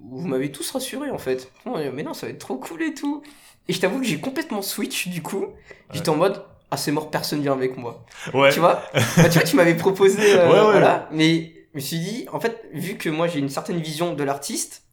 Vous 0.03 0.27
m'avez 0.27 0.51
tous 0.51 0.69
rassuré 0.71 1.09
en 1.11 1.17
fait. 1.17 1.51
Dit, 1.65 1.71
Mais 1.93 2.03
non, 2.03 2.13
ça 2.13 2.25
va 2.27 2.31
être 2.33 2.39
trop 2.39 2.57
cool 2.57 2.81
et 2.83 2.93
tout. 2.93 3.23
Et 3.67 3.73
je 3.73 3.79
t'avoue 3.79 3.99
que 3.99 4.05
j'ai 4.05 4.19
complètement 4.19 4.61
switch 4.61 5.07
du 5.07 5.21
coup. 5.21 5.45
J'étais 5.93 6.09
en 6.09 6.17
mode. 6.17 6.43
Ah, 6.71 6.77
c'est 6.77 6.91
mort, 6.91 7.09
personne 7.11 7.41
vient 7.41 7.53
avec 7.53 7.77
moi. 7.77 8.05
Ouais. 8.33 8.49
Tu 8.51 8.59
vois? 8.59 8.83
Bah, 9.17 9.29
Tu 9.29 9.39
vois, 9.39 9.43
tu 9.43 9.55
m'avais 9.55 9.75
proposé. 9.75 10.19
euh, 10.21 10.47
Ouais, 10.47 10.53
ouais. 10.59 10.71
voilà. 10.71 11.07
Mais 11.11 11.53
je 11.73 11.77
me 11.77 11.81
suis 11.81 11.99
dit, 11.99 12.25
en 12.31 12.39
fait, 12.39 12.61
vu 12.73 12.97
que 12.97 13.09
moi 13.09 13.27
j'ai 13.27 13.39
une 13.39 13.49
certaine 13.49 13.79
vision 13.79 14.13
de 14.13 14.23
l'artiste, 14.23 14.83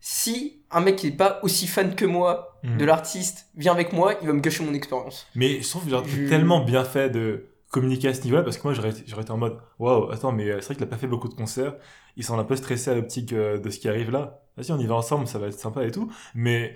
si 0.00 0.62
un 0.70 0.80
mec 0.80 0.96
qui 0.96 1.08
est 1.08 1.16
pas 1.16 1.40
aussi 1.42 1.66
fan 1.66 1.94
que 1.94 2.04
moi 2.04 2.46
Hmm. 2.62 2.76
de 2.76 2.84
l'artiste 2.84 3.46
vient 3.56 3.72
avec 3.72 3.94
moi, 3.94 4.14
il 4.20 4.26
va 4.26 4.34
me 4.34 4.40
gâcher 4.40 4.62
mon 4.62 4.74
expérience. 4.74 5.26
Mais 5.34 5.62
je 5.62 5.68
trouve 5.70 5.84
que 5.86 5.90
c'est 5.90 6.08
Je- 6.24 6.28
tellement 6.28 6.62
bien 6.62 6.84
fait 6.84 7.08
de 7.08 7.46
communiquer 7.70 8.08
à 8.08 8.14
ce 8.14 8.22
niveau-là 8.24 8.42
parce 8.42 8.58
que 8.58 8.64
moi 8.64 8.74
j'aurais 8.74 8.90
été 8.90 9.30
en 9.30 9.38
mode 9.38 9.58
waouh, 9.78 10.10
attends, 10.10 10.30
mais 10.32 10.44
euh, 10.50 10.60
c'est 10.60 10.66
vrai 10.66 10.74
qu'il 10.74 10.84
a 10.84 10.86
pas 10.88 10.98
fait 10.98 11.06
beaucoup 11.06 11.28
de 11.30 11.34
concerts. 11.34 11.74
Il 12.16 12.24
semble 12.24 12.40
un 12.40 12.44
peu 12.44 12.56
stressé 12.56 12.90
à 12.90 12.94
l'optique 12.94 13.32
euh, 13.32 13.56
de 13.58 13.70
ce 13.70 13.78
qui 13.78 13.88
arrive 13.88 14.10
là. 14.10 14.42
Vas-y, 14.58 14.72
on 14.72 14.78
y 14.78 14.84
va 14.86 14.94
ensemble, 14.96 15.26
ça 15.26 15.38
va 15.38 15.46
être 15.46 15.58
sympa 15.58 15.84
et 15.86 15.90
tout. 15.90 16.12
Mais 16.34 16.74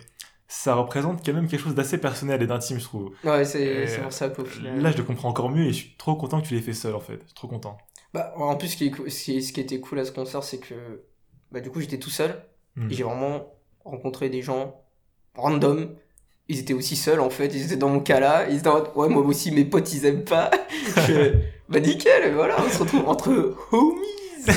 ça 0.49 0.75
représente 0.75 1.23
quand 1.27 1.35
même 1.35 1.49
quelque 1.49 1.61
chose 1.61 1.75
d'assez 1.75 1.99
personnel 1.99 2.43
et 2.43 2.47
d'intime, 2.47 2.79
je 2.79 2.85
trouve. 2.85 3.11
Ouais, 3.23 3.45
c'est 3.45 3.87
pour 4.03 4.11
ça 4.13 4.31
qu'au 4.31 4.45
final. 4.47 4.81
Là, 4.81 4.91
je 4.91 4.97
le 4.97 5.03
comprends 5.03 5.29
encore 5.29 5.51
mieux 5.51 5.65
et 5.65 5.73
je 5.73 5.77
suis 5.85 5.97
trop 5.99 6.15
content 6.17 6.41
que 6.41 6.47
tu 6.47 6.55
l'aies 6.55 6.63
fait 6.63 6.73
seul 6.73 6.95
en 6.95 7.01
fait. 7.01 7.19
Je 7.21 7.27
suis 7.27 7.35
trop 7.35 7.49
content. 7.49 7.77
Bah, 8.15 8.33
en 8.37 8.57
plus, 8.57 8.69
ce 8.69 8.77
qui, 8.79 8.87
est 8.87 9.11
ce 9.11 9.25
qui, 9.25 9.43
ce 9.43 9.53
qui 9.53 9.61
était 9.61 9.81
cool 9.81 9.99
à 9.99 10.05
ce 10.07 10.13
concert, 10.13 10.43
c'est 10.43 10.59
que 10.59 10.75
bah, 11.53 11.61
du 11.61 11.71
coup, 11.71 11.81
j'étais 11.81 11.99
tout 11.99 12.11
seul 12.11 12.43
Hmm. 12.77 12.91
et 12.91 12.95
j'ai 12.95 13.05
vraiment 13.05 13.55
rencontré 13.85 14.29
des 14.31 14.41
gens 14.43 14.81
random. 15.37 15.95
Ils 16.49 16.59
étaient 16.61 16.75
aussi 16.75 16.97
seuls 16.97 17.21
en 17.21 17.31
fait, 17.31 17.47
ils 17.55 17.65
étaient 17.67 17.77
dans 17.77 17.89
mon 17.89 18.01
cas 18.01 18.19
là. 18.21 18.49
Ils 18.49 18.59
étaient 18.59 18.69
en 18.69 18.75
mode, 18.75 18.91
ouais, 18.97 19.09
moi 19.09 19.23
aussi, 19.23 19.53
mes 19.53 19.65
potes 19.65 19.93
ils 19.93 20.05
aiment 20.07 20.25
pas. 20.25 20.51
Je- 21.07 21.35
bah, 21.69 21.79
nickel, 21.81 22.35
voilà, 22.35 22.57
on 22.65 22.69
se 22.71 22.79
retrouve 22.79 23.09
entre 23.09 23.55
homies. 23.73 24.01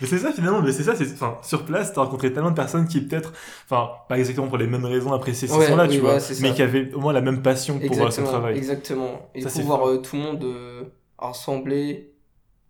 mais 0.00 0.06
c'est 0.06 0.18
ça 0.18 0.32
finalement, 0.32 0.60
mais 0.62 0.72
c'est 0.72 0.82
ça, 0.82 0.94
c'est 0.94 1.10
enfin 1.12 1.38
sur 1.42 1.64
place, 1.64 1.92
t'as 1.92 2.02
rencontré 2.02 2.32
tellement 2.32 2.50
de 2.50 2.54
personnes 2.56 2.86
qui 2.86 3.00
peut-être, 3.00 3.32
enfin 3.64 3.90
pas 4.08 4.18
exactement 4.18 4.48
pour 4.48 4.58
les 4.58 4.66
mêmes 4.66 4.84
raisons 4.84 5.12
appréciaient 5.12 5.48
ces 5.48 5.54
Ouais, 5.56 5.66
sons-là, 5.68 5.84
oui, 5.88 5.94
tu 5.94 6.00
vois, 6.00 6.18
mais 6.42 6.52
qui 6.52 6.62
avaient 6.62 6.92
au 6.92 7.00
moins 7.00 7.12
la 7.12 7.20
même 7.22 7.40
passion 7.42 7.78
pour 7.78 8.02
euh, 8.02 8.10
son 8.10 8.24
travail. 8.24 8.56
exactement. 8.58 9.30
Et 9.34 9.40
Ça, 9.42 9.48
du 9.48 9.54
c'est 9.54 9.60
coup, 9.62 9.66
voir 9.68 9.78
fort. 9.80 9.88
euh, 9.88 9.96
tout 9.98 10.16
le 10.16 10.22
monde 10.22 10.44
euh, 10.44 10.82
rassemblé 11.18 12.09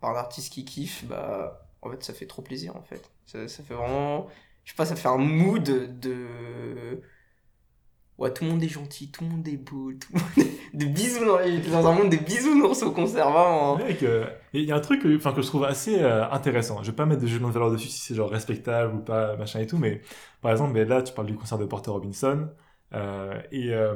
par 0.01 0.11
un 0.11 0.19
artiste 0.19 0.51
qui 0.51 0.65
kiffe, 0.65 1.05
bah, 1.05 1.69
en 1.81 1.89
fait, 1.89 2.03
ça 2.03 2.13
fait 2.13 2.27
trop 2.27 2.41
plaisir, 2.41 2.75
en 2.75 2.83
fait. 2.83 3.09
Ça, 3.25 3.47
fait 3.47 3.73
vraiment, 3.73 4.27
je 4.65 4.71
sais 4.71 4.75
pas, 4.75 4.85
ça 4.85 4.95
fait 4.95 5.07
un 5.07 5.17
mood 5.17 5.63
de... 5.63 7.01
Ouais, 8.17 8.31
tout 8.33 8.43
le 8.43 8.51
monde 8.51 8.61
est 8.61 8.67
gentil, 8.67 9.09
tout 9.09 9.23
le 9.23 9.29
monde 9.31 9.47
est 9.47 9.57
beau, 9.57 9.93
tout 9.93 10.09
le 10.13 10.19
monde 10.19 10.51
de 10.73 10.85
j'étais 10.85 11.69
dans 11.69 11.87
un 11.87 11.93
monde 11.93 12.11
de 12.11 12.17
bisounours 12.17 12.83
au 12.83 12.91
concert, 12.91 13.29
vraiment. 13.29 13.75
hein. 13.75 13.83
Mec, 13.83 14.05
il 14.53 14.63
y 14.63 14.71
a 14.71 14.75
un 14.75 14.79
truc 14.79 15.01
enfin, 15.17 15.33
que 15.33 15.41
je 15.41 15.47
trouve 15.47 15.65
assez 15.65 15.99
euh, 15.99 16.29
intéressant. 16.29 16.81
Je 16.83 16.91
vais 16.91 16.95
pas 16.95 17.05
mettre 17.05 17.21
de 17.21 17.27
jugement 17.27 17.49
de 17.49 17.53
valeur 17.53 17.71
dessus 17.71 17.87
si 17.87 17.99
c'est 17.99 18.15
genre 18.15 18.29
respectable 18.29 18.95
ou 18.95 18.99
pas, 18.99 19.35
machin 19.37 19.59
et 19.59 19.67
tout, 19.67 19.77
mais 19.77 20.01
par 20.41 20.51
exemple, 20.51 20.73
ben 20.73 20.87
là, 20.87 21.01
tu 21.01 21.13
parles 21.13 21.27
du 21.27 21.35
concert 21.35 21.57
de 21.57 21.65
Porter 21.65 21.91
Robinson, 21.91 22.49
euh, 22.93 23.41
et 23.51 23.73
euh, 23.73 23.95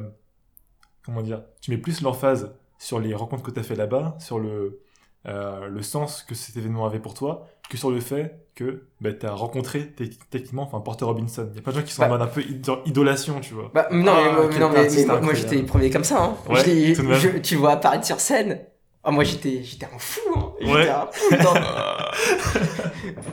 comment 1.04 1.22
dire, 1.22 1.44
tu 1.62 1.72
mets 1.72 1.78
plus 1.78 2.02
l'emphase 2.02 2.56
sur 2.78 3.00
les 3.00 3.14
rencontres 3.14 3.44
que 3.44 3.52
tu 3.52 3.60
as 3.60 3.64
fait 3.64 3.76
là-bas, 3.76 4.18
sur 4.20 4.40
le, 4.40 4.82
euh, 5.28 5.68
le 5.68 5.82
sens 5.82 6.24
que 6.24 6.36
cet 6.36 6.56
événement 6.58 6.86
avait 6.86 7.00
pour 7.00 7.14
toi, 7.14 7.48
que 7.70 7.78
sur 7.78 7.90
le 7.92 8.00
fait 8.00 8.40
que 8.56 8.84
ben, 9.02 9.18
tu 9.18 9.26
as 9.26 9.32
rencontré 9.34 9.88
te- 9.92 10.04
techniquement 10.30 10.64
enfin, 10.64 10.80
Porter 10.80 11.04
Robinson. 11.06 11.48
Il 11.52 11.56
y 11.56 11.60
a 11.60 11.62
pas 11.62 11.72
de 11.72 11.78
gens 11.80 11.84
qui 11.84 11.92
sont 11.94 12.04
en 12.04 12.06
Bah. 12.06 12.18
mode 12.18 12.22
un 12.22 12.28
peu 12.32 12.42
id- 12.42 12.66
genre 12.66 12.82
idolation, 12.86 13.40
tu 13.42 13.54
vois. 13.54 13.70
Bah, 13.74 13.88
non, 13.92 14.14
Ah, 14.16 14.22
mais, 14.24 14.32
moi- 14.34 14.48
quel 14.52 14.60
non, 14.62 14.70
mais, 14.70 14.88
mais 15.08 15.22
moi, 15.22 15.34
j'étais 15.34 15.56
le 15.58 15.66
premier 15.66 15.90
comme 15.90 16.04
ça. 16.04 16.24
Hein. 16.24 16.36
Ouais, 16.50 16.60
Je 16.64 17.38
tu 17.40 17.56
vois 17.56 17.72
apparaître 17.74 18.06
sur 18.06 18.20
scène. 18.20 18.60
Ah, 19.04 19.12
moi, 19.12 19.24
j'étais 19.24 19.62
j'étais 19.64 19.86
un 19.86 20.00
fou. 20.00 20.20
Hein. 20.36 20.52
J'étais 20.60 20.74
Ouais. 20.74 20.90
un 20.90 21.08
fou. 21.12 21.36
dans- 21.44 21.54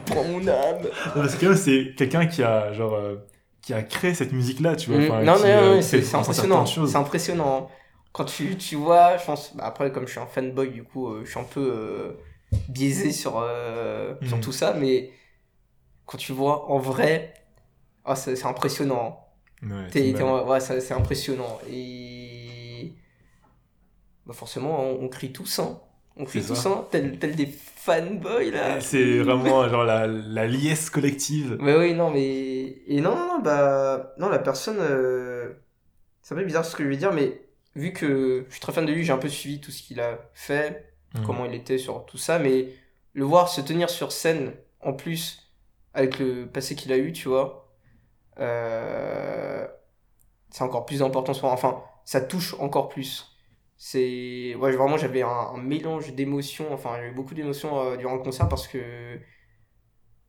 Prends 0.06 0.24
mon 0.24 0.46
âme. 0.48 0.82
Non, 1.14 1.22
parce 1.22 1.34
que 1.36 1.54
c'est 1.54 1.94
quelqu'un 1.96 2.26
qui 2.26 2.42
a 2.42 2.72
genre 2.72 2.94
euh, 2.94 3.16
qui 3.62 3.72
a 3.74 3.82
créé 3.82 4.12
cette 4.14 4.32
musique 4.32 4.60
là 4.60 4.74
tu 4.76 4.90
vois 4.90 4.98
Mm, 5.00 5.04
enfin, 5.04 5.22
non, 5.22 5.34
qui, 5.36 5.42
mais 5.44 5.52
euh, 5.52 5.76
qui 5.76 5.82
c'est 5.84 6.14
impressionnant. 6.16 6.66
C'est 6.66 6.96
impressionnant. 6.96 7.70
Quand 8.12 8.24
tu, 8.26 8.56
tu 8.58 8.76
vois, 8.76 9.16
je 9.16 9.24
pense, 9.24 9.56
bah, 9.56 9.64
après, 9.66 9.90
comme 9.90 10.06
je 10.06 10.12
suis 10.12 10.20
un 10.20 10.26
fanboy, 10.26 10.70
du 10.70 10.84
coup, 10.84 11.08
euh, 11.08 11.24
je 11.24 11.30
suis 11.30 11.40
un 11.40 11.44
peu 11.44 11.60
euh, 11.60 12.12
biaisé 12.68 13.10
sur, 13.12 13.38
euh, 13.38 14.14
sur 14.26 14.36
Mhm. 14.36 14.42
tout 14.42 14.52
ça, 14.52 14.74
mais 14.74 15.10
quand 16.06 16.18
tu 16.18 16.32
vois 16.32 16.70
en 16.70 16.78
vrai, 16.78 17.34
ah, 18.04 18.16
c'est 18.16 18.44
impressionnant. 18.44 19.26
Ouais, 19.62 20.22
en- 20.22 20.48
ouais, 20.48 20.60
ça- 20.60 20.80
c'est 20.80 20.94
impressionnant. 20.94 21.58
Et 21.70 22.94
bah 24.26 24.32
forcément, 24.34 24.80
on, 24.82 25.04
on 25.04 25.08
crie 25.08 25.32
tous, 25.32 25.58
hein. 25.58 25.80
On 26.16 26.24
crie 26.26 26.44
tous, 26.44 26.66
hein, 26.66 26.86
tel, 26.90 27.18
tel 27.18 27.34
des 27.34 27.46
fanboys, 27.46 28.50
là. 28.50 28.80
c'est 28.80 29.18
vraiment 29.20 29.66
genre 29.68 29.84
la, 29.84 30.06
la 30.06 30.46
liesse 30.46 30.90
collective 30.90 31.56
Mais 31.58 31.74
oui, 31.76 31.94
non, 31.94 32.10
mais. 32.10 32.82
Et 32.86 33.00
non, 33.00 33.16
non, 33.16 33.26
non, 33.36 33.38
bah. 33.40 34.14
Non, 34.18 34.28
la 34.28 34.38
personne. 34.38 34.78
C'est 36.22 36.34
un 36.34 36.38
peu 36.38 36.44
bizarre 36.44 36.64
ce 36.64 36.76
que 36.76 36.84
je 36.84 36.88
vais 36.88 36.96
dire, 36.96 37.12
mais 37.12 37.41
vu 37.74 37.92
que 37.92 38.44
je 38.48 38.52
suis 38.52 38.60
très 38.60 38.72
fan 38.72 38.86
de 38.86 38.92
lui, 38.92 39.04
j'ai 39.04 39.12
un 39.12 39.18
peu 39.18 39.28
suivi 39.28 39.60
tout 39.60 39.70
ce 39.70 39.82
qu'il 39.82 40.00
a 40.00 40.18
fait, 40.34 40.88
Mm. 41.14 41.24
comment 41.26 41.44
il 41.44 41.54
était 41.54 41.76
sur 41.78 42.06
tout 42.06 42.16
ça, 42.18 42.38
mais 42.38 42.68
le 43.12 43.24
voir 43.24 43.48
se 43.48 43.60
tenir 43.60 43.90
sur 43.90 44.12
scène, 44.12 44.54
en 44.80 44.94
plus, 44.94 45.52
avec 45.94 46.18
le 46.18 46.46
passé 46.46 46.74
qu'il 46.74 46.90
a 46.92 46.96
eu, 46.96 47.12
tu 47.12 47.28
vois, 47.28 47.70
euh, 48.40 49.66
c'est 50.50 50.64
encore 50.64 50.86
plus 50.86 51.02
important 51.02 51.32
pour. 51.34 51.50
Enfin, 51.52 51.82
ça 52.04 52.20
touche 52.20 52.54
encore 52.60 52.88
plus. 52.88 53.28
C'est. 53.76 54.54
Ouais, 54.58 54.72
vraiment, 54.72 54.96
j'avais 54.96 55.22
un, 55.22 55.28
un 55.28 55.58
mélange 55.58 56.12
d'émotions, 56.14 56.72
enfin, 56.72 56.92
j'avais 56.96 57.10
beaucoup 57.12 57.34
d'émotions 57.34 57.78
euh, 57.80 57.96
durant 57.96 58.14
le 58.14 58.22
concert 58.22 58.48
parce 58.48 58.66
que 58.68 59.18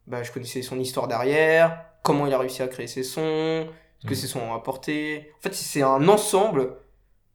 bah, 0.08 0.24
je 0.24 0.32
connaissais 0.32 0.62
son 0.62 0.80
histoire 0.80 1.08
derrière, 1.08 1.86
comment 2.04 2.28
il 2.28 2.34
a 2.34 2.38
réussi 2.40 2.62
à 2.62 2.68
créer 2.68 2.88
ses 2.88 3.04
sons, 3.04 3.68
ce 4.00 4.08
que 4.08 4.14
Mm. 4.14 4.16
ses 4.16 4.28
sons 4.28 4.42
ont 4.42 4.54
apporté. 4.54 5.32
En 5.40 5.42
fait, 5.42 5.54
c'est 5.54 5.82
un 5.82 6.08
ensemble, 6.10 6.76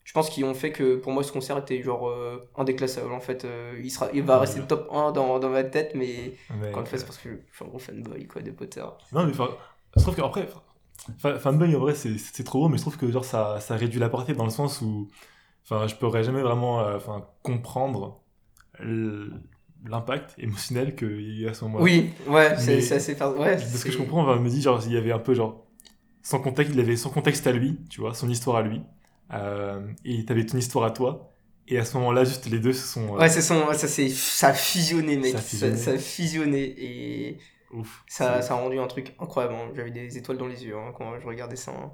je 0.09 0.13
pense, 0.15 0.31
qui 0.31 0.43
ont 0.43 0.55
fait 0.55 0.73
que 0.73 0.97
pour 0.97 1.13
moi 1.13 1.23
ce 1.23 1.33
concert 1.33 1.59
était 1.59 1.83
genre 1.83 2.09
euh, 2.09 2.49
indéclassable. 2.57 3.13
En 3.13 3.21
fait, 3.21 3.45
Euh, 3.45 3.79
il, 3.85 3.91
sera, 3.91 4.09
il 4.15 4.23
va 4.23 4.35
Ouais. 4.37 4.41
rester 4.41 4.61
top 4.63 4.89
1 4.91 5.13
dans, 5.13 5.39
dans 5.39 5.51
ma 5.51 5.65
tête, 5.65 5.93
mais 5.95 6.33
Mais, 6.61 6.69
une 6.69 6.73
fois, 6.73 6.83
euh, 6.83 6.87
c'est 6.87 7.05
parce 7.05 7.19
que 7.19 7.29
je 7.51 7.57
suis 7.57 7.65
un 7.65 7.69
gros 7.69 7.79
fanboy 7.79 8.27
quoi, 8.27 8.41
de 8.43 8.51
Potter. 8.51 8.85
non 9.13 9.25
mais 9.25 9.33
enfin 9.33 9.49
je 9.97 10.03
trouve 10.03 10.17
qu'après 10.17 10.49
fanboy 11.39 11.75
en 11.77 11.81
vrai 11.81 11.95
c'est 11.95 12.45
trop 12.45 12.61
beau 12.63 12.69
mais 12.69 12.77
je 12.79 12.83
trouve 12.83 12.97
que 12.97 13.11
genre 13.11 13.25
ça 13.25 13.61
ça 13.61 13.77
réduit 13.77 14.01
la 14.01 14.09
portée 14.09 14.35
dans 14.35 14.45
le 14.45 14.51
sens 14.51 14.81
où 14.83 15.09
enfin 15.65 15.87
je 15.87 15.95
pourrais 15.97 16.25
jamais 16.25 16.43
vraiment 16.43 16.81
euh, 16.81 16.97
enfin 16.97 17.27
comprendre 17.43 18.21
l'impact 19.85 20.35
émotionnel 20.39 20.97
qu'il 20.97 21.41
y 21.41 21.47
a 21.47 21.51
à 21.51 21.55
ce 21.55 21.65
moment-là 21.65 21.85
Oui, 21.85 22.11
ouais, 22.29 22.57
c'est 22.59 22.93
assez. 22.93 23.15
Ouais, 23.23 23.57
de 23.57 23.61
ce 23.61 23.85
que 23.85 23.93
je 23.93 23.99
comprends, 23.99 24.29
on 24.29 24.41
me 24.41 24.49
dit 24.49 24.61
genre 24.63 24.81
il 24.87 24.93
y 24.93 24.97
avait 24.97 25.13
un 25.13 25.19
peu 25.19 25.35
genre 25.35 25.65
sans 26.23 26.41
contexte, 26.41 26.75
il 26.75 26.81
avait 26.81 26.97
son 26.97 27.11
contexte 27.11 27.47
à 27.47 27.53
lui, 27.53 27.79
tu 27.91 28.01
vois, 28.01 28.15
son 28.15 28.29
histoire 28.29 28.59
à 28.59 28.63
lui, 28.63 28.83
euh, 29.33 29.81
et 30.05 30.25
t'avais 30.25 30.47
ton 30.47 30.59
histoire 30.59 30.85
à 30.87 30.91
toi, 30.91 31.33
et 31.67 31.79
à 31.79 31.85
ce 31.85 31.97
moment-là, 31.99 32.25
juste 32.25 32.47
les 32.47 32.59
deux 32.61 32.73
se 32.73 32.87
sont. 32.87 33.15
euh, 33.15 33.19
Ouais, 33.19 33.29
c'est 33.29 33.43
son, 33.43 33.67
ouais, 33.67 33.75
ça, 33.75 33.89
c'est, 33.89 34.09
ça 34.09 34.49
a 34.49 34.55
fusionné, 34.55 35.17
mec. 35.17 35.33
Ça 35.33 35.39
a 35.39 35.41
Ça, 35.41 35.47
fusionné. 35.49 35.77
ça 35.77 35.91
a 35.93 35.99
fusionné 35.99 36.63
et 36.79 37.39
ouf. 37.73 38.05
ça, 38.09 38.41
ça 38.43 38.55
a 38.55 38.57
rendu 38.57 38.79
un 38.79 38.87
truc 38.87 39.15
incroyable. 39.21 39.55
hein. 39.55 39.71
J'avais 39.75 39.91
des 39.91 40.17
étoiles 40.19 40.39
dans 40.39 40.47
les 40.47 40.65
yeux 40.65 40.77
hein, 40.77 40.93
quand 40.97 41.19
je 41.21 41.27
regardais 41.27 41.57
ça. 41.57 41.73
hein. 41.73 41.93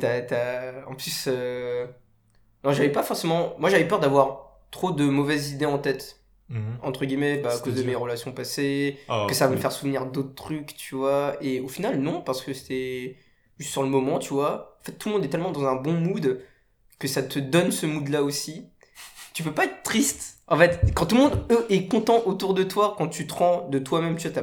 T'as- 0.00 0.22
t'as- 0.22 0.86
En 0.88 0.94
plus, 0.94 1.24
euh, 1.28 1.86
non, 2.64 2.72
j'avais 2.72 2.90
pas 2.92 3.02
forcément. 3.02 3.54
Moi, 3.58 3.70
j'avais 3.70 3.86
peur 3.88 4.00
d'avoir 4.00 4.60
trop 4.70 4.92
de 4.92 5.04
mauvaises 5.04 5.52
idées 5.52 5.66
en 5.66 5.78
tête. 5.78 6.16
Mhm. 6.48 6.78
Entre 6.82 7.04
guillemets, 7.04 7.38
bah, 7.38 7.54
à 7.54 7.58
cause 7.58 7.74
de 7.74 7.82
mes 7.84 7.94
relations 7.94 8.32
passées, 8.32 8.98
Ah, 9.08 9.26
que 9.28 9.34
ça 9.34 9.46
va 9.46 9.54
me 9.54 9.60
faire 9.60 9.72
souvenir 9.72 10.06
d'autres 10.06 10.34
trucs, 10.34 10.74
tu 10.76 10.94
vois. 10.96 11.36
Et 11.40 11.60
au 11.60 11.68
final, 11.68 12.00
non, 12.00 12.22
parce 12.22 12.42
que 12.42 12.52
c'était 12.54 13.16
juste 13.60 13.72
sur 13.72 13.82
le 13.82 13.88
moment, 13.88 14.18
tu 14.18 14.32
vois. 14.32 14.78
En 14.80 14.84
fait, 14.84 14.92
tout 14.92 15.08
le 15.10 15.14
monde 15.14 15.24
est 15.24 15.28
tellement 15.28 15.52
dans 15.52 15.66
un 15.66 15.76
bon 15.76 15.92
mood 15.92 16.42
que 16.98 17.06
ça 17.06 17.22
te 17.22 17.38
donne 17.38 17.70
ce 17.70 17.86
mood-là 17.86 18.22
aussi. 18.22 18.66
Tu 19.34 19.42
peux 19.42 19.52
pas 19.52 19.66
être 19.66 19.82
triste. 19.82 20.38
En 20.48 20.56
fait, 20.56 20.80
quand 20.94 21.06
tout 21.06 21.14
le 21.14 21.20
monde 21.22 21.46
eux, 21.50 21.66
est 21.68 21.86
content 21.86 22.22
autour 22.26 22.54
de 22.54 22.62
toi, 22.64 22.94
quand 22.96 23.08
tu 23.08 23.26
te 23.26 23.34
rends 23.34 23.68
de 23.68 23.78
toi-même, 23.78 24.16
tu 24.16 24.28
vois, 24.28 24.42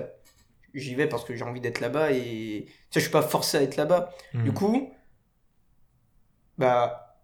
j'y 0.73 0.95
vais 0.95 1.07
parce 1.07 1.25
que 1.25 1.35
j'ai 1.35 1.43
envie 1.43 1.59
d'être 1.59 1.81
là-bas 1.81 2.11
et 2.11 2.65
tu 2.65 2.71
sais, 2.91 2.99
je 2.99 2.99
suis 3.01 3.11
pas 3.11 3.23
forcé 3.23 3.57
à 3.57 3.63
être 3.63 3.75
là-bas. 3.75 4.11
Mhm. 4.33 4.43
Du 4.43 4.51
coup, 4.53 4.93
bah, 6.59 7.17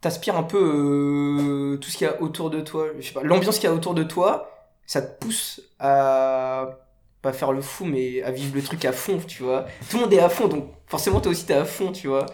t'aspires 0.00 0.36
un 0.36 0.44
peu 0.44 0.62
euh, 0.62 1.76
tout 1.78 1.90
ce 1.90 1.98
qu'il 1.98 2.06
y 2.06 2.10
a 2.10 2.22
autour 2.22 2.50
de 2.50 2.60
toi. 2.60 2.86
Je 2.96 3.06
sais 3.06 3.12
pas, 3.12 3.24
l'ambiance 3.24 3.58
qu'il 3.58 3.68
y 3.68 3.72
a 3.72 3.74
autour 3.74 3.94
de 3.94 4.04
toi, 4.04 4.70
ça 4.86 5.02
te 5.02 5.18
pousse 5.18 5.60
à 5.80 6.78
pas 7.22 7.32
faire 7.32 7.52
le 7.52 7.60
fou, 7.60 7.84
mais 7.84 8.22
à 8.22 8.30
vivre 8.30 8.54
le 8.54 8.62
truc 8.62 8.84
à 8.84 8.92
fond, 8.92 9.18
tu 9.26 9.42
vois. 9.42 9.66
Tout 9.90 9.96
le 9.96 10.02
monde 10.04 10.12
est 10.12 10.20
à 10.20 10.28
fond, 10.28 10.48
donc 10.48 10.70
forcément 10.86 11.20
toi 11.20 11.32
aussi 11.32 11.46
t'es 11.46 11.54
à 11.54 11.64
fond, 11.64 11.92
tu 11.92 12.08
vois. 12.08 12.26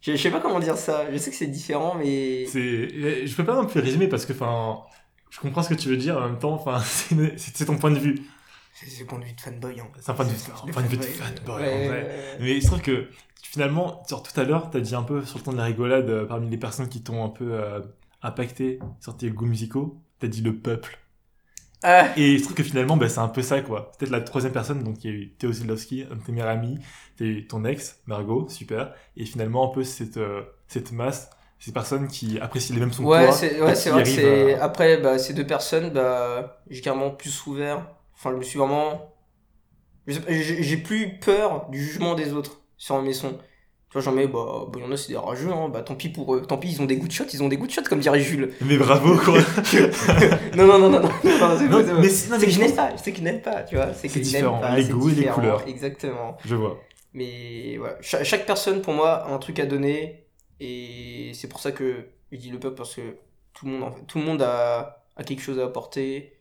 Je, 0.00 0.12
je 0.12 0.16
sais 0.16 0.30
pas 0.30 0.40
comment 0.40 0.58
dire 0.58 0.76
ça. 0.76 1.10
Je 1.12 1.16
sais 1.16 1.30
que 1.30 1.36
c'est 1.36 1.46
différent, 1.46 1.94
mais 1.94 2.44
C'est, 2.46 3.26
je 3.26 3.36
peux 3.36 3.44
pas 3.44 3.54
non 3.54 3.66
plus 3.66 3.80
résumer 3.80 4.08
parce 4.08 4.26
que, 4.26 4.32
enfin, 4.32 4.80
je 5.30 5.38
comprends 5.38 5.62
ce 5.62 5.68
que 5.70 5.74
tu 5.74 5.88
veux 5.88 5.96
dire 5.96 6.18
en 6.18 6.28
même 6.28 6.38
temps. 6.38 6.54
Enfin, 6.54 6.80
c'est 7.36 7.64
ton 7.64 7.78
point 7.78 7.92
de 7.92 7.98
vue. 7.98 8.16
C'est 8.74 9.00
le 9.00 9.06
point 9.06 9.18
de 9.20 9.24
vue 9.24 9.32
de 9.32 9.40
fanboy. 9.40 9.78
Hein. 9.80 9.86
C'est 10.00 10.10
un 10.10 10.14
point 10.14 10.24
de 10.24 10.30
vue, 10.30 10.36
C'est 10.38 10.50
un 10.50 10.72
point 10.72 10.82
de 10.82 10.88
vue 10.88 10.96
de 10.96 11.02
fanboy. 11.02 11.62
Ouais, 11.62 11.72
en 11.72 11.86
vrai. 11.88 12.38
Mais 12.40 12.56
il 12.56 12.62
se 12.62 12.66
trouve 12.66 12.82
que 12.82 13.08
finalement, 13.42 14.02
genre, 14.08 14.22
tout 14.22 14.38
à 14.40 14.44
l'heure, 14.44 14.70
t'as 14.70 14.80
dit 14.80 14.94
un 14.94 15.04
peu 15.04 15.24
sur 15.24 15.38
le 15.38 15.44
ton 15.44 15.52
de 15.52 15.58
la 15.58 15.64
rigolade, 15.64 16.08
euh, 16.10 16.26
parmi 16.26 16.50
les 16.50 16.56
personnes 16.56 16.88
qui 16.88 17.02
t'ont 17.02 17.24
un 17.24 17.28
peu 17.28 17.52
euh, 17.52 17.80
impacté 18.22 18.80
sur 19.00 19.16
tes 19.16 19.30
goûts 19.30 19.46
musicaux, 19.46 20.00
t'as 20.18 20.26
dit 20.26 20.42
le 20.42 20.56
peuple. 20.58 20.98
Ah, 21.82 22.14
Et 22.16 22.38
se 22.38 22.44
trouve 22.44 22.54
que 22.56 22.62
finalement, 22.62 22.96
bah, 22.96 23.08
c'est 23.08 23.18
un 23.20 23.28
peu 23.28 23.42
ça, 23.42 23.60
quoi. 23.62 23.90
C'est 23.92 23.98
Peut-être 24.00 24.10
la 24.12 24.20
troisième 24.20 24.52
personne, 24.52 24.82
donc 24.84 25.02
il 25.04 25.10
y 25.10 25.14
a 25.14 25.16
eu 25.16 25.30
Théo 25.34 25.52
Zilowski, 25.52 26.04
un 26.10 26.16
de 26.16 26.22
tes 26.22 26.32
meilleurs 26.32 26.48
amis, 26.48 26.78
t'as 27.16 27.24
eu 27.24 27.46
ton 27.46 27.64
ex, 27.64 28.00
Margot, 28.06 28.48
super. 28.48 28.94
Et 29.16 29.24
finalement, 29.24 29.70
un 29.70 29.74
peu 29.74 29.82
cette, 29.84 30.16
euh, 30.18 30.42
cette 30.68 30.92
masse, 30.92 31.30
ces 31.58 31.72
personnes 31.72 32.08
qui 32.08 32.38
apprécient 32.40 32.74
les 32.74 32.80
mêmes 32.80 32.92
sons 32.92 33.06
Ouais, 33.06 33.32
c'est 33.32 33.60
ouais, 33.60 33.74
c'est 33.74 33.90
vrai 33.90 34.02
que 34.02 34.08
c'est. 34.08 34.54
à- 34.54 34.62
Après, 34.62 34.98
bah, 34.98 35.18
ces 35.18 35.34
deux 35.34 35.46
personnes, 35.46 35.90
bah, 35.90 36.62
j'ai 36.70 36.80
carrément 36.80 37.10
plus 37.10 37.46
ouvert. 37.46 37.86
Enfin, 38.14 38.30
je 38.32 38.36
me 38.36 38.42
suis 38.42 38.58
vraiment. 38.58 39.12
je 40.06 40.20
j'ai 40.28 40.76
plus 40.78 41.18
peur 41.20 41.68
du 41.70 41.82
jugement 41.82 42.14
des 42.14 42.32
autres 42.32 42.62
sur 42.76 43.00
mes 43.02 43.14
sons. 43.14 43.38
Tu 43.92 43.98
vois, 43.98 44.00
j'en 44.00 44.12
mets, 44.12 44.26
bah, 44.26 44.64
bah, 44.72 44.80
y 44.80 44.84
en 44.84 44.90
a, 44.90 44.96
c'est 44.96 45.08
des 45.12 45.18
rageux, 45.18 45.50
hein, 45.52 45.68
bah, 45.68 45.82
tant 45.82 45.94
pis 45.94 46.08
pour 46.08 46.34
eux. 46.34 46.40
Tant 46.40 46.56
pis, 46.56 46.70
ils 46.72 46.80
ont 46.80 46.86
des 46.86 46.96
goûts 46.96 47.06
de 47.08 47.12
shot, 47.12 47.24
ils 47.30 47.42
ont 47.42 47.48
des 47.48 47.58
goûts 47.58 47.66
de 47.66 47.72
shot, 47.72 47.82
comme 47.82 48.00
dirait 48.00 48.20
Jules. 48.20 48.54
Mais 48.62 48.78
bravo, 48.78 49.16
quoi. 49.18 49.38
non, 50.56 50.66
non, 50.66 50.78
non, 50.78 50.88
non, 50.88 51.00
non, 51.00 51.02
non, 51.02 51.10
c'est 51.58 51.68
Non, 51.68 52.00
mais 52.00 52.08
c'est- 52.08 52.30
non, 52.30 52.38
c'est 52.38 52.38
mais 52.38 52.46
que 52.46 52.50
je 52.50 52.58
n'aime 52.60 52.74
pas, 52.74 52.96
c'est 52.96 53.12
que 53.12 53.18
je 53.18 53.22
n'aime 53.22 53.42
pas, 53.42 53.62
tu 53.64 53.74
vois. 53.76 53.92
C'est 53.92 54.08
que 54.08 54.14
C'est 54.14 54.24
je 54.24 54.32
n'aime 54.44 54.60
pas, 54.60 54.76
les 54.76 54.84
goûts 54.84 55.10
et 55.10 55.14
les 55.14 55.26
couleurs. 55.26 55.62
Exactement. 55.68 56.38
Je 56.44 56.54
vois. 56.56 56.80
Mais 57.12 57.76
voilà, 57.76 57.96
Cha- 58.00 58.24
chaque 58.24 58.46
personne 58.46 58.80
pour 58.80 58.94
moi 58.94 59.10
a 59.26 59.30
un 59.34 59.38
truc 59.38 59.58
à 59.60 59.66
donner 59.66 60.24
et 60.60 61.32
c'est 61.34 61.48
pour 61.48 61.60
ça 61.60 61.70
que 61.70 62.06
je 62.30 62.38
dis 62.38 62.50
le 62.50 62.58
peuple 62.58 62.76
parce 62.76 62.94
que 62.94 63.16
tout 63.52 63.66
le 63.66 63.72
monde, 63.72 63.82
en 63.82 63.90
fait, 63.92 64.02
tout 64.06 64.18
le 64.18 64.24
monde 64.24 64.40
a, 64.40 65.04
a 65.16 65.22
quelque 65.24 65.42
chose 65.42 65.58
à 65.58 65.64
apporter 65.66 66.32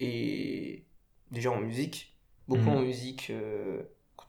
et 0.00 0.84
déjà 1.30 1.50
en 1.50 1.60
musique, 1.60 2.16
beaucoup 2.48 2.62
Mhm. 2.70 2.76
en 2.76 2.80
musique. 2.80 3.26
euh, 3.30 3.82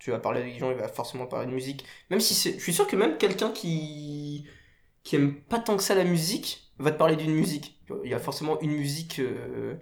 tu 0.05 0.11
vas 0.11 0.19
parler 0.19 0.41
avec 0.41 0.53
des 0.53 0.59
gens, 0.59 0.69
il 0.69 0.77
va 0.77 0.87
forcément 0.87 1.25
parler 1.25 1.47
de 1.47 1.51
musique. 1.51 1.83
Même 2.11 2.19
si 2.19 2.35
c'est, 2.35 2.53
je 2.53 2.59
suis 2.59 2.73
sûr 2.73 2.85
que 2.85 2.95
même 2.95 3.17
quelqu'un 3.17 3.49
qui 3.51 4.45
qui 5.03 5.15
aime 5.15 5.41
pas 5.41 5.57
tant 5.59 5.75
que 5.77 5.81
ça 5.83 5.95
la 5.95 6.03
musique 6.03 6.71
va 6.77 6.91
te 6.91 6.97
parler 6.97 7.15
d'une 7.15 7.33
musique. 7.33 7.81
Il 8.03 8.11
y 8.11 8.13
a 8.13 8.19
forcément 8.19 8.59
une 8.61 8.71
musique 8.73 9.19
euh, 9.19 9.73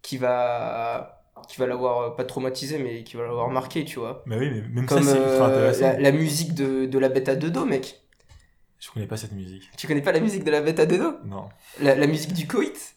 qui 0.00 0.16
va 0.16 1.22
qui 1.48 1.58
va 1.58 1.66
l'avoir 1.66 2.00
euh, 2.00 2.10
pas 2.16 2.24
traumatisé 2.24 2.78
mais 2.78 3.04
qui 3.04 3.16
va 3.18 3.24
l'avoir 3.24 3.50
marqué, 3.50 3.84
tu 3.84 3.98
vois. 3.98 4.22
Mais 4.26 4.38
oui, 4.38 4.48
mais 4.50 4.62
même 4.68 4.86
Comme 4.86 5.02
ça, 5.02 5.12
c'est 5.12 5.18
ultra 5.18 5.50
euh, 5.50 5.70
intéressant. 5.70 5.92
la, 5.92 6.00
la 6.00 6.12
musique 6.12 6.54
de, 6.54 6.86
de 6.86 6.98
la 6.98 7.10
bête 7.10 7.28
à 7.28 7.36
deux 7.36 7.50
dos, 7.50 7.66
mec. 7.66 8.00
Je 8.78 8.90
connais 8.90 9.06
pas 9.06 9.18
cette 9.18 9.32
musique. 9.32 9.64
Tu 9.76 9.86
connais 9.86 10.02
pas 10.02 10.12
la 10.12 10.20
musique 10.20 10.44
de 10.44 10.50
la 10.50 10.62
bête 10.62 10.80
à 10.80 10.86
deux 10.86 10.98
dos? 10.98 11.14
Non. 11.26 11.48
la, 11.80 11.94
la 11.94 12.06
musique 12.06 12.32
du 12.32 12.46
coït 12.46 12.94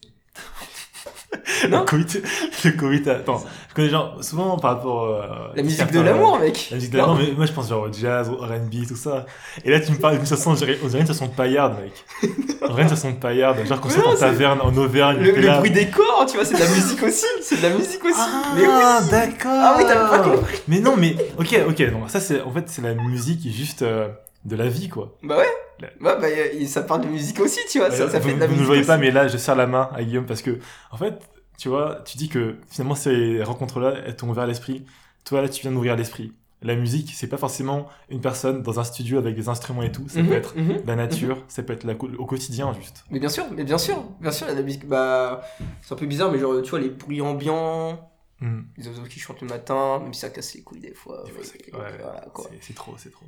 Non 1.69 1.81
Le 1.81 1.85
coït, 1.85 2.23
le 2.65 2.71
coït, 2.71 3.07
attends. 3.07 3.43
Je 3.69 3.73
connais 3.75 3.89
genre, 3.89 4.17
souvent 4.21 4.57
par 4.57 4.75
rapport. 4.77 5.03
euh, 5.05 5.21
La 5.55 5.61
musique 5.61 5.91
de 5.91 5.99
l'amour, 5.99 6.39
mec 6.39 6.67
La 6.71 6.77
musique 6.77 6.91
de 6.91 6.97
l'amour, 6.97 7.17
mais 7.19 7.31
moi 7.35 7.45
je 7.45 7.51
pense 7.51 7.69
genre 7.69 7.83
au 7.83 7.93
jazz, 7.93 8.29
au 8.29 8.37
RB, 8.37 8.87
tout 8.87 8.95
ça. 8.95 9.25
Et 9.63 9.69
là 9.69 9.79
tu 9.79 9.91
me 9.91 9.97
parles 9.97 10.17
d'une 10.17 10.25
chanson, 10.25 10.51
on 10.51 10.53
dirait 10.55 10.77
une 10.81 11.03
de 11.03 11.35
paillarde, 11.35 11.75
mec. 11.81 12.31
On 12.61 12.73
dirait 12.73 12.83
une 12.83 13.13
de 13.15 13.19
paillarde, 13.19 13.57
genre 13.65 13.79
qu'on 13.79 13.89
sort 13.89 14.07
en 14.09 14.15
taverne, 14.15 14.59
en 14.61 14.75
Auvergne. 14.75 15.19
le, 15.19 15.31
le 15.31 15.57
bruit 15.57 15.71
des 15.71 15.87
corps, 15.87 16.25
tu 16.27 16.35
vois, 16.35 16.45
c'est 16.45 16.55
de 16.55 16.59
la 16.59 16.69
musique 16.69 17.01
aussi 17.03 17.25
C'est 17.41 17.57
de 17.57 17.63
la 17.63 17.75
musique 17.75 18.03
aussi 18.03 18.19
Mais 18.55 18.61
oui 18.63 18.67
Ah, 18.71 19.01
d'accord. 19.09 19.51
Ah 19.53 19.75
oui, 19.77 19.83
t'as 19.87 20.09
pas 20.09 20.19
compris 20.19 20.57
Mais 20.67 20.79
non, 20.79 20.95
mais 20.97 21.15
ok, 21.37 21.59
ok, 21.69 21.79
non, 21.91 22.07
ça 22.07 22.19
c'est 22.19 22.41
en 22.41 22.51
fait 22.51 22.63
c'est 22.67 22.81
la 22.81 22.95
musique 22.95 23.41
juste 23.51 23.81
euh, 23.83 24.07
de 24.45 24.55
la 24.55 24.67
vie 24.67 24.89
quoi. 24.89 25.17
Bah 25.23 25.37
ouais 25.37 25.47
La- 25.79 25.89
Bah, 26.01 26.17
bah 26.19 26.27
ça 26.67 26.83
parle 26.83 27.01
de 27.01 27.07
musique 27.07 27.39
aussi, 27.39 27.59
tu 27.69 27.79
vois, 27.79 27.89
ça, 27.91 28.09
ça 28.09 28.19
vous 28.19 28.27
fait 28.29 28.35
de 28.35 28.39
la 28.39 28.47
vous 28.47 28.53
ne 28.53 28.57
musique 28.57 28.65
voyez 28.67 28.83
pas, 28.83 28.93
aussi. 28.95 29.01
mais 29.01 29.11
là 29.11 29.27
je 29.27 29.37
serre 29.37 29.55
la 29.55 29.67
main 29.67 29.89
à 29.93 30.03
Guillaume 30.03 30.25
parce 30.25 30.41
que 30.41 30.59
en 30.91 30.97
fait, 30.97 31.13
tu 31.57 31.69
vois, 31.69 32.01
tu 32.05 32.17
dis 32.17 32.29
que 32.29 32.55
finalement 32.69 32.95
ces 32.95 33.43
rencontres-là, 33.43 33.93
elles 34.05 34.15
t'ont 34.15 34.29
ouvert 34.29 34.47
l'esprit. 34.47 34.85
Toi 35.25 35.41
là, 35.41 35.49
tu 35.49 35.61
viens 35.61 35.71
d'ouvrir 35.71 35.95
l'esprit. 35.95 36.33
La 36.61 36.75
musique, 36.75 37.13
c'est 37.15 37.27
pas 37.27 37.37
forcément 37.37 37.87
une 38.09 38.19
personne 38.19 38.63
dans 38.63 38.79
un 38.81 38.83
studio 38.83 39.17
avec 39.17 39.33
des 39.35 39.47
instruments 39.47 39.83
et 39.83 39.91
tout. 39.93 40.09
Ça 40.09 40.21
Mhm, 40.21 40.27
peut 40.27 40.33
être 40.33 40.55
mhm. 40.57 40.81
la 40.85 40.95
nature, 40.97 41.43
ça 41.47 41.63
peut 41.63 41.71
être 41.71 41.85
la 41.85 41.93
au 41.93 42.25
quotidien 42.25 42.73
juste. 42.73 43.05
Mais 43.11 43.19
bien 43.19 43.29
sûr, 43.29 43.45
mais 43.55 43.63
bien 43.63 43.77
sûr, 43.77 44.03
bien 44.19 44.31
sûr, 44.31 44.47
la 44.47 44.61
musique, 44.61 44.85
bah... 44.85 45.41
C'est 45.81 45.93
un 45.93 45.97
peu 45.97 46.05
bizarre, 46.05 46.31
mais 46.31 46.39
genre, 46.39 46.61
tu 46.61 46.69
vois, 46.71 46.79
les 46.79 46.89
bruits 46.89 47.21
ambiants, 47.21 48.05
Hmm. 48.41 48.61
les 48.77 48.87
oiseaux 48.87 49.03
qui 49.03 49.19
chantent 49.19 49.41
le 49.41 49.47
matin, 49.47 49.99
même 49.99 50.13
si 50.13 50.21
ça 50.21 50.29
casse 50.29 50.53
les 50.53 50.61
couilles 50.61 50.79
des 50.79 50.93
fois. 50.93 51.23
Des 51.25 51.31
fois, 51.31 51.41
ouais, 51.43 51.91
voilà, 51.99 52.25
C'est 52.61 52.73
trop, 52.73 52.93
c'est 52.97 53.11
trop. 53.11 53.25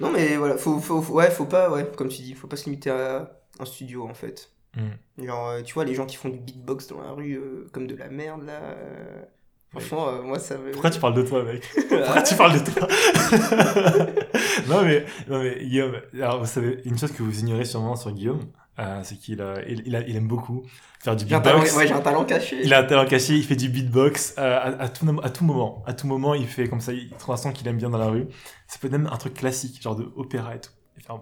Non 0.00 0.10
mais 0.10 0.36
voilà, 0.36 0.56
faut, 0.56 0.78
faut, 0.80 1.02
faut- 1.02 1.14
ouais, 1.14 1.30
faut 1.30 1.44
pas, 1.44 1.70
ouais, 1.70 1.86
comme 1.96 2.08
tu 2.08 2.22
dis, 2.22 2.34
faut 2.34 2.46
pas 2.46 2.56
se 2.56 2.64
limiter 2.64 2.90
à 2.90 3.30
un 3.58 3.64
studio 3.64 4.06
en 4.08 4.14
fait. 4.14 4.50
Mm. 4.76 5.24
Genre, 5.26 5.48
euh, 5.48 5.62
tu 5.62 5.74
vois, 5.74 5.84
les 5.84 5.94
gens 5.94 6.06
qui 6.06 6.16
font 6.16 6.28
du 6.30 6.38
beatbox 6.38 6.86
dans 6.88 7.00
la 7.02 7.10
rue 7.10 7.34
euh, 7.34 7.68
comme 7.72 7.86
de 7.86 7.94
la 7.96 8.08
merde 8.08 8.44
là. 8.44 8.60
euh, 8.62 9.22
Franchement, 9.70 10.08
euh, 10.08 10.22
moi 10.22 10.38
ça 10.40 10.58
me. 10.58 10.70
Pourquoi 10.72 10.90
tu 10.90 10.98
parles 10.98 11.14
de 11.14 11.22
toi, 11.22 11.44
mec 11.44 11.62
Pourquoi 11.88 12.22
tu 12.22 12.34
parles 12.34 12.54
de 12.60 12.70
toi 12.70 12.88
non, 14.68 14.82
mais, 14.82 15.04
non, 15.28 15.42
mais 15.42 15.58
Guillaume, 15.64 15.96
alors 16.14 16.40
vous 16.40 16.46
savez, 16.46 16.80
une 16.84 16.98
chose 16.98 17.12
que 17.12 17.22
vous 17.22 17.40
ignorez 17.40 17.64
sûrement 17.64 17.94
sur 17.96 18.10
Guillaume, 18.12 18.40
euh, 18.80 19.00
c'est 19.02 19.16
qu'il 19.16 19.40
a, 19.42 19.56
il, 19.68 19.82
il 19.86 19.94
a- 19.96 20.00
il 20.06 20.16
aime 20.16 20.26
beaucoup 20.26 20.62
faire 21.00 21.14
du 21.16 21.24
beatbox. 21.24 21.74
ouais, 21.76 21.86
j'ai 21.86 21.92
un 21.94 22.00
talent 22.00 22.24
caché. 22.24 22.58
Il 22.64 22.72
a 22.74 22.80
un 22.80 22.84
talent 22.84 23.04
caché, 23.06 23.34
il 23.34 23.44
fait 23.44 23.56
du 23.56 23.68
beatbox 23.68 24.34
euh, 24.38 24.58
à, 24.58 24.82
à 24.82 24.88
tout, 24.88 25.06
à 25.22 25.30
tout 25.30 25.44
moment. 25.44 25.82
À 25.86 25.92
tout 25.92 26.06
moment, 26.06 26.34
il 26.34 26.46
fait 26.46 26.68
comme 26.68 26.80
ça, 26.80 26.92
il 26.92 27.10
trouve 27.18 27.34
un 27.34 27.38
son 27.38 27.52
qu'il 27.52 27.66
aime 27.68 27.76
bien 27.76 27.90
dans 27.90 27.98
la 27.98 28.06
rue. 28.08 28.26
Ça 28.66 28.78
peut 28.80 28.86
être 28.88 28.92
même 28.92 29.08
un 29.12 29.16
truc 29.16 29.34
classique, 29.34 29.80
genre 29.82 29.96
de 29.96 30.06
opéra 30.16 30.54
et 30.56 30.60
tout. 30.60 30.70
Il 30.96 31.02
fait 31.04 31.12
un- 31.12 31.20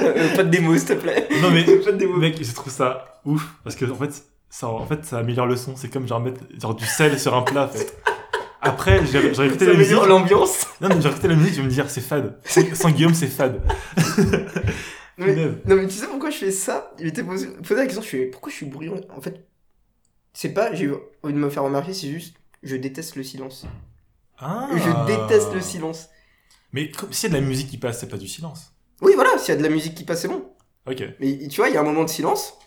Euh, 0.00 0.34
pas 0.34 0.42
de 0.44 0.48
démo, 0.50 0.76
s'il 0.76 0.88
te 0.88 0.92
plaît. 0.94 1.28
Non, 1.42 1.50
mais 1.50 1.64
pas 1.84 1.92
de 1.92 1.96
démo. 1.96 2.16
mec, 2.16 2.42
je 2.42 2.52
trouve 2.54 2.72
ça 2.72 3.20
ouf 3.24 3.54
parce 3.62 3.76
que 3.76 3.84
en 3.84 3.94
fait, 3.94 4.10
ça, 4.50 4.68
en 4.68 4.84
fait, 4.86 5.04
ça 5.04 5.18
améliore 5.18 5.46
le 5.46 5.56
son. 5.56 5.76
C'est 5.76 5.88
comme 5.88 6.08
genre 6.08 6.20
mettre 6.20 6.40
genre 6.60 6.74
du 6.74 6.84
sel 6.84 7.18
sur 7.20 7.34
un 7.36 7.42
plat, 7.42 7.64
en 7.64 7.68
fait. 7.68 7.96
Après, 8.60 9.00
j'ai 9.06 9.18
écouté 9.46 9.66
la 9.66 9.74
musique. 9.74 9.96
l'ambiance. 10.06 10.66
Non, 10.80 10.88
mais 10.88 11.00
j'ai 11.00 11.08
écouté 11.08 11.28
la 11.28 11.34
musique, 11.34 11.54
je 11.54 11.60
vais 11.60 11.66
me 11.66 11.70
dire 11.70 11.88
c'est 11.90 12.00
fade. 12.00 12.38
Sans 12.74 12.90
Guillaume, 12.90 13.14
c'est 13.14 13.26
fade. 13.28 13.60
Mais-. 15.26 15.46
Non 15.66 15.76
mais 15.76 15.86
tu 15.86 15.94
sais 15.94 16.06
pourquoi 16.06 16.30
je 16.30 16.36
fais 16.38 16.50
ça? 16.50 16.92
Il 16.98 17.06
était 17.06 17.22
posé, 17.24 17.48
posé 17.48 17.74
la 17.74 17.84
question, 17.84 18.02
je 18.02 18.08
fais 18.08 18.26
pourquoi 18.26 18.50
je 18.50 18.56
suis 18.56 18.66
bruyant 18.66 19.00
En 19.16 19.20
fait, 19.20 19.46
c'est 20.32 20.52
pas, 20.54 20.72
j'ai 20.74 20.90
envie 21.22 21.34
de 21.34 21.38
me 21.38 21.50
faire 21.50 21.62
remarquer, 21.64 21.92
c'est 21.92 22.08
juste, 22.08 22.36
je 22.62 22.76
déteste 22.76 23.16
le 23.16 23.22
silence. 23.22 23.66
Ah. 24.38 24.68
Je 24.74 25.06
déteste 25.06 25.52
le 25.54 25.60
silence. 25.60 26.08
Mais 26.72 26.90
comme 26.90 27.12
s'il 27.12 27.30
y 27.30 27.34
a 27.34 27.38
de 27.38 27.42
la 27.42 27.46
musique 27.48 27.68
qui 27.68 27.78
passe, 27.78 28.00
c'est 28.00 28.08
pas 28.08 28.16
du 28.16 28.28
silence. 28.28 28.72
Oui 29.00 29.12
voilà, 29.14 29.36
s'il 29.38 29.50
y 29.54 29.56
a 29.56 29.58
de 29.58 29.62
la 29.62 29.68
musique 29.68 29.94
qui 29.94 30.04
passe, 30.04 30.22
c'est 30.22 30.28
bon. 30.28 30.44
Ok. 30.86 31.02
Mais 31.20 31.46
tu 31.48 31.56
vois, 31.60 31.68
il 31.68 31.74
y 31.74 31.76
a 31.76 31.80
un 31.80 31.84
moment 31.84 32.04
de 32.04 32.08
silence. 32.08 32.58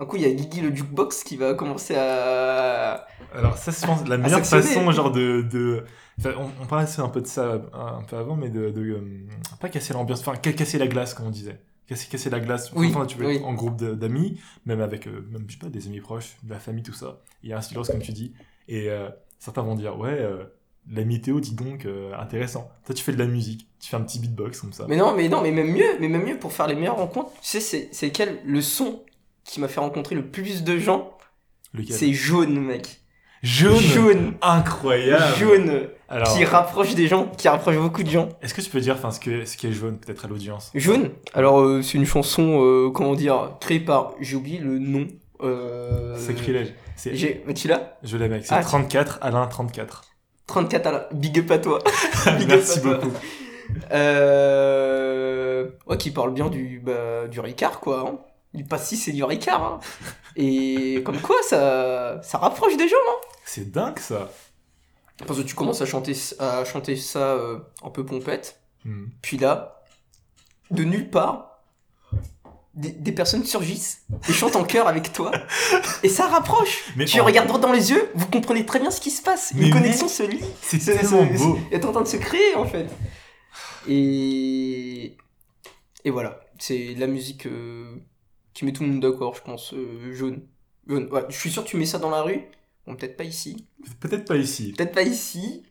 Un 0.00 0.06
coup, 0.06 0.14
il 0.16 0.22
y 0.22 0.26
a 0.26 0.30
Guigui 0.30 0.60
le 0.60 0.74
jukebox 0.74 1.24
qui 1.24 1.36
va 1.36 1.54
commencer 1.54 1.96
à. 1.96 3.04
Alors 3.34 3.58
ça, 3.58 3.72
je 3.72 3.84
pense, 3.84 4.06
la 4.06 4.16
meilleure 4.16 4.46
façon, 4.46 4.90
genre 4.92 5.10
de, 5.10 5.42
de... 5.42 5.84
Enfin, 6.20 6.34
on, 6.38 6.50
on 6.62 6.66
parlait 6.66 6.86
un 6.98 7.08
peu 7.08 7.20
de 7.20 7.26
ça 7.26 7.60
un, 7.72 8.02
peu 8.02 8.16
avant, 8.16 8.36
mais 8.36 8.48
de, 8.48 8.70
de 8.70 8.80
euh, 8.80 9.00
pas 9.60 9.68
casser 9.68 9.92
l'ambiance, 9.94 10.20
enfin 10.20 10.34
ca- 10.42 10.52
casser 10.52 10.78
la 10.78 10.86
glace, 10.86 11.14
comme 11.14 11.26
on 11.26 11.30
disait. 11.30 11.60
Casser, 11.88 12.06
casser 12.08 12.30
la 12.30 12.38
glace. 12.40 12.70
Oui, 12.74 12.88
Enfin, 12.90 13.06
tu 13.06 13.18
oui. 13.18 13.36
être 13.36 13.44
en 13.44 13.54
groupe 13.54 13.82
d'amis, 13.82 14.40
même 14.66 14.80
avec, 14.80 15.06
euh, 15.08 15.26
même 15.30 15.44
je 15.48 15.54
sais 15.54 15.58
pas, 15.58 15.68
des 15.68 15.86
amis 15.86 16.00
proches, 16.00 16.36
de 16.42 16.50
la 16.50 16.60
famille, 16.60 16.82
tout 16.84 16.92
ça. 16.92 17.20
Il 17.42 17.48
y 17.50 17.52
a 17.52 17.58
un 17.58 17.62
silence 17.62 17.88
comme 17.88 18.02
tu 18.02 18.12
dis, 18.12 18.34
et 18.68 18.90
euh, 18.90 19.08
certains 19.38 19.62
vont 19.62 19.74
dire 19.74 19.98
ouais, 19.98 20.10
euh, 20.20 20.44
la 20.92 21.04
météo, 21.04 21.40
dis 21.40 21.54
donc, 21.54 21.86
intéressant. 22.18 22.70
Toi, 22.86 22.94
tu 22.94 23.02
fais 23.02 23.12
de 23.12 23.18
la 23.18 23.26
musique, 23.26 23.66
tu 23.80 23.88
fais 23.90 23.96
un 23.96 24.02
petit 24.02 24.18
beatbox 24.18 24.60
comme 24.60 24.72
ça. 24.72 24.86
Mais 24.88 24.96
non, 24.96 25.14
mais 25.14 25.28
non, 25.28 25.42
mais 25.42 25.50
même 25.50 25.70
mieux, 25.72 25.98
mais 26.00 26.08
même 26.08 26.24
mieux 26.24 26.38
pour 26.38 26.52
faire 26.52 26.66
les 26.66 26.74
meilleures 26.74 26.96
rencontres. 26.96 27.32
Tu 27.40 27.48
sais, 27.48 27.60
c'est, 27.60 27.88
c'est 27.92 28.10
quel 28.10 28.40
le 28.44 28.60
son 28.62 29.02
qui 29.44 29.60
m'a 29.60 29.68
fait 29.68 29.80
rencontrer 29.80 30.14
le 30.14 30.30
plus 30.30 30.62
de 30.64 30.78
gens? 30.78 31.16
C'est 31.90 32.12
jaune, 32.12 32.58
mec. 32.60 33.00
Jaune. 33.42 33.78
Jaune. 33.78 34.34
Incroyable. 34.42 35.24
Jaune. 35.38 35.88
Alors, 36.10 36.34
Qui 36.34 36.44
rapproche 36.46 36.94
des 36.94 37.06
gens, 37.06 37.26
qui 37.36 37.48
rapproche 37.48 37.76
beaucoup 37.76 38.02
de 38.02 38.08
gens. 38.08 38.30
est-ce 38.40 38.54
que 38.54 38.62
tu 38.62 38.70
peux 38.70 38.80
dire, 38.80 38.96
ce 39.12 39.20
que 39.20 39.44
ce 39.44 39.56
qui 39.58 39.66
est 39.66 39.72
jaune, 39.72 39.98
peut-être 39.98 40.24
à 40.24 40.28
l'audience? 40.28 40.70
Jaune. 40.74 41.10
Alors, 41.34 41.60
euh, 41.60 41.82
c'est 41.82 41.98
une 41.98 42.06
chanson, 42.06 42.62
euh, 42.64 42.90
comment 42.90 43.14
dire, 43.14 43.56
créée 43.60 43.80
par. 43.80 44.12
J'ai 44.20 44.36
oublié 44.36 44.58
le 44.58 44.78
nom. 44.78 45.06
Euh... 45.42 46.16
Sacrilège. 46.16 46.72
C'est 46.96 47.14
J'ai... 47.14 47.44
Tu 47.54 47.68
l'as? 47.68 47.98
Je 48.02 48.16
l'ai, 48.16 48.28
mec. 48.28 48.44
C'est 48.46 48.54
Ah, 48.54 48.62
34, 48.62 49.18
Alain 49.20 49.46
34. 49.46 50.02
34 50.46 50.86
à 50.86 50.92
la... 50.92 51.08
Big 51.12 51.38
up 51.38 51.50
à 51.50 51.58
toi. 51.58 51.78
Big 52.38 52.42
up 52.44 52.48
Merci 52.48 52.78
à 52.78 52.82
toi. 52.82 52.94
beaucoup. 52.96 53.12
Euh... 53.92 55.68
Ouais, 55.86 55.96
qui 55.96 56.10
parle 56.10 56.32
bien 56.32 56.48
du, 56.48 56.80
bah, 56.84 57.26
du 57.30 57.40
Ricard, 57.40 57.80
quoi. 57.80 58.08
Hein. 58.08 58.18
Du 58.58 58.64
pastis 58.64 59.04
c'est 59.04 59.12
du 59.12 59.22
Ricard. 59.22 59.62
Hein. 59.62 59.80
Et 60.34 61.00
comme 61.04 61.20
quoi, 61.20 61.36
ça, 61.48 62.20
ça 62.22 62.38
rapproche 62.38 62.76
des 62.76 62.88
gens. 62.88 62.96
Hein. 63.08 63.26
C'est 63.44 63.70
dingue, 63.70 63.98
ça. 64.00 64.30
Parce 65.26 65.38
que 65.38 65.44
tu 65.44 65.54
commences 65.54 65.80
à 65.80 65.86
chanter, 65.86 66.14
à 66.40 66.64
chanter 66.64 66.96
ça 66.96 67.34
euh, 67.34 67.58
un 67.84 67.90
peu 67.90 68.04
pompette. 68.04 68.60
Hmm. 68.84 69.06
Puis 69.22 69.38
là, 69.38 69.82
de 70.72 70.82
nulle 70.82 71.08
part, 71.08 71.62
des, 72.74 72.90
des 72.90 73.12
personnes 73.12 73.44
surgissent 73.44 74.02
et 74.28 74.32
chantent 74.32 74.56
en 74.56 74.64
chœur 74.64 74.88
avec 74.88 75.12
toi. 75.12 75.30
Et 76.02 76.08
ça 76.08 76.26
rapproche. 76.26 76.84
Mais 76.96 77.04
tu 77.04 77.20
en- 77.20 77.24
regardes 77.24 77.46
droit 77.48 77.60
dans 77.60 77.72
les 77.72 77.90
yeux, 77.92 78.10
vous 78.16 78.26
comprenez 78.26 78.66
très 78.66 78.80
bien 78.80 78.90
ce 78.90 79.00
qui 79.00 79.10
se 79.12 79.22
passe. 79.22 79.52
Mais 79.54 79.66
Une 79.68 79.72
connexion 79.72 80.06
mec, 80.06 80.14
se 80.14 80.22
lie. 80.24 80.44
C'est 80.62 80.78
tellement 80.78 81.24
beau. 81.24 81.58
est 81.70 81.84
en 81.84 81.92
train 81.92 82.02
de 82.02 82.08
se 82.08 82.16
créer 82.16 82.54
en 82.56 82.66
fait. 82.66 82.86
Et 83.88 85.16
et 86.04 86.10
voilà, 86.10 86.40
c'est 86.58 86.94
la 86.96 87.06
musique 87.08 87.46
euh, 87.46 87.96
qui 88.58 88.64
met 88.64 88.72
tout 88.72 88.82
le 88.82 88.90
monde 88.90 89.00
d'accord, 89.00 89.34
je 89.34 89.42
pense. 89.42 89.72
euh, 89.74 90.12
jaune. 90.14 90.42
Jaune. 90.86 91.08
Ouais, 91.12 91.24
je 91.28 91.36
suis 91.38 91.50
sûr 91.50 91.64
que 91.64 91.68
tu 91.68 91.76
mets 91.76 91.86
ça 91.86 91.98
dans 91.98 92.10
la 92.10 92.22
rue. 92.22 92.42
Bon, 92.86 92.96
peut-être 92.96 93.16
pas 93.16 93.24
ici. 93.24 93.66
Peut-être 94.00 94.24
pas 94.26 94.36
ici. 94.36 94.72
Peut-être 94.76 94.94
pas 94.94 95.02
ici. 95.02 95.64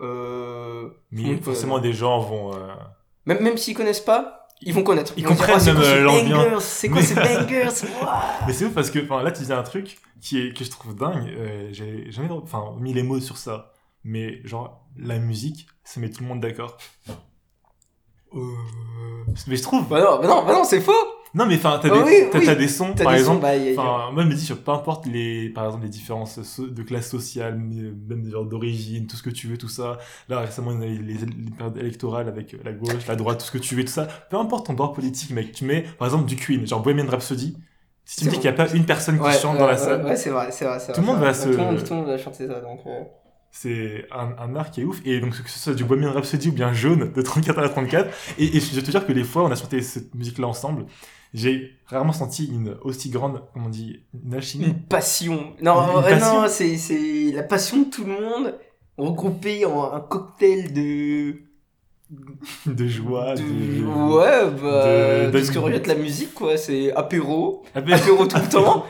Euh, 0.00 0.88
Mais 1.10 1.24
Donc, 1.34 1.42
forcément, 1.42 1.78
des 1.78 1.92
gens 1.92 2.20
vont. 2.20 2.54
euh, 2.54 2.74
Même, 3.26 3.42
même 3.42 3.56
s'ils 3.56 3.74
connaissent 3.74 4.00
pas, 4.00 4.46
ils 4.62 4.72
vont 4.74 4.82
connaître. 4.82 5.12
Ils 5.16 5.24
vont 5.26 5.30
dire, 5.34 5.38
comprennent 5.38 5.56
Ah, 5.56 5.60
c'est 5.60 5.72
même, 5.72 5.82
euh, 5.82 6.02
l'ambiance. 6.02 6.44
bangers? 6.44 6.56
C'est 6.60 6.88
quoi 6.88 7.00
Mais- 7.00 7.06
ces 7.06 7.14
bangers 7.14 7.68
Mais 8.46 8.52
c'est 8.52 8.64
ouf 8.66 8.74
parce 8.74 8.90
que 8.90 8.98
là, 8.98 9.30
tu 9.32 9.40
disais 9.40 9.54
un 9.54 9.62
truc 9.62 9.98
qui 10.20 10.38
est, 10.40 10.56
que 10.56 10.64
je 10.64 10.70
trouve 10.70 10.94
dingue. 10.94 11.28
Euh, 11.36 11.68
J'ai 11.72 12.10
jamais 12.12 12.28
mis 12.78 12.92
les 12.92 13.02
mots 13.02 13.20
sur 13.20 13.36
ça. 13.38 13.72
Mais 14.04 14.40
genre, 14.46 14.86
la 14.96 15.18
musique, 15.18 15.66
ça 15.84 16.00
met 16.00 16.10
tout 16.10 16.22
le 16.22 16.28
monde 16.28 16.40
d'accord. 16.40 16.76
Mais 19.46 19.56
je 19.56 19.62
trouve. 19.62 19.88
Bah 19.88 20.00
non, 20.00 20.20
bah 20.20 20.26
non, 20.28 20.44
bah 20.46 20.52
non, 20.52 20.64
c'est 20.64 20.80
faux 20.80 20.92
Non, 21.32 21.46
mais 21.46 21.54
enfin, 21.56 21.78
t'as 21.80 21.88
Oh 21.90 21.94
des, 21.94 22.00
oui, 22.04 22.24
oui. 22.34 22.56
des 22.56 22.66
sons, 22.68 22.92
par 22.94 23.12
des 23.12 23.18
exemple. 23.20 23.46
Enfin, 23.76 24.10
moi, 24.12 24.24
je 24.24 24.28
me 24.28 24.34
dis, 24.34 24.52
peu 24.52 24.72
importe 24.72 25.06
les, 25.06 25.48
par 25.50 25.66
exemple, 25.66 25.84
les 25.84 25.90
différences 25.90 26.42
so- 26.42 26.66
de 26.66 26.82
classe 26.82 27.08
sociale, 27.08 27.56
même 27.56 28.28
d'origine, 28.48 29.06
tout 29.06 29.16
ce 29.16 29.22
que 29.22 29.30
tu 29.30 29.46
veux, 29.46 29.56
tout 29.56 29.68
ça. 29.68 29.98
Là, 30.28 30.40
récemment, 30.40 30.70
on 30.72 30.80
a 30.80 30.86
eu 30.86 30.98
les, 31.02 31.14
les 31.14 31.50
périodes 31.56 31.76
électorales 31.78 32.28
avec 32.28 32.56
la 32.64 32.72
gauche, 32.72 33.06
la 33.06 33.14
droite, 33.14 33.38
tout 33.38 33.46
ce 33.46 33.52
que 33.52 33.58
tu 33.58 33.76
veux, 33.76 33.84
tout 33.84 33.92
ça. 33.92 34.08
Peu 34.28 34.36
importe 34.38 34.66
ton 34.66 34.72
bord 34.74 34.92
politique, 34.92 35.30
mec, 35.30 35.52
tu 35.52 35.64
mets, 35.64 35.82
par 35.98 36.08
exemple, 36.08 36.24
du 36.26 36.34
Queen, 36.36 36.66
genre 36.66 36.82
Bohemian 36.82 37.06
Rhapsody. 37.06 37.56
Si 38.04 38.16
tu 38.18 38.24
me 38.24 38.30
dis 38.30 38.36
qu'il 38.40 38.50
n'y 38.50 38.56
a 38.60 38.64
pas 38.66 38.68
une 38.74 38.84
personne 38.86 39.16
qui 39.18 39.22
Ouais, 39.22 39.32
chante 39.38 39.52
ouais, 39.54 39.60
dans 39.60 39.66
la 39.68 39.76
salle, 39.76 40.04
Ouais, 40.04 40.16
c'est 40.16 40.30
vrai, 40.30 40.50
c'est 40.50 40.64
vrai. 40.64 40.78
Tout 40.92 41.00
le 41.00 41.06
monde 41.06 41.20
va 41.20 41.32
se- 41.32 41.44
Tout 41.44 41.50
le 41.50 41.56
monde, 41.58 41.84
tout 41.84 41.90
le 41.94 42.00
monde 42.00 42.08
va 42.08 42.18
chanter 42.18 42.48
ça, 42.48 42.60
donc... 42.60 42.80
euh, 42.86 43.04
c'est 43.52 44.06
un, 44.12 44.34
un 44.38 44.56
art 44.56 44.70
qui 44.70 44.80
est 44.80 44.84
ouf. 44.84 45.00
Et 45.04 45.20
donc, 45.20 45.30
que 45.42 45.50
ce 45.50 45.58
soit 45.58 45.74
du 45.74 45.84
Bohemian 45.84 46.12
Rhapsody 46.12 46.48
ou 46.48 46.52
bien 46.52 46.72
Jaune, 46.72 47.12
de 47.12 47.22
34 47.22 47.58
à 47.58 47.68
34. 47.68 48.08
Et, 48.38 48.56
et 48.56 48.60
je 48.60 48.74
vais 48.74 48.82
te 48.82 48.90
dire 48.90 49.06
que 49.06 49.12
les 49.12 49.24
fois 49.24 49.44
on 49.44 49.50
a 49.50 49.56
chanté 49.56 49.82
cette 49.82 50.14
musique-là 50.14 50.46
ensemble, 50.46 50.86
j'ai 51.34 51.70
rarement 51.86 52.12
senti 52.12 52.46
une 52.46 52.76
aussi 52.82 53.10
grande, 53.10 53.42
comment 53.52 53.66
on 53.66 53.70
dit, 53.70 54.00
une 54.24 54.34
alchimie. 54.34 54.64
Une 54.66 54.80
passion. 54.82 55.52
Non, 55.62 55.98
Une 55.98 56.02
passion. 56.02 56.42
non, 56.42 56.48
c'est, 56.48 56.76
c'est 56.76 57.32
la 57.32 57.42
passion 57.42 57.82
de 57.82 57.90
tout 57.90 58.04
le 58.04 58.12
monde 58.12 58.54
regroupée 58.98 59.64
en 59.64 59.92
un 59.92 60.00
cocktail 60.00 60.72
de... 60.72 61.34
de 62.66 62.86
joie, 62.86 63.34
de... 63.34 63.42
de... 63.42 63.84
Ouais, 63.84 64.50
bah... 64.62 65.26
de- 65.26 65.30
De, 65.30 65.42
ce 65.42 65.50
que 65.52 65.58
rejette 65.58 65.86
la 65.86 65.94
musique, 65.94 66.34
quoi. 66.34 66.56
C'est 66.56 66.92
apéro, 66.92 67.62
apéro 67.74 68.26
tout 68.26 68.36
le 68.36 68.48
temps. 68.50 68.84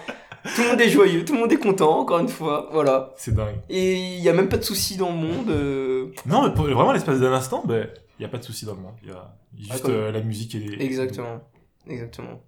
Tout 0.57 0.63
le 0.63 0.69
monde 0.71 0.81
est 0.81 0.89
joyeux, 0.89 1.23
tout 1.25 1.35
le 1.35 1.41
monde 1.41 1.53
est 1.53 1.59
content, 1.59 1.99
encore 2.01 2.19
une 2.19 2.29
fois. 2.29 2.71
Voilà. 2.73 3.13
C'est 3.19 3.35
dingue. 3.35 3.57
Et 3.69 4.15
il 4.17 4.21
y 4.21 4.29
a 4.31 4.33
même 4.33 4.49
pas 4.49 4.57
de 4.57 4.63
soucis 4.65 4.97
dans 4.97 5.11
le 5.11 5.17
monde. 5.19 5.51
euh, 5.51 6.07
Non, 6.25 6.45
mais 6.49 6.55
pour- 6.55 6.65
vraiment, 6.65 6.93
l'espace 6.93 7.21
d'un 7.21 7.33
instant, 7.35 7.63
ben, 7.67 7.89
il 8.19 8.23
n'y 8.23 8.27
a 8.27 8.29
pas 8.31 8.39
de 8.39 8.45
souci 8.45 8.65
dans 8.65 8.75
le 8.75 8.81
monde. 8.81 8.95
Il 9.03 9.11
y 9.11 9.13
a 9.13 9.31
juste 9.75 9.85
Ah, 9.87 9.91
euh, 9.91 10.11
la 10.13 10.23
musique 10.23 10.55
et 10.55 10.59
les... 10.61 10.83
Exactement. 10.85 11.43
Exactement. 11.91 12.43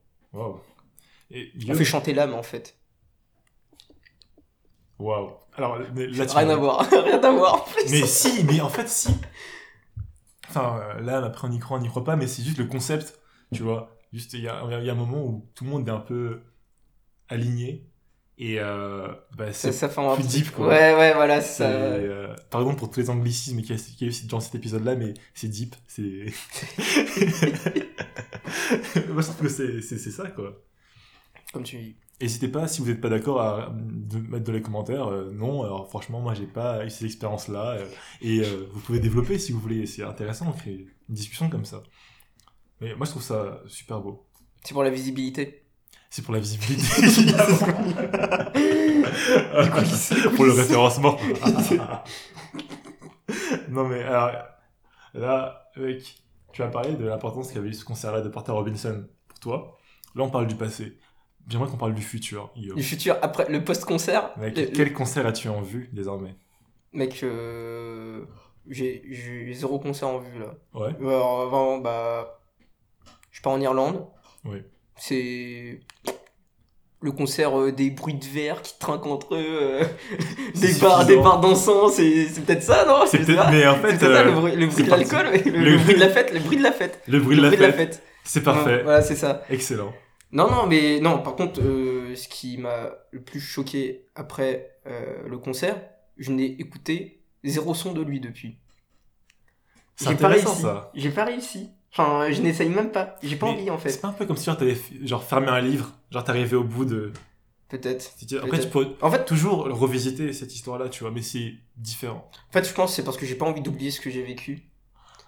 Et 1.30 1.52
On 1.68 1.74
fait 1.74 1.84
chanter 1.84 2.14
l'âme, 2.14 2.34
en 2.34 2.42
fait. 2.42 2.78
Waouh. 4.98 5.32
Alors, 5.54 5.78
mais 5.94 6.06
là, 6.06 6.26
tu 6.26 6.36
Rien 6.36 6.48
à 6.48 6.56
voir. 6.56 6.80
Rien 6.90 7.22
à 7.22 7.30
voir, 7.32 7.54
en 7.54 7.60
plus. 7.60 7.90
Mais 7.90 8.06
si, 8.06 8.44
mais 8.44 8.60
en 8.60 8.68
fait, 8.68 8.88
si. 8.88 9.10
Enfin, 10.48 10.80
euh, 10.80 11.00
là, 11.00 11.24
après, 11.24 11.48
on 11.48 11.52
y 11.52 11.58
croit, 11.58 11.78
on 11.78 11.80
n'y 11.80 11.88
croit 11.88 12.04
pas, 12.04 12.16
mais 12.16 12.26
c'est 12.26 12.42
juste 12.42 12.58
le 12.58 12.66
concept, 12.66 13.18
tu 13.52 13.62
vois. 13.62 13.96
Juste, 14.12 14.34
il 14.34 14.42
y 14.42 14.48
a, 14.48 14.62
y 14.80 14.88
a 14.88 14.92
un 14.92 14.96
moment 14.96 15.24
où 15.24 15.50
tout 15.54 15.64
le 15.64 15.70
monde 15.70 15.88
est 15.88 15.92
un 15.92 16.00
peu 16.00 16.42
aligné. 17.28 17.90
Et 18.44 18.58
euh, 18.58 19.06
bah, 19.36 19.52
Ça, 19.52 19.70
c'est. 19.70 19.72
ça 19.72 19.88
fait 19.88 20.00
un 20.00 20.16
plus 20.16 20.26
deep, 20.26 20.50
quoi. 20.50 20.66
Ouais, 20.66 20.96
ouais, 20.96 21.14
voilà, 21.14 21.40
ça. 21.40 21.70
euh, 21.70 22.34
pardon 22.50 22.74
pour 22.74 22.90
tous 22.90 22.98
les 22.98 23.08
anglicismes 23.08 23.62
qu'il 23.62 23.76
y 23.76 24.04
a, 24.04 24.08
aussi 24.08 24.26
dans 24.26 24.40
cet 24.40 24.56
épisode-là, 24.56 24.96
mais 24.96 25.14
c'est 25.32 25.46
deep. 25.46 25.76
C'est. 25.86 26.02
Moi, 29.08 29.22
je 29.22 29.26
trouve 29.28 29.42
que 29.42 29.48
c'est, 29.48 29.80
ça, 29.80 30.28
quoi. 30.30 30.60
Comme 31.52 31.62
tu 31.62 31.76
dis. 31.78 31.96
N'hésitez 32.20 32.48
pas, 32.48 32.66
si 32.66 32.80
vous 32.80 32.88
n'êtes 32.88 33.00
pas 33.00 33.10
d'accord, 33.10 33.40
à 33.40 33.72
de 33.76 34.18
mettre 34.18 34.44
dans 34.44 34.52
les 34.52 34.62
commentaires. 34.62 35.06
euh, 35.06 35.30
non, 35.32 35.62
alors 35.62 35.88
franchement, 35.88 36.20
moi, 36.20 36.34
j'ai 36.34 36.48
pas 36.48 36.84
eu 36.84 36.90
ces 36.90 37.04
expériences-là. 37.04 37.76
euh, 37.78 37.86
et 38.22 38.40
euh, 38.40 38.66
vous 38.72 38.80
pouvez 38.80 38.98
développer 38.98 39.38
si 39.38 39.52
vous 39.52 39.60
voulez. 39.60 39.86
C'est 39.86 40.02
intéressant, 40.02 40.48
on 40.48 40.52
crée 40.52 40.88
une 41.08 41.14
discussion 41.14 41.48
comme 41.48 41.64
ça. 41.64 41.84
Mais 42.80 42.96
moi, 42.96 43.06
je 43.06 43.12
trouve 43.12 43.22
ça 43.22 43.62
super 43.68 44.00
beau. 44.00 44.26
C'est 44.64 44.74
pour 44.74 44.82
la 44.82 44.90
visibilité. 44.90 45.61
C'est 46.14 46.20
pour 46.20 46.34
la 46.34 46.40
visibilité. 46.40 46.82
pour 50.36 50.44
le 50.44 50.52
référencement. 50.52 51.16
non, 53.70 53.88
mais 53.88 54.02
alors, 54.02 54.30
là, 55.14 55.70
mec, 55.78 56.22
tu 56.52 56.62
as 56.62 56.68
parlé 56.68 56.96
de 56.96 57.06
l'importance 57.06 57.50
qu'avait 57.50 57.70
eu 57.70 57.72
ce 57.72 57.86
concert-là 57.86 58.20
de 58.20 58.28
Porter 58.28 58.52
Robinson 58.52 59.06
pour 59.26 59.40
toi. 59.40 59.78
Là, 60.14 60.24
on 60.24 60.28
parle 60.28 60.48
du 60.48 60.54
passé. 60.54 60.98
J'aimerais 61.48 61.70
qu'on 61.70 61.78
parle 61.78 61.94
du 61.94 62.02
futur, 62.02 62.50
Guillaume. 62.54 62.76
Du 62.76 62.82
futur, 62.82 63.16
après 63.22 63.48
le 63.48 63.64
post-concert. 63.64 64.32
Mec, 64.36 64.58
le- 64.58 64.66
quel 64.66 64.92
concert 64.92 65.24
as-tu 65.24 65.48
en 65.48 65.62
vue 65.62 65.88
désormais? 65.94 66.36
Mec, 66.92 67.22
euh, 67.22 68.26
j'ai 68.68 69.50
zéro 69.54 69.78
concert 69.78 70.08
en 70.08 70.18
vue 70.18 70.38
là. 70.38 70.56
Ouais. 70.74 70.94
Alors, 71.00 71.48
vraiment, 71.48 71.78
bah. 71.78 72.38
Je 73.30 73.40
pars 73.40 73.54
en 73.54 73.60
Irlande. 73.62 74.06
Oui. 74.44 74.62
C'est. 74.96 75.80
Le 77.04 77.10
concert 77.10 77.58
euh, 77.58 77.72
des 77.72 77.90
bruits 77.90 78.14
de 78.14 78.24
verre 78.24 78.62
qui 78.62 78.78
trinquent 78.78 79.06
entre 79.08 79.34
eux, 79.34 79.44
euh, 79.60 79.84
des 80.54 80.72
barres, 80.74 81.04
des 81.04 81.16
barres 81.16 81.40
d'encens, 81.40 81.94
c'est 81.94 82.28
c'est 82.28 82.42
peut-être 82.42 82.62
ça, 82.62 82.84
non? 82.86 83.06
C'est 83.06 83.18
peut-être, 83.18 83.50
mais 83.50 83.66
en 83.66 83.74
fait, 83.74 83.98
ça, 83.98 84.06
euh, 84.06 84.24
le 84.24 84.30
bruit, 84.30 84.54
le 84.54 84.66
bruit 84.68 84.84
de 84.84 84.90
l'alcool, 84.90 85.26
le, 85.44 85.78
bruit 85.78 85.94
de 85.94 85.98
la 86.00 86.08
fête, 86.10 86.32
le 86.32 86.38
bruit 86.38 86.58
de 86.58 86.62
la 86.62 86.70
fête. 86.70 87.00
le 87.08 87.18
bruit 87.18 87.36
de 87.36 87.42
la 87.42 87.48
bruit 87.48 87.58
de 87.58 87.62
la 87.64 87.72
fête, 87.72 87.94
fête. 87.96 88.02
c'est 88.22 88.44
parfait, 88.44 88.84
Voilà, 88.84 89.02
c'est 89.02 89.16
ça. 89.16 89.42
excellent. 89.50 89.92
Non, 90.30 90.48
non, 90.48 90.66
mais 90.68 91.00
non, 91.00 91.18
par 91.18 91.34
contre, 91.34 91.60
euh, 91.60 92.14
ce 92.14 92.28
qui 92.28 92.56
m'a 92.56 92.90
le 93.10 93.20
plus 93.20 93.40
choqué 93.40 94.06
après 94.14 94.76
euh, 94.86 95.28
le 95.28 95.38
concert, 95.38 95.78
je 96.18 96.30
n'ai 96.30 96.46
écouté 96.46 97.20
zéro 97.42 97.74
son 97.74 97.92
de 97.92 98.00
lui 98.02 98.20
depuis. 98.20 98.58
C'est 99.96 100.08
J'ai 100.10 100.14
pas 100.14 100.28
intéressant 100.28 100.50
réussi. 100.50 100.62
ça. 100.62 100.90
J'ai 100.94 101.10
pas 101.10 101.24
réussi. 101.24 101.70
Enfin, 101.92 102.30
je 102.30 102.40
n'essaye 102.40 102.68
même 102.70 102.90
pas. 102.90 103.16
J'ai 103.22 103.36
pas 103.36 103.46
Mais 103.46 103.52
envie 103.52 103.70
en 103.70 103.78
C'est 103.78 103.90
fait. 103.92 104.00
pas 104.00 104.08
un 104.08 104.12
peu 104.12 104.26
comme 104.26 104.36
si 104.36 104.46
genre, 104.46 104.56
t'avais 104.56 104.76
genre 105.04 105.22
fermé 105.22 105.48
un 105.48 105.60
livre, 105.60 105.92
genre 106.10 106.24
t'arrivais 106.24 106.56
au 106.56 106.64
bout 106.64 106.84
de. 106.84 107.12
Peut-être. 107.68 108.12
Après, 108.42 108.58
tu 108.60 108.68
Peut-être. 108.68 108.70
peux 108.70 108.86
En 109.00 109.10
fait, 109.10 109.24
toujours 109.24 109.64
revisiter 109.68 110.32
cette 110.32 110.54
histoire-là, 110.54 110.88
tu 110.88 111.04
vois, 111.04 111.10
mais 111.10 111.22
c'est 111.22 111.54
différent. 111.76 112.30
en 112.50 112.52
fait, 112.52 112.68
je 112.68 112.72
pense 112.74 112.90
que 112.90 112.96
c'est 112.96 113.04
parce 113.04 113.16
que 113.16 113.24
j'ai 113.26 113.34
pas 113.34 113.46
envie 113.46 113.62
d'oublier 113.62 113.90
ce 113.90 114.00
que 114.00 114.10
j'ai 114.10 114.22
vécu. 114.22 114.62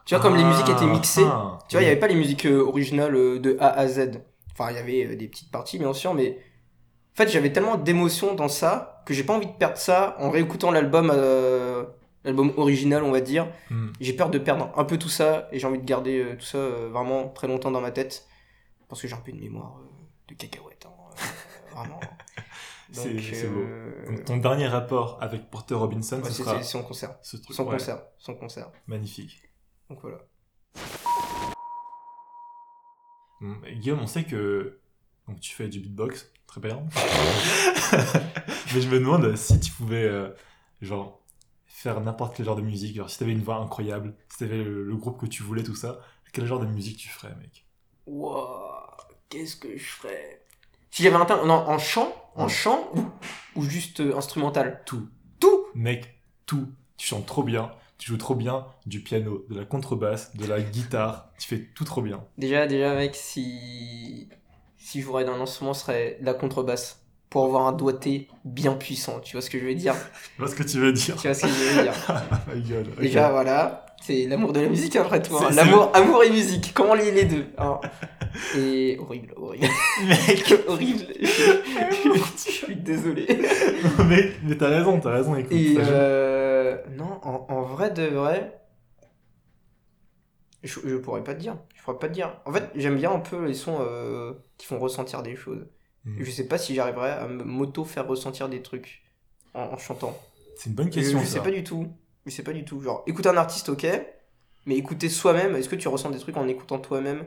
Tu 0.04 0.14
vois, 0.14 0.22
comme 0.22 0.36
les 0.36 0.44
musiques 0.44 0.68
étaient 0.68 0.86
mixées, 0.86 1.24
Ah, 1.26 1.58
tu 1.68 1.76
vois, 1.76 1.82
il 1.82 1.84
y 1.84 1.86
oui. 1.86 1.92
avait 1.92 2.00
pas 2.00 2.08
les 2.08 2.14
musiques 2.14 2.44
euh, 2.46 2.60
originales 2.62 3.14
euh, 3.16 3.38
de 3.38 3.56
A 3.60 3.68
à 3.68 3.88
Z. 3.88 4.20
Enfin, 4.52 4.70
il 4.70 4.76
y 4.76 4.78
avait 4.78 5.06
euh, 5.14 5.16
des 5.16 5.28
petites 5.28 5.50
parties, 5.50 5.78
bien 5.78 5.94
sûr, 5.94 6.12
mais 6.12 6.38
en 7.14 7.16
fait, 7.16 7.28
j'avais 7.30 7.52
tellement 7.52 7.76
d'émotions 7.76 8.34
dans 8.34 8.48
ça 8.48 9.02
que 9.06 9.14
j'ai 9.14 9.24
pas 9.24 9.34
envie 9.34 9.46
de 9.46 9.52
perdre 9.52 9.78
ça 9.78 10.16
en 10.20 10.30
réécoutant 10.30 10.70
l'album, 10.70 11.10
l'album 12.24 12.52
original, 12.56 13.02
on 13.04 13.10
va 13.12 13.20
dire. 13.20 13.48
Hmm. 13.70 13.90
J'ai 14.00 14.12
peur 14.14 14.30
de 14.30 14.38
perdre 14.38 14.72
un 14.76 14.84
peu 14.84 14.98
tout 14.98 15.08
ça 15.08 15.48
et 15.52 15.58
j'ai 15.58 15.66
envie 15.66 15.78
de 15.78 15.84
garder 15.84 16.20
euh, 16.22 16.36
tout 16.36 16.44
ça 16.44 16.58
euh, 16.58 16.88
vraiment 16.90 17.28
très 17.28 17.46
longtemps 17.46 17.70
dans 17.70 17.80
ma 17.80 17.90
tête 17.90 18.26
parce 18.88 19.00
que 19.02 19.08
j'ai 19.08 19.14
un 19.14 19.18
peu 19.20 19.30
une 19.30 19.40
mémoire 19.40 19.78
euh, 19.80 19.86
de 20.28 20.34
cacahuète, 20.34 20.86
hein, 20.86 20.92
euh, 21.12 21.74
vraiment. 21.74 22.00
C'est- 22.92 23.48
beau. 23.48 23.64
Donc, 24.06 24.24
ton 24.24 24.36
dernier 24.36 24.68
rapport 24.68 25.18
avec 25.20 25.50
Porter 25.50 25.74
Robinson, 25.74 26.18
ouais, 26.18 26.24
ce 26.24 26.32
c'est 26.32 26.42
sera 26.44 26.58
c'est 26.58 26.62
son 26.70 26.82
concert, 26.84 27.16
ce 27.22 27.36
truc. 27.38 27.56
son 27.56 27.64
ouais, 27.64 27.72
concert, 27.72 28.02
son 28.18 28.34
concert. 28.34 28.70
Magnifique. 28.86 29.42
Donc 29.90 30.00
voilà. 30.02 30.18
Hmm, 33.40 33.54
Guillaume, 33.80 34.00
on 34.00 34.06
sait 34.06 34.24
que 34.24 34.78
donc, 35.26 35.40
tu 35.40 35.54
fais 35.54 35.68
du 35.68 35.80
beatbox, 35.80 36.30
très 36.46 36.60
bien. 36.60 36.84
Mais 38.74 38.80
je 38.80 38.88
me 38.88 38.98
demande 39.00 39.34
si 39.36 39.58
tu 39.58 39.72
pouvais, 39.72 40.04
euh, 40.04 40.28
genre, 40.82 41.20
faire 41.74 42.00
n'importe 42.00 42.36
quel 42.36 42.46
genre 42.46 42.56
de 42.56 42.62
musique. 42.62 42.96
Genre, 42.96 43.10
si 43.10 43.18
t'avais 43.18 43.32
une 43.32 43.42
voix 43.42 43.56
incroyable, 43.56 44.14
si 44.28 44.38
t'avais 44.38 44.62
le, 44.62 44.84
le 44.84 44.96
groupe 44.96 45.20
que 45.20 45.26
tu 45.26 45.42
voulais, 45.42 45.64
tout 45.64 45.74
ça, 45.74 45.98
quel 46.32 46.46
genre 46.46 46.60
de 46.60 46.66
musique 46.66 46.98
tu 46.98 47.08
ferais, 47.08 47.34
mec? 47.36 47.66
Wouah, 48.06 48.96
qu'est-ce 49.28 49.56
que 49.56 49.76
je 49.76 49.84
ferais? 49.84 50.42
Si 50.90 51.02
j'avais 51.02 51.16
un 51.16 51.44
non, 51.44 51.54
en 51.54 51.78
chant, 51.78 52.14
en 52.36 52.46
chant 52.46 52.90
ou, 52.94 53.04
ou 53.56 53.62
juste 53.64 54.00
euh, 54.00 54.16
instrumental? 54.16 54.82
Tout. 54.86 55.08
Tout. 55.40 55.66
Mec, 55.74 56.20
tout. 56.46 56.68
Tu 56.96 57.08
chantes 57.08 57.26
trop 57.26 57.42
bien, 57.42 57.72
tu 57.98 58.08
joues 58.08 58.18
trop 58.18 58.36
bien 58.36 58.66
du 58.86 59.00
piano, 59.02 59.44
de 59.50 59.56
la 59.58 59.64
contrebasse, 59.64 60.36
de 60.36 60.46
la 60.46 60.60
guitare, 60.60 61.30
tu 61.38 61.48
fais 61.48 61.64
tout 61.74 61.84
trop 61.84 62.02
bien. 62.02 62.24
Déjà, 62.38 62.68
déjà, 62.68 62.94
mec, 62.94 63.16
si 63.16 64.28
si 64.76 65.00
je 65.00 65.06
jouerais 65.06 65.24
d'un 65.24 65.40
instrument, 65.40 65.74
ce 65.74 65.82
serait 65.82 66.18
de 66.20 66.26
la 66.26 66.34
contrebasse 66.34 67.03
pour 67.34 67.46
avoir 67.46 67.66
un 67.66 67.72
doigté 67.72 68.28
bien 68.44 68.74
puissant. 68.74 69.18
Tu 69.18 69.32
vois 69.34 69.42
ce 69.42 69.50
que 69.50 69.58
je 69.58 69.64
veux 69.64 69.74
dire? 69.74 69.96
Je 70.36 70.42
vois 70.44 70.48
ce 70.48 70.54
que 70.54 70.62
tu 70.62 70.78
veux 70.78 70.92
dire. 70.92 71.16
Tu 71.16 71.26
vois 71.26 71.34
ce 71.34 71.42
que 71.42 71.48
je 71.48 71.76
veux 71.76 71.82
dire 71.82 71.92
My 72.54 72.62
God, 72.62 72.86
ok. 72.92 73.00
Déjà, 73.00 73.28
voilà, 73.32 73.86
c'est 74.00 74.26
l'amour 74.28 74.52
de 74.52 74.60
la 74.60 74.68
musique 74.68 74.94
après 74.94 75.20
tout. 75.20 75.36
hein. 75.36 75.50
L'amour, 75.52 75.90
amour 75.94 76.22
et 76.22 76.30
musique, 76.30 76.70
comment 76.72 76.94
lier 76.94 77.10
les 77.10 77.24
deux 77.24 77.46
hein? 77.58 77.80
Et 78.56 78.96
horrible, 79.00 79.34
horrible. 79.36 79.66
Mec, 80.06 80.54
horrible. 80.68 81.06
je 81.20 82.50
suis 82.52 82.76
désolé. 82.76 83.26
mais, 84.08 84.30
mais 84.44 84.56
t'as 84.56 84.68
raison, 84.68 85.00
t'as 85.00 85.10
raison, 85.10 85.34
écoute. 85.34 85.50
Et 85.52 85.74
euh, 85.78 86.76
non, 86.96 87.18
en, 87.24 87.46
en 87.48 87.62
vrai 87.62 87.90
de 87.90 88.04
vrai, 88.04 88.60
je, 90.62 90.78
je 90.84 90.94
pourrais 90.98 91.24
pas 91.24 91.34
te 91.34 91.40
dire. 91.40 91.56
Je 91.74 91.82
pourrais 91.82 91.98
pas 91.98 92.06
te 92.08 92.12
dire. 92.14 92.36
En 92.44 92.52
fait, 92.52 92.70
j'aime 92.76 92.94
bien 92.96 93.10
un 93.12 93.18
peu 93.18 93.44
les 93.44 93.54
sons 93.54 93.78
euh, 93.80 94.34
qui 94.56 94.66
font 94.66 94.78
ressentir 94.78 95.22
des 95.24 95.34
choses. 95.34 95.66
Et 96.18 96.24
je 96.24 96.30
sais 96.30 96.46
pas 96.46 96.58
si 96.58 96.74
j'arriverais 96.74 97.12
à 97.12 97.26
me- 97.26 97.44
m'auto-faire 97.44 98.06
ressentir 98.06 98.48
des 98.48 98.60
trucs 98.62 99.02
en, 99.54 99.62
en 99.62 99.78
chantant. 99.78 100.18
C'est 100.56 100.68
une 100.70 100.76
bonne 100.76 100.86
Je, 100.92 100.98
question. 101.00 101.18
je 101.20 101.24
ça. 101.24 101.32
sais 101.34 101.40
pas 101.42 101.50
du 101.50 101.64
tout. 101.64 101.88
Je 102.26 102.30
sais 102.30 102.42
pas 102.42 102.52
du 102.52 102.64
tout. 102.64 102.80
Genre, 102.80 103.02
écouter 103.06 103.28
un 103.30 103.36
artiste, 103.36 103.68
ok, 103.70 103.86
mais 104.66 104.76
écouter 104.76 105.08
soi-même, 105.08 105.56
est-ce 105.56 105.68
que 105.68 105.76
tu 105.76 105.88
ressens 105.88 106.10
des 106.10 106.18
trucs 106.18 106.36
en 106.36 106.46
écoutant 106.48 106.78
toi-même? 106.78 107.24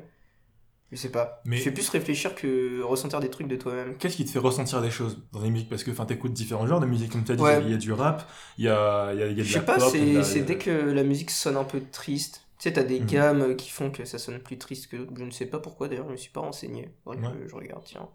Je 0.91 0.95
sais 0.95 1.09
pas. 1.11 1.41
Mais- 1.45 1.57
Je 1.57 1.63
fais 1.63 1.71
plus 1.71 1.89
réfléchir 1.89 2.33
que 2.33 2.81
ressentir 2.81 3.19
des 3.19 3.29
trucs 3.29 3.47
de 3.47 3.57
toi-même. 3.57 3.97
Qu'est-ce 3.97 4.15
qui 4.15 4.23
te 4.25 4.31
fait 4.31 4.39
ressentir 4.39 4.81
des 4.81 4.89
choses 4.91 5.21
dans 5.33 5.41
les 5.41 5.49
musiques? 5.49 5.69
Parce 5.69 5.83
que 5.83 5.91
tu 5.91 6.13
écoutes 6.13 6.31
différents 6.33 6.65
genres 6.65 6.79
de 6.79 6.85
musique, 6.85 7.11
comme 7.11 7.25
tu 7.25 7.33
as 7.33 7.35
dit, 7.35 7.41
Ouais. 7.43 7.61
il 7.63 7.71
y 7.71 7.73
a 7.73 7.77
du 7.77 7.91
rap, 7.91 8.29
il 8.57 8.65
y 8.65 8.69
a, 8.69 9.13
y 9.13 9.21
a, 9.21 9.27
il 9.27 9.37
y 9.37 9.41
a 9.41 9.43
de 9.43 9.43
Je 9.43 9.53
la 9.55 9.59
sais 9.59 9.65
pas, 9.65 9.79
c'est 10.23 10.41
dès 10.43 10.57
que 10.57 10.71
la 10.71 11.03
musique 11.03 11.31
sonne 11.31 11.57
un 11.57 11.65
peu 11.65 11.81
triste. 11.91 12.43
Tu 12.57 12.63
sais, 12.63 12.73
t'as 12.73 12.83
des 12.83 13.01
Mhm. 13.01 13.05
gammes 13.05 13.55
qui 13.55 13.69
font 13.69 13.91
que 13.91 14.05
ça 14.05 14.17
sonne 14.17 14.39
plus 14.39 14.57
triste 14.57 14.87
que 14.87 14.95
d'autres. 14.97 15.11
Je 15.17 15.23
ne 15.25 15.31
sais 15.31 15.45
pas 15.45 15.59
pourquoi 15.59 15.89
d'ailleurs, 15.89 16.07
je 16.07 16.13
me 16.13 16.17
suis 16.17 16.31
pas 16.31 16.39
renseigné. 16.41 16.89
Que 17.05 17.11
je, 17.43 17.49
je 17.49 17.55
regarde, 17.55 17.83
tiens. 17.85 18.07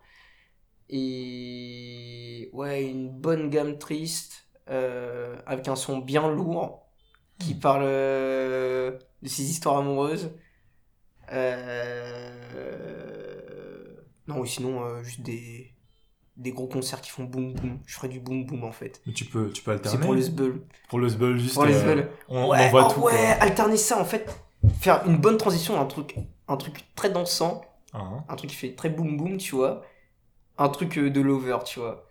Et 0.93 2.51
ouais, 2.53 2.84
une 2.84 3.09
bonne 3.11 3.49
gamme 3.51 3.78
triste, 3.78 4.45
euh, 4.70 5.36
avec 5.47 5.66
un 5.68 5.76
son 5.76 5.99
bien 5.99 6.30
lourd, 6.30 6.86
qui 7.38 7.55
Mhm. 7.55 7.61
parle 7.61 7.82
euh, 7.84 8.99
de 9.22 9.28
ses 9.28 9.43
histoires 9.51 9.78
amoureuses. 9.78 10.30
Euh... 12.62 13.97
Non, 14.28 14.38
ou 14.40 14.47
sinon, 14.47 15.03
juste 15.03 15.22
des, 15.22 15.72
des 16.36 16.53
gros 16.53 16.66
concerts 16.68 17.01
qui 17.01 17.11
font 17.11 17.24
boum 17.24 17.55
boum. 17.55 17.78
Je 17.86 17.95
ferais 17.95 18.09
du 18.09 18.20
boum 18.20 18.45
boum 18.47 18.64
en 18.64 18.72
fait. 18.72 19.01
Mais 19.07 19.12
tu 19.12 19.24
peux, 19.24 19.51
tu 19.51 19.62
peux 19.62 19.72
C'est 19.82 19.88
alterner. 19.88 20.07
pour 20.07 20.16
sbulls. 20.22 20.62
Pour 20.88 20.99
le 21.01 21.09
sbul, 21.09 21.38
juste. 21.38 21.55
Pour 21.55 21.64
les 21.64 21.74
euh, 21.74 21.80
sbulls. 21.80 22.09
on, 22.28 22.38
on 22.45 22.51
Ouais, 22.51 22.66
envoie 22.66 22.88
oh 22.88 22.93
tout. 22.95 23.01
ouais, 23.01 23.12
quoi. 23.12 23.20
alterner 23.40 23.76
ça 23.76 23.99
en 24.01 24.05
fait, 24.05 24.30
faire 24.80 25.03
une 25.07 25.16
bonne 25.16 25.36
transition, 25.38 25.80
un 25.80 25.86
truc, 25.86 26.16
un 26.49 26.57
truc 26.57 26.84
très 26.95 27.11
dansant, 27.11 27.62
Hein. 27.95 28.24
un 28.28 28.36
truc 28.36 28.49
qui 28.51 28.57
fait 28.57 28.74
très 28.74 28.88
boum 28.88 29.18
boum, 29.18 29.36
tu 29.36 29.55
vois, 29.55 29.82
un 30.62 30.68
truc 30.68 30.98
euh, 30.98 31.10
de 31.10 31.20
lover, 31.20 31.58
tu 31.64 31.80
vois. 31.80 32.04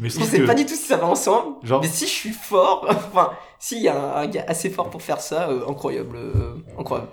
Mais 0.00 0.08
je 0.08 0.18
sais 0.20 0.38
que. 0.40 0.46
pas 0.46 0.54
du 0.54 0.64
tout 0.64 0.74
si 0.74 0.84
ça 0.84 0.96
va 0.96 1.06
ensemble, 1.06 1.56
Genre- 1.66 1.82
mais 1.82 1.88
si 1.88 2.06
je 2.06 2.10
suis 2.12 2.32
fort, 2.32 2.86
enfin, 2.88 3.32
s'il 3.58 3.82
y 3.82 3.88
a 3.88 4.00
un, 4.18 4.22
un 4.22 4.26
gars 4.26 4.44
assez 4.48 4.70
fort 4.70 4.90
pour 4.90 5.02
faire 5.02 5.20
ça, 5.20 5.48
euh, 5.50 5.68
incroyable, 5.68 6.16
euh, 6.16 6.54
incroyable. 6.78 7.10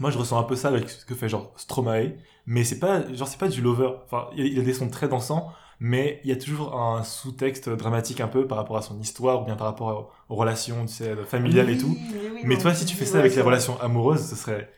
Moi, 0.00 0.10
je 0.10 0.18
ressens 0.18 0.38
un 0.38 0.42
peu 0.42 0.56
ça 0.56 0.68
avec 0.68 0.90
ce 0.90 1.04
que 1.06 1.14
fait 1.14 1.28
genre 1.28 1.52
Stromae, 1.56 2.14
mais 2.46 2.64
c'est 2.64 2.80
pas 2.80 3.10
genre 3.14 3.28
c'est 3.28 3.38
pas 3.38 3.48
du 3.48 3.60
lover. 3.62 3.90
Enfin, 4.04 4.28
il 4.36 4.58
a 4.58 4.62
des 4.62 4.72
sons 4.74 4.88
très 4.90 5.08
dansants, 5.08 5.52
mais 5.78 6.20
il 6.24 6.30
y 6.30 6.32
a 6.32 6.36
toujours 6.36 6.78
un 6.80 7.04
sous-texte 7.04 7.68
dramatique 7.68 8.20
un 8.20 8.26
peu 8.28 8.46
par 8.48 8.58
rapport 8.58 8.76
à 8.76 8.82
son 8.82 8.98
histoire 9.00 9.42
ou 9.42 9.44
bien 9.44 9.54
par 9.54 9.68
rapport 9.68 10.12
aux 10.28 10.34
relations, 10.34 10.84
tu 10.86 10.92
sais, 10.94 11.14
familiales 11.24 11.70
et 11.70 11.78
tout. 11.78 11.96
Mais 12.42 12.58
toi, 12.58 12.74
si 12.74 12.84
tu 12.86 12.96
fais 12.96 13.06
ça 13.06 13.20
avec 13.20 13.34
les 13.36 13.42
relations 13.42 13.80
amoureuses, 13.80 14.28
ce 14.28 14.34
serait 14.34 14.68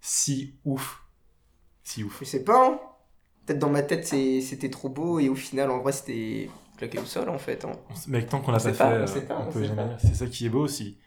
si 0.00 0.56
ouf, 0.64 1.04
si 1.84 2.02
ouf. 2.02 2.18
Je 2.20 2.24
sais 2.24 2.42
pas, 2.44 2.66
hein. 2.66 2.78
Peut-être 3.48 3.58
dans 3.58 3.70
ma 3.70 3.82
tête 3.82 4.04
c'était 4.06 4.70
trop 4.70 4.88
beau 4.88 5.18
et 5.18 5.28
au 5.28 5.34
final 5.34 5.70
en 5.70 5.80
vrai 5.80 5.92
c'était 5.92 6.48
claqué 6.76 6.98
au 6.98 7.04
sol 7.04 7.28
en 7.28 7.38
fait. 7.38 7.64
hein. 7.64 7.72
On 7.90 7.94
s- 7.94 8.06
Mec, 8.08 8.28
tant 8.28 8.40
qu'on 8.40 8.52
l'a 8.52 8.58
On 8.58 8.62
pas 8.62 8.72
fait, 8.72 8.78
pas, 8.78 8.88
on 8.88 8.92
euh, 8.92 9.06
on 9.30 9.48
on 9.48 9.52
peut 9.52 9.64
jamais 9.64 9.84
dire. 9.84 9.96
C'est 10.00 10.14
ça 10.14 10.26
qui 10.26 10.46
est 10.46 10.50
beau 10.50 10.60
aussi. 10.64 10.98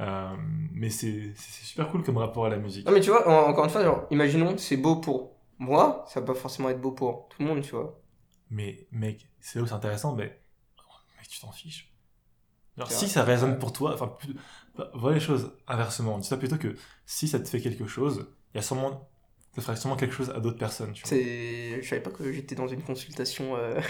Euh, 0.00 0.34
mais 0.72 0.90
c'est 0.90 1.34
super 1.36 1.88
cool 1.88 2.02
comme 2.02 2.18
rapport 2.18 2.46
à 2.46 2.48
la 2.48 2.56
musique. 2.56 2.86
Non 2.86 2.92
mais 2.92 3.00
tu 3.00 3.10
vois, 3.10 3.28
en- 3.28 3.48
encore 3.50 3.64
une 3.64 3.70
fois, 3.70 3.84
genre, 3.84 4.04
imaginons 4.10 4.58
c'est 4.58 4.76
beau 4.76 4.96
pour 4.96 5.36
moi, 5.58 6.04
ça 6.08 6.20
va 6.20 6.26
pas 6.26 6.34
forcément 6.34 6.68
être 6.70 6.80
beau 6.80 6.90
pour 6.92 7.28
tout 7.28 7.42
le 7.42 7.48
monde, 7.48 7.62
tu 7.62 7.70
vois. 7.72 8.00
Mais 8.50 8.86
mec, 8.92 9.28
c'est 9.40 9.58
là 9.58 9.64
où 9.64 9.66
c'est 9.68 9.74
intéressant, 9.74 10.14
mais 10.16 10.24
mec, 11.18 11.28
tu 11.28 11.40
t'en 11.40 11.52
fiches. 11.52 11.92
C'est 12.76 12.94
si 12.94 13.04
vrai. 13.04 13.06
ça 13.08 13.24
résonne 13.24 13.58
pour 13.58 13.72
toi, 13.72 13.94
enfin, 13.94 14.08
plus- 14.08 14.34
bah, 14.76 14.90
vois 14.94 15.12
les 15.14 15.20
choses 15.20 15.52
inversement. 15.68 16.18
Dis-toi 16.18 16.38
plutôt 16.38 16.58
que 16.58 16.74
si 17.06 17.28
ça 17.28 17.38
te 17.38 17.48
fait 17.48 17.60
quelque 17.60 17.86
chose, 17.86 18.28
il 18.52 18.56
y 18.56 18.58
a 18.58 18.62
sûrement, 18.62 19.08
ça 19.54 19.62
ferait 19.62 19.76
sûrement 19.76 19.96
quelque 19.96 20.14
chose 20.14 20.30
à 20.30 20.40
d'autres 20.40 20.58
personnes, 20.58 20.92
tu 20.92 21.06
vois. 21.06 21.16
Je 21.16 21.86
savais 21.88 22.02
pas 22.02 22.10
que 22.10 22.32
j'étais 22.32 22.56
dans 22.56 22.66
une 22.66 22.82
consultation 22.82 23.56
euh... 23.56 23.80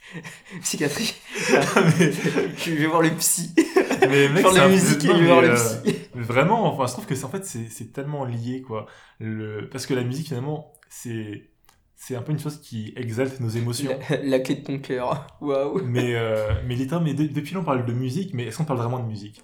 psychiatrique. 0.60 1.22
mais, 1.98 2.12
je 2.56 2.70
vais 2.72 2.86
voir 2.86 3.02
le 3.02 3.10
psy. 3.10 3.54
mais 4.00 4.28
mec, 4.28 4.44
la 4.54 4.68
musique 4.68 5.04
et 5.04 5.06
je 5.06 5.12
vais 5.12 5.26
voir 5.26 5.40
le 5.40 5.50
euh, 5.50 5.54
psy. 5.54 5.96
mais 6.14 6.22
vraiment, 6.22 6.72
enfin, 6.72 6.86
je 6.86 6.92
trouve 6.92 7.06
que 7.06 7.14
c'est 7.14 7.24
en 7.24 7.28
fait, 7.28 7.44
c'est 7.44 7.92
tellement 7.92 8.24
lié, 8.24 8.62
quoi. 8.62 8.86
Le... 9.20 9.68
Parce 9.70 9.86
que 9.86 9.94
la 9.94 10.02
musique, 10.02 10.26
finalement, 10.26 10.72
c'est 10.88 11.50
c'est 11.94 12.16
un 12.16 12.22
peu 12.22 12.32
une 12.32 12.38
chose 12.40 12.60
qui 12.60 12.92
exalte 12.96 13.40
nos 13.40 13.48
émotions. 13.48 13.96
La, 14.10 14.16
la 14.22 14.40
clé 14.40 14.56
de 14.56 14.64
ton 14.64 14.78
cœur. 14.78 15.26
Waouh. 15.40 15.80
Mais, 15.84 16.16
euh, 16.16 16.52
mais 16.66 16.74
littéralement, 16.74 17.08
mais 17.08 17.14
de- 17.14 17.32
depuis 17.32 17.54
là, 17.54 17.60
on 17.60 17.64
parle 17.64 17.86
de 17.86 17.92
musique, 17.92 18.34
mais 18.34 18.44
est-ce 18.44 18.58
qu'on 18.58 18.64
parle 18.64 18.80
vraiment 18.80 18.98
de 18.98 19.06
musique 19.06 19.42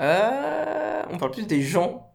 Euh, 0.00 1.02
on 1.10 1.16
parle 1.16 1.30
plus 1.30 1.46
des 1.46 1.62
gens 1.62 2.11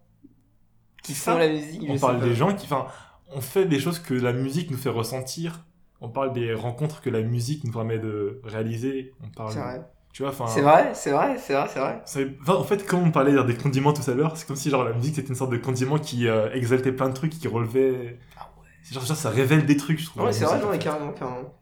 qui 1.07 1.13
Ça, 1.13 1.33
font 1.33 1.37
la 1.39 1.47
musique. 1.47 1.81
je 1.87 1.91
On 1.91 1.97
parle 1.97 2.19
des 2.19 2.35
gens 2.35 2.53
qui, 2.53 2.65
enfin, 2.65 2.85
on 3.33 3.41
fait 3.41 3.65
des 3.65 3.79
choses 3.79 3.99
que 3.99 4.13
la 4.13 4.33
musique 4.33 4.69
nous 4.71 4.77
fait 4.77 4.89
ressentir. 4.89 5.65
On 6.01 6.09
parle 6.09 6.33
des 6.33 6.53
rencontres 6.53 7.01
que 7.01 7.09
la 7.09 7.21
musique 7.21 7.63
nous 7.63 7.71
permet 7.71 7.97
de 7.97 8.41
réaliser. 8.43 9.13
On 9.23 9.29
parle, 9.29 9.51
C'est 9.51 9.59
vrai. 9.59 9.81
tu 10.13 10.21
vois, 10.23 10.31
enfin. 10.31 10.45
C'est 10.47 10.61
vrai, 10.61 10.91
c'est 10.93 11.11
vrai, 11.11 11.37
c'est 11.39 11.53
vrai, 11.53 11.67
c'est 11.67 11.79
vrai. 11.79 12.35
enfin, 12.41 12.53
en 12.55 12.63
fait, 12.63 12.85
comme 12.85 13.03
on 13.03 13.11
parlait 13.11 13.33
genre, 13.33 13.45
des 13.45 13.55
condiments 13.55 13.93
tout 13.93 14.09
à 14.09 14.13
l'heure, 14.13 14.37
c'est 14.37 14.45
comme 14.45 14.55
si 14.55 14.69
genre 14.69 14.83
la 14.83 14.93
musique 14.93 15.15
c'était 15.15 15.29
une 15.29 15.35
sorte 15.35 15.51
de 15.51 15.57
condiment 15.57 15.97
qui 15.97 16.27
euh, 16.27 16.51
exaltait 16.53 16.91
plein 16.91 17.09
de 17.09 17.13
trucs, 17.13 17.31
qui 17.31 17.47
relevait. 17.47 18.19
Ah 18.37 18.49
ouais. 18.59 18.93
Genre, 18.93 19.03
genre, 19.05 19.17
ça 19.17 19.29
révèle 19.29 19.65
des 19.65 19.77
trucs, 19.77 19.99
je 19.99 20.05
trouve. 20.05 20.21
Non, 20.21 20.27
mais 20.27 20.33
la 20.33 20.37
c'est 20.37 20.45
vrai, 20.45 20.59
non, 20.59 20.77
carrément, 20.77 21.11
carrément. 21.13 21.53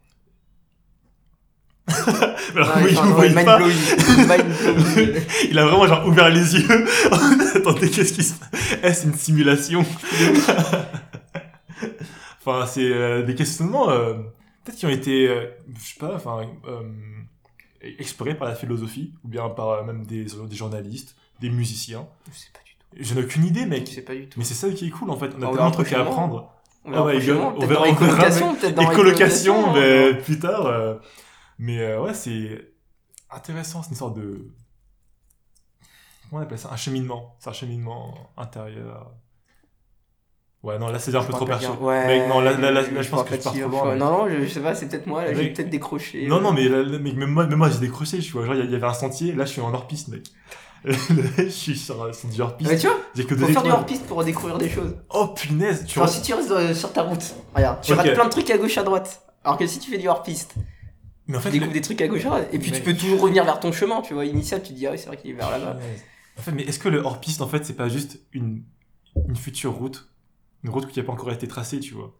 Alors, 1.88 2.76
Ouais, 2.76 2.82
oui, 2.84 2.94
vous 2.94 3.12
ouais, 3.20 3.28
mind 3.30 3.44
pas. 3.44 3.58
blowing. 3.58 3.76
Il 5.50 5.58
a 5.58 5.64
vraiment 5.66 5.86
genre 5.86 6.06
ouvert 6.06 6.28
les 6.30 6.54
yeux. 6.56 6.86
Attendez, 7.54 7.90
qu'est-ce 7.90 8.12
qui 8.12 8.22
se 8.24 8.34
passe? 8.34 8.50
Est-ce 8.82 9.06
une 9.06 9.14
simulation? 9.14 9.84
Enfin, 12.44 12.64
c'est 12.66 12.84
euh, 12.92 13.22
des 13.22 13.34
questionnements 13.34 13.90
euh, 13.90 14.14
peut-être 14.64 14.76
qui 14.78 14.86
ont 14.86 14.90
été, 14.90 15.28
euh, 15.28 15.46
je 15.80 15.84
sais 15.88 15.98
pas, 15.98 16.14
enfin, 16.14 16.42
euh, 16.68 16.82
explorés 17.98 18.36
par 18.36 18.46
la 18.46 18.54
philosophie 18.54 19.12
ou 19.24 19.28
bien 19.28 19.48
par 19.48 19.70
euh, 19.70 19.82
même 19.82 20.06
des, 20.06 20.24
des 20.24 20.54
journalistes, 20.56 21.16
des 21.40 21.50
musiciens. 21.50 22.06
Je 22.32 22.38
sais 22.38 22.46
pas 22.52 22.60
du 22.64 22.70
tout. 22.72 23.04
Je 23.10 23.14
n'ai 23.14 23.22
aucune 23.26 23.44
idée, 23.46 23.62
Je 23.62 23.66
mec. 23.66 23.88
sais 23.88 24.02
pas 24.02 24.14
du 24.14 24.28
tout. 24.28 24.38
Mais 24.38 24.44
c'est 24.44 24.54
ça 24.54 24.70
qui 24.70 24.86
est 24.86 24.90
cool 24.90 25.10
en 25.10 25.16
fait. 25.16 25.30
On 25.36 25.42
a 25.42 25.46
tellement 25.50 25.70
de 25.70 25.74
trucs 25.74 25.92
à 25.92 26.02
apprendre. 26.02 26.52
On 26.84 26.92
verra 26.92 27.16
God, 27.16 27.36
on 27.36 27.66
peut-être 27.66 27.72
dans 27.74 27.84
les 27.84 27.94
colocations, 27.96 28.54
peut-être 28.54 28.74
dans 28.76 28.88
Les 28.90 28.94
colocations, 28.96 29.72
mais 29.74 30.10
hein. 30.12 30.18
plus 30.24 30.38
tard. 30.38 30.72
Euh, 31.58 31.62
mais 31.64 31.80
euh, 31.80 32.02
ouais, 32.02 32.14
c'est 32.14 32.72
intéressant. 33.30 33.82
C'est 33.82 33.90
une 33.90 33.96
sorte 33.96 34.16
de. 34.16 34.50
Comment 36.28 36.42
on 36.42 36.44
appelle 36.44 36.58
ça? 36.58 36.70
Un 36.72 36.76
cheminement. 36.76 37.36
C'est 37.38 37.50
un 37.50 37.54
cheminement 37.54 38.30
intérieur. 38.36 39.12
Ouais, 40.62 40.80
non, 40.80 40.88
là 40.88 40.98
c'est 40.98 41.14
un 41.14 41.22
peu 41.22 41.32
trop 41.32 41.44
dire. 41.44 41.80
Ouais. 41.80 42.06
Mec, 42.06 42.28
non, 42.28 42.40
là, 42.40 42.52
là, 42.52 42.72
là, 42.72 42.82
là, 42.82 43.02
je 43.02 43.08
pense 43.08 43.22
que 43.22 43.36
je 43.36 43.40
pars 43.40 43.52
trop 43.52 43.68
loin. 43.68 43.94
Non, 43.94 44.10
non, 44.10 44.28
je, 44.28 44.42
je 44.42 44.48
sais 44.48 44.60
pas, 44.60 44.74
c'est 44.74 44.88
peut-être 44.88 45.06
moi, 45.06 45.24
là, 45.24 45.32
j'ai 45.32 45.52
peut-être 45.52 45.70
décroché. 45.70 46.26
Non, 46.26 46.38
euh. 46.38 46.40
non, 46.40 46.52
mais, 46.52 46.68
là, 46.68 46.82
là, 46.82 46.98
mec, 46.98 47.14
même 47.14 47.30
moi, 47.30 47.46
même 47.46 47.58
moi 47.58 47.70
j'ai 47.70 47.78
décroché, 47.78 48.18
tu 48.18 48.32
vois. 48.32 48.46
Genre, 48.46 48.56
il 48.56 48.70
y, 48.70 48.74
avait 48.74 48.86
un 48.86 48.92
sentier, 48.92 49.32
là 49.32 49.44
je 49.44 49.52
suis 49.52 49.60
en 49.60 49.72
hors-piste, 49.72 50.08
mec. 50.08 50.24
je 50.84 51.48
suis 51.48 51.76
sur, 51.76 52.12
sur 52.12 52.28
du 52.28 52.40
hors-piste. 52.40 52.70
Mais 52.70 52.78
tu 52.78 52.88
vois, 52.88 52.96
J'ai 53.14 53.24
que 53.26 53.36
faut 53.36 53.46
faire 53.46 53.62
du 53.62 53.70
hors-piste 53.70 54.06
pour 54.06 54.24
découvrir 54.24 54.58
des 54.58 54.68
choses. 54.68 54.96
Oh 55.10 55.28
punaise, 55.28 55.84
tu 55.86 55.98
vois. 55.98 56.08
si 56.08 56.22
tu 56.22 56.34
restes 56.34 56.50
euh, 56.50 56.74
sur 56.74 56.92
ta 56.92 57.02
route, 57.02 57.34
regarde, 57.54 57.80
tu 57.82 57.92
Ok. 57.92 57.98
rates 57.98 58.14
plein 58.14 58.24
de 58.24 58.30
trucs 58.30 58.50
à 58.50 58.58
gauche 58.58 58.76
à 58.78 58.82
droite. 58.82 59.22
Alors 59.44 59.58
que 59.58 59.66
si 59.68 59.78
tu 59.78 59.90
fais 59.90 59.98
du 59.98 60.08
hors-piste, 60.08 60.54
Mais 61.28 61.36
en 61.36 61.40
tu 61.40 61.44
fait, 61.44 61.50
découvres 61.50 61.70
le- 61.70 61.74
des 61.74 61.80
trucs 61.80 62.00
à 62.02 62.08
gauche 62.08 62.20
à 62.24 62.28
droite. 62.28 62.48
Et 62.52 62.58
puis 62.58 62.70
tu 62.72 62.80
peux 62.82 62.94
toujours 62.94 63.20
revenir 63.20 63.44
vers 63.44 63.58
ton 63.60 63.72
chemin, 63.72 64.00
tu 64.02 64.14
vois. 64.14 64.24
Initial, 64.24 64.62
tu 64.62 64.68
te 64.70 64.74
dis, 64.74 64.86
ah 64.86 64.92
oui, 64.92 64.98
c'est 64.98 65.06
vrai 65.06 65.16
qu'il 65.16 65.30
est 65.30 65.34
vers 65.34 65.50
là-bas. 65.50 65.78
En 66.38 66.42
fait, 66.42 66.52
mais 66.52 66.62
est-ce 66.64 66.78
que 66.78 66.88
le 66.88 66.98
hors-piste, 67.00 67.40
en 67.42 67.48
fait, 67.48 67.64
c'est 67.64 67.76
pas 67.76 67.88
juste 67.88 68.20
une, 68.32 68.62
une 69.28 69.36
future 69.36 69.72
route? 69.74 70.08
Une 70.62 70.70
route 70.70 70.86
qui 70.88 70.98
n'a 70.98 71.04
pas 71.04 71.12
encore 71.12 71.32
été 71.32 71.48
tracée, 71.48 71.80
tu 71.80 71.94
vois? 71.94 72.14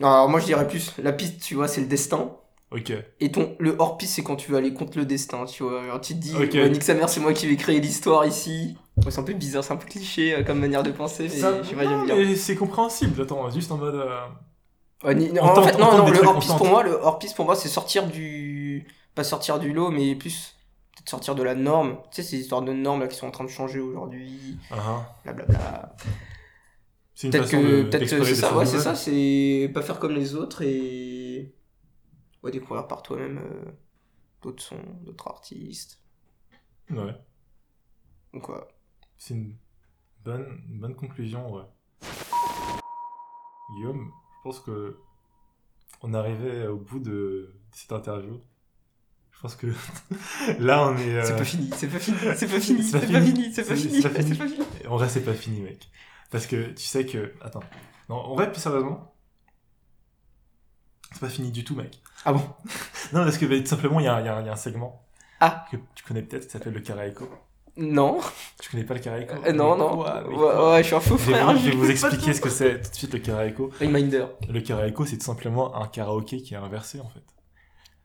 Non, 0.00 0.08
alors 0.08 0.28
moi 0.28 0.38
je 0.40 0.46
dirais 0.46 0.66
plus, 0.68 0.92
la 1.02 1.12
piste, 1.12 1.42
tu 1.42 1.54
vois, 1.56 1.66
c'est 1.66 1.80
le 1.80 1.86
destin. 1.88 2.30
Ok. 2.70 2.92
Et 3.20 3.32
ton, 3.32 3.56
le 3.58 3.74
hors-piste, 3.78 4.14
c'est 4.14 4.22
quand 4.22 4.36
tu 4.36 4.50
veux 4.52 4.58
aller 4.58 4.72
contre 4.74 4.98
le 4.98 5.06
destin, 5.06 5.44
tu 5.46 5.62
vois. 5.62 5.82
Alors 5.82 6.00
tu 6.00 6.14
te 6.14 6.18
dis, 6.18 6.34
Ok. 6.36 6.52
ouais, 6.54 6.68
nique 6.70 6.82
sa 6.84 6.94
mère, 6.94 7.08
c'est 7.08 7.20
moi 7.20 7.32
qui 7.32 7.46
vais 7.48 7.56
créer 7.56 7.80
l'histoire 7.80 8.26
ici. 8.26 8.76
Ouais, 8.98 9.10
c'est 9.10 9.18
un 9.18 9.24
peu 9.24 9.32
bizarre, 9.32 9.64
c'est 9.64 9.72
un 9.72 9.76
peu 9.76 9.86
cliché 9.88 10.34
euh, 10.34 10.42
comme 10.44 10.58
manière 10.60 10.82
de 10.82 10.90
penser, 10.92 11.24
mais 11.24 11.28
Ça- 11.30 11.62
mais 12.14 12.36
c'est 12.36 12.56
compréhensible. 12.56 13.20
Attends, 13.22 13.50
juste 13.50 13.72
en 13.72 13.78
mode. 13.78 13.94
euh, 13.94 14.20
Ni- 15.04 15.30
On 15.40 15.44
en 15.44 15.54
tente- 15.54 15.64
fait, 15.66 15.74
on 15.76 15.78
non, 15.78 15.86
tente 15.86 15.98
non, 15.98 16.04
des 16.06 16.10
le 16.10 16.16
trucs, 16.16 16.28
on 16.28 16.32
hors-piste 16.32 16.48
tente. 16.50 16.58
pour 16.58 16.66
moi, 16.68 16.82
le 16.82 16.90
hors-piste 16.92 17.36
pour 17.36 17.44
moi, 17.44 17.54
c'est 17.56 17.68
sortir 17.68 18.06
du. 18.08 18.86
Pas 19.14 19.24
sortir 19.24 19.58
du 19.58 19.72
lot, 19.72 19.90
mais 19.90 20.14
plus. 20.16 20.54
Peut-être 20.96 21.08
sortir 21.10 21.34
de 21.36 21.42
la 21.44 21.54
norme. 21.54 21.98
Tu 22.10 22.16
sais, 22.16 22.22
ces 22.22 22.38
histoires 22.38 22.62
de 22.62 22.72
normes 22.72 23.00
là 23.00 23.06
qui 23.08 23.16
sont 23.16 23.26
en 23.26 23.30
train 23.30 23.44
de 23.44 23.48
changer 23.48 23.78
aujourd'hui. 23.80 24.58
ah, 24.70 24.76
ah. 24.80 25.14
Blablabla. 25.24 25.94
C'est 27.14 27.26
une 27.28 27.32
Peut-être 27.32 27.44
façon 27.44 27.60
que. 27.62 27.66
de- 27.66 27.82
Peut-être 27.82 27.98
d'explorer 28.00 28.24
c'est 28.24 28.30
des 28.34 28.40
ça, 28.40 28.48
choses 28.48 28.58
ouais, 28.58 28.66
c'est 28.66 28.76
nouvelles. 28.78 28.96
ça, 28.96 29.02
c'est 29.02 29.70
pas 29.74 29.82
faire 29.82 29.98
comme 30.00 30.14
les 30.14 30.34
autres 30.34 30.62
et. 30.62 31.54
Ouais, 32.42 32.50
découvrir 32.50 32.86
par 32.88 33.02
toi-même 33.02 33.38
euh, 33.38 33.70
d'autres 34.42 34.62
sons, 34.62 34.76
d'autres 35.02 35.26
artistes. 35.28 36.00
Ouais. 36.90 37.14
Donc, 38.32 38.48
ouais. 38.48 38.56
C'est 39.16 39.34
une 39.34 39.56
bonne, 40.24 40.60
une 40.68 40.78
bonne 40.80 40.94
conclusion, 40.94 41.52
ouais. 41.52 41.62
Guillaume, 43.76 44.10
je 44.38 44.42
pense 44.42 44.60
que 44.60 44.96
on 46.02 46.14
arrivait 46.14 46.66
au 46.68 46.76
bout 46.76 47.00
de 47.00 47.54
cette 47.72 47.92
interview. 47.92 48.40
Je 49.32 49.40
pense 49.40 49.56
que 49.56 49.66
là, 50.58 50.86
on 50.88 50.96
est. 50.96 51.14
euh, 51.14 51.22
C'est 51.24 51.36
pas 51.36 51.44
fini, 51.44 51.70
c'est 51.76 51.88
pas 51.88 51.98
fini, 51.98 52.18
c'est 52.36 52.48
pas 52.48 52.60
fini, 52.60 52.82
c'est 52.90 53.00
pas 53.00 53.06
pas 53.06 53.20
fini. 53.20 53.52
c'est 53.54 53.64
pas 53.64 53.76
fini, 53.76 54.02
c'est 54.02 54.08
pas 54.08 54.14
pas 54.14 54.22
fini. 54.48 54.66
En 54.88 54.96
vrai, 54.96 55.08
c'est 55.08 55.20
pas 55.24 55.34
fini, 55.34 55.60
mec. 55.60 55.88
Parce 56.30 56.46
que 56.46 56.70
tu 56.72 56.84
sais 56.84 57.06
que. 57.06 57.32
Attends. 57.40 57.62
Non, 58.08 58.16
en 58.16 58.34
vrai, 58.34 58.50
plus 58.50 58.60
sérieusement. 58.60 59.14
C'est 61.12 61.20
pas 61.20 61.28
fini 61.28 61.50
du 61.50 61.64
tout, 61.64 61.74
mec. 61.74 62.00
Ah 62.24 62.32
bon? 62.32 62.40
Non, 63.12 63.24
parce 63.24 63.38
que 63.38 63.46
bah, 63.46 63.58
tout 63.58 63.66
simplement, 63.66 64.00
y, 64.00 64.04
y 64.04 64.06
il 64.06 64.26
y 64.26 64.28
a 64.28 64.52
un 64.52 64.56
segment. 64.56 65.06
Ah. 65.40 65.64
Que 65.70 65.76
tu 65.94 66.04
connais 66.04 66.22
peut-être, 66.22 66.44
qui 66.46 66.50
s'appelle 66.50 66.74
le 66.74 66.80
Karaeko. 66.80 67.28
Non. 67.78 68.18
Tu 68.60 68.70
connais 68.70 68.84
pas 68.84 68.94
le 68.94 69.00
Karaeko 69.00 69.34
Euh, 69.46 69.52
non, 69.52 69.72
Mais 69.72 69.78
non. 69.78 69.96
quoi, 69.96 70.28
ouais, 70.28 70.34
quoi 70.34 70.70
ouais, 70.72 70.82
je 70.82 70.86
suis 70.88 70.96
un 70.96 71.00
fou 71.00 71.16
Je 71.16 71.24
vais 71.26 71.32
frère. 71.34 71.52
vous, 71.52 71.58
je 71.58 71.64
vais 71.70 71.76
vous 71.76 71.90
expliquer 71.90 72.32
ce 72.34 72.40
que 72.40 72.50
c'est 72.50 72.80
tout 72.82 72.90
de 72.90 72.94
suite 72.94 73.12
le 73.14 73.20
Karaeko. 73.20 73.70
Reminder. 73.80 74.26
Le 74.48 74.60
karaoke, 74.60 75.06
c'est 75.06 75.18
tout 75.18 75.24
simplement 75.24 75.74
un 75.80 75.86
karaoké 75.86 76.42
qui 76.42 76.54
est 76.54 76.58
inversé 76.58 77.00
en 77.00 77.08
fait. 77.08 77.22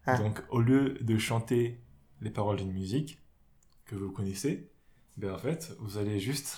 Ah. 0.05 0.17
Donc 0.17 0.43
au 0.49 0.59
lieu 0.61 0.97
de 1.01 1.17
chanter 1.17 1.81
les 2.21 2.29
paroles 2.29 2.57
d'une 2.57 2.71
musique 2.71 3.19
que 3.85 3.95
vous 3.95 4.11
connaissez, 4.11 4.69
ben 5.17 5.33
en 5.33 5.37
fait, 5.37 5.75
vous 5.79 5.97
allez 5.97 6.19
juste 6.19 6.57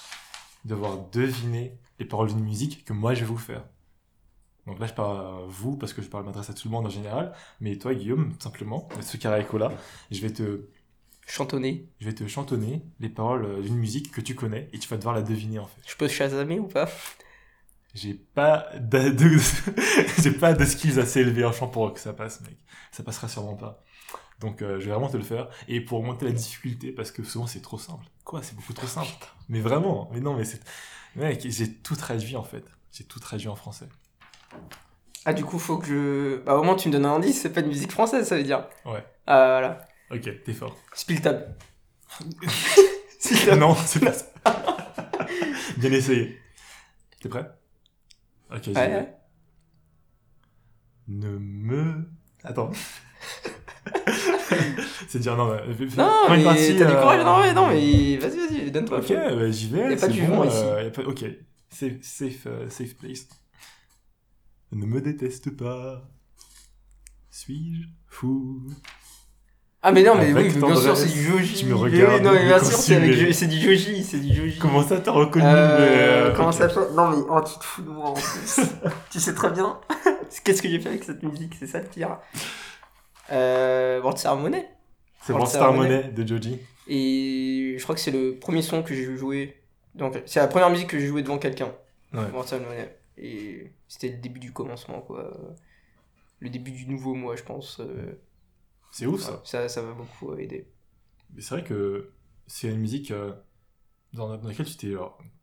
devoir 0.65 0.97
deviner 1.11 1.77
les 1.99 2.05
paroles 2.05 2.27
d'une 2.29 2.43
musique 2.43 2.83
que 2.85 2.93
moi 2.93 3.13
je 3.13 3.21
vais 3.21 3.25
vous 3.27 3.37
faire. 3.37 3.63
Donc 4.67 4.79
là, 4.79 4.87
je 4.87 4.93
parle 4.93 5.17
à 5.17 5.39
vous 5.47 5.77
parce 5.77 5.93
que 5.93 6.01
je 6.01 6.07
parle 6.09 6.25
m'adresse 6.25 6.49
à 6.49 6.53
tout 6.53 6.67
le 6.67 6.71
monde 6.71 6.87
en 6.87 6.89
général, 6.89 7.33
mais 7.61 7.77
toi, 7.77 7.93
Guillaume, 7.93 8.33
tout 8.33 8.41
simplement, 8.41 8.89
ce 8.99 9.15
karaoke-là, 9.17 9.71
je 10.09 10.19
vais 10.21 10.31
te, 10.33 10.67
Chantonner. 11.25 11.87
je 11.99 12.05
vais 12.05 12.13
te 12.13 12.27
chantonner 12.27 12.83
les 12.99 13.09
paroles 13.09 13.61
d'une 13.63 13.75
musique 13.75 14.11
que 14.11 14.21
tu 14.21 14.35
connais 14.35 14.69
et 14.73 14.79
tu 14.79 14.87
vas 14.87 14.97
devoir 14.97 15.15
la 15.15 15.21
deviner 15.21 15.59
en 15.59 15.67
fait. 15.67 15.81
Je 15.87 15.95
peux 15.95 16.07
chasamer 16.07 16.59
ou 16.59 16.67
pas? 16.67 16.87
J'ai 17.93 18.13
pas 18.13 18.67
de, 18.77 19.09
de- 19.09 19.39
j'ai 20.21 20.31
pas 20.31 20.53
de 20.53 20.65
skills 20.65 20.99
assez 20.99 21.21
élevés 21.21 21.45
en 21.45 21.53
chant 21.53 21.67
pour 21.69 21.93
que 21.93 21.99
ça 21.99 22.11
passe, 22.13 22.41
mec. 22.41 22.57
Ça 22.91 23.03
passera 23.03 23.29
sûrement 23.29 23.55
pas. 23.55 23.81
Donc 24.39 24.61
euh, 24.61 24.79
je 24.79 24.85
vais 24.85 24.91
vraiment 24.91 25.09
te 25.09 25.17
le 25.17 25.23
faire. 25.23 25.49
Et 25.67 25.81
pour 25.81 26.03
monter 26.03 26.25
la 26.25 26.33
difficulté, 26.33 26.91
parce 26.91 27.11
que 27.11 27.23
souvent 27.23 27.47
c'est 27.47 27.61
trop 27.61 27.79
simple. 27.79 28.05
Quoi, 28.25 28.43
c'est 28.43 28.55
beaucoup 28.55 28.73
trop 28.73 28.87
simple? 28.87 29.11
Mais 29.49 29.61
vraiment, 29.61 30.09
mais 30.13 30.21
non, 30.21 30.35
mais 30.35 30.45
c'est... 30.45 30.61
Mec, 31.15 31.45
j'ai 31.49 31.73
tout 31.75 31.95
traduit 31.95 32.35
en 32.37 32.43
fait. 32.43 32.65
J'ai 32.91 33.05
tout 33.05 33.19
traduit 33.19 33.49
en 33.49 33.55
français. 33.55 33.87
Ah, 35.25 35.33
du 35.33 35.43
coup, 35.43 35.57
faut 35.59 35.77
que 35.77 35.87
je. 35.87 36.37
Bah, 36.43 36.55
au 36.55 36.63
moins, 36.63 36.75
tu 36.75 36.87
me 36.87 36.93
donnes 36.93 37.05
un 37.05 37.15
indice, 37.15 37.41
c'est 37.41 37.51
pas 37.51 37.61
une 37.61 37.67
musique 37.67 37.91
française, 37.91 38.27
ça 38.27 38.37
veut 38.37 38.43
dire. 38.43 38.67
Ouais. 38.85 39.03
Ah, 39.27 39.47
voilà. 39.59 39.87
Ok, 40.11 40.43
t'es 40.43 40.53
fort. 40.53 40.77
Spill 40.93 41.21
tab. 41.21 41.55
Spill 43.19 43.45
tab. 43.45 43.59
non, 43.59 43.75
c'est 43.75 43.99
pas 43.99 44.13
ça. 44.13 44.25
Bien 45.77 45.91
essayé. 45.91 46.39
T'es 47.21 47.29
prêt? 47.29 47.49
Ok, 48.51 48.63
j'y 48.63 48.69
Ouais, 48.71 48.87
vais. 48.87 48.93
ouais. 48.95 49.15
Ne 51.07 51.37
me... 51.37 52.09
Attends. 52.43 52.71
c'est 55.07 55.19
dire 55.19 55.35
non, 55.35 55.53
mais... 55.55 55.85
Non, 55.97 56.11
prends 56.25 56.33
une 56.33 56.39
mais 56.39 56.43
partie, 56.43 56.75
t'as 56.77 56.85
du 56.85 56.91
euh, 56.93 57.01
courage. 57.01 57.23
Non, 57.25 57.39
mais, 57.41 57.53
non, 57.53 57.67
mais 57.67 58.17
vas-y, 58.17 58.37
vas-y, 58.37 58.71
donne-toi. 58.71 58.99
Ok, 58.99 59.09
bah, 59.09 59.51
j'y 59.51 59.67
vais. 59.69 59.79
Y 59.79 59.83
a 59.83 59.89
pas 59.89 59.97
c'est 59.97 60.07
de 60.09 60.13
jugement 60.13 60.37
bon, 60.37 60.43
ici. 60.47 60.57
euh, 60.57 60.83
y 60.83 60.87
a 60.87 60.91
pas- 60.91 61.03
Ok, 61.03 61.25
safe, 61.69 62.01
safe, 62.01 62.47
euh, 62.47 62.69
safe 62.69 62.95
place. 62.95 63.27
Ne 64.71 64.85
me 64.85 65.01
déteste 65.01 65.55
pas. 65.55 66.07
Suis-je 67.29 67.87
fou? 68.07 68.67
Ah, 69.87 69.91
mais 69.91 70.01
non, 70.01 70.15
mais 70.15 70.31
Avec 70.31 70.47
oui, 70.47 70.51
mais 70.55 70.65
bien 70.67 70.75
sûr, 70.75 70.97
c'est 70.97 71.13
du 71.13 71.21
Joji. 71.23 71.53
tu 71.59 71.65
me 71.67 71.75
regardes 71.75 72.23
non, 72.23 72.31
mais 72.33 72.43
bien 72.45 72.57
sûr, 72.57 72.75
c'est 72.75 72.95
avec 72.95 73.09
mais- 73.11 73.27
Jo- 73.27 73.31
c'est 73.33 73.45
du 73.45 73.59
Joji, 73.59 74.03
c'est 74.03 74.17
du 74.19 74.33
Joji. 74.33 74.57
Comment 74.57 74.81
ça 74.81 74.99
t'as 74.99 75.11
reconnu 75.11 75.45
Euh, 75.45 75.77
mais, 75.79 76.31
euh, 76.31 76.33
comment 76.35 76.51
ça 76.51 76.67
fait 76.69 76.79
Non, 76.95 77.09
mais 77.11 77.17
oh, 77.29 77.39
tu 77.41 77.59
te 77.59 77.63
fous 77.63 77.83
de 77.83 77.89
moi 77.89 78.05
en 78.09 78.13
plus. 78.13 78.61
tu 79.11 79.19
sais 79.19 79.35
très 79.35 79.51
bien. 79.51 79.79
Qu'est-ce 80.43 80.63
que 80.63 80.69
j'ai 80.69 80.79
fait 80.79 80.89
avec 80.89 81.03
cette 81.03 81.21
musique 81.21 81.53
C'est 81.59 81.67
ça 81.67 81.77
le 81.81 81.85
pire. 81.85 82.17
Euh, 83.31 84.01
World. 84.01 84.17
C'est 84.17 84.27
World 84.27 85.47
Ceremony. 85.47 85.87
Money 85.89 86.03
de 86.15 86.27
Joji. 86.27 86.59
Et 86.87 87.75
je 87.77 87.83
crois 87.83 87.93
que 87.93 88.01
c'est 88.01 88.09
le 88.11 88.37
premier 88.39 88.63
son 88.63 88.81
que 88.81 88.95
j'ai 88.95 89.15
joué. 89.15 89.55
Donc, 89.93 90.19
c'est 90.25 90.39
la 90.39 90.47
première 90.47 90.71
musique 90.71 90.87
que 90.89 90.97
j'ai 90.97 91.05
joué 91.07 91.21
devant 91.21 91.37
quelqu'un. 91.37 91.71
Ouais. 92.11 92.21
Ceremony. 92.47 92.73
Et 93.19 93.71
c'était 93.87 94.09
le 94.09 94.17
début 94.17 94.39
du 94.39 94.51
commencement, 94.51 95.01
quoi. 95.01 95.31
Le 96.39 96.49
début 96.49 96.71
du 96.71 96.87
nouveau 96.87 97.13
mois, 97.13 97.35
je 97.35 97.43
pense. 97.43 97.79
Euh, 97.79 98.19
C'est 98.95 99.07
ouf 99.07 99.19
ça. 99.19 99.41
ça, 99.43 99.67
ça 99.67 99.81
va 99.81 99.91
beaucoup 99.91 100.31
euh, 100.31 100.37
aider. 100.37 100.69
Mais 101.33 101.41
c'est 101.41 101.55
vrai 101.55 101.63
que 101.65 102.11
c'est 102.47 102.69
une 102.69 102.79
musique 102.79 103.11
euh, 103.11 103.33
dans, 104.13 104.37
laquelle 104.41 104.65
tu 104.65 104.77
t'es 104.77 104.93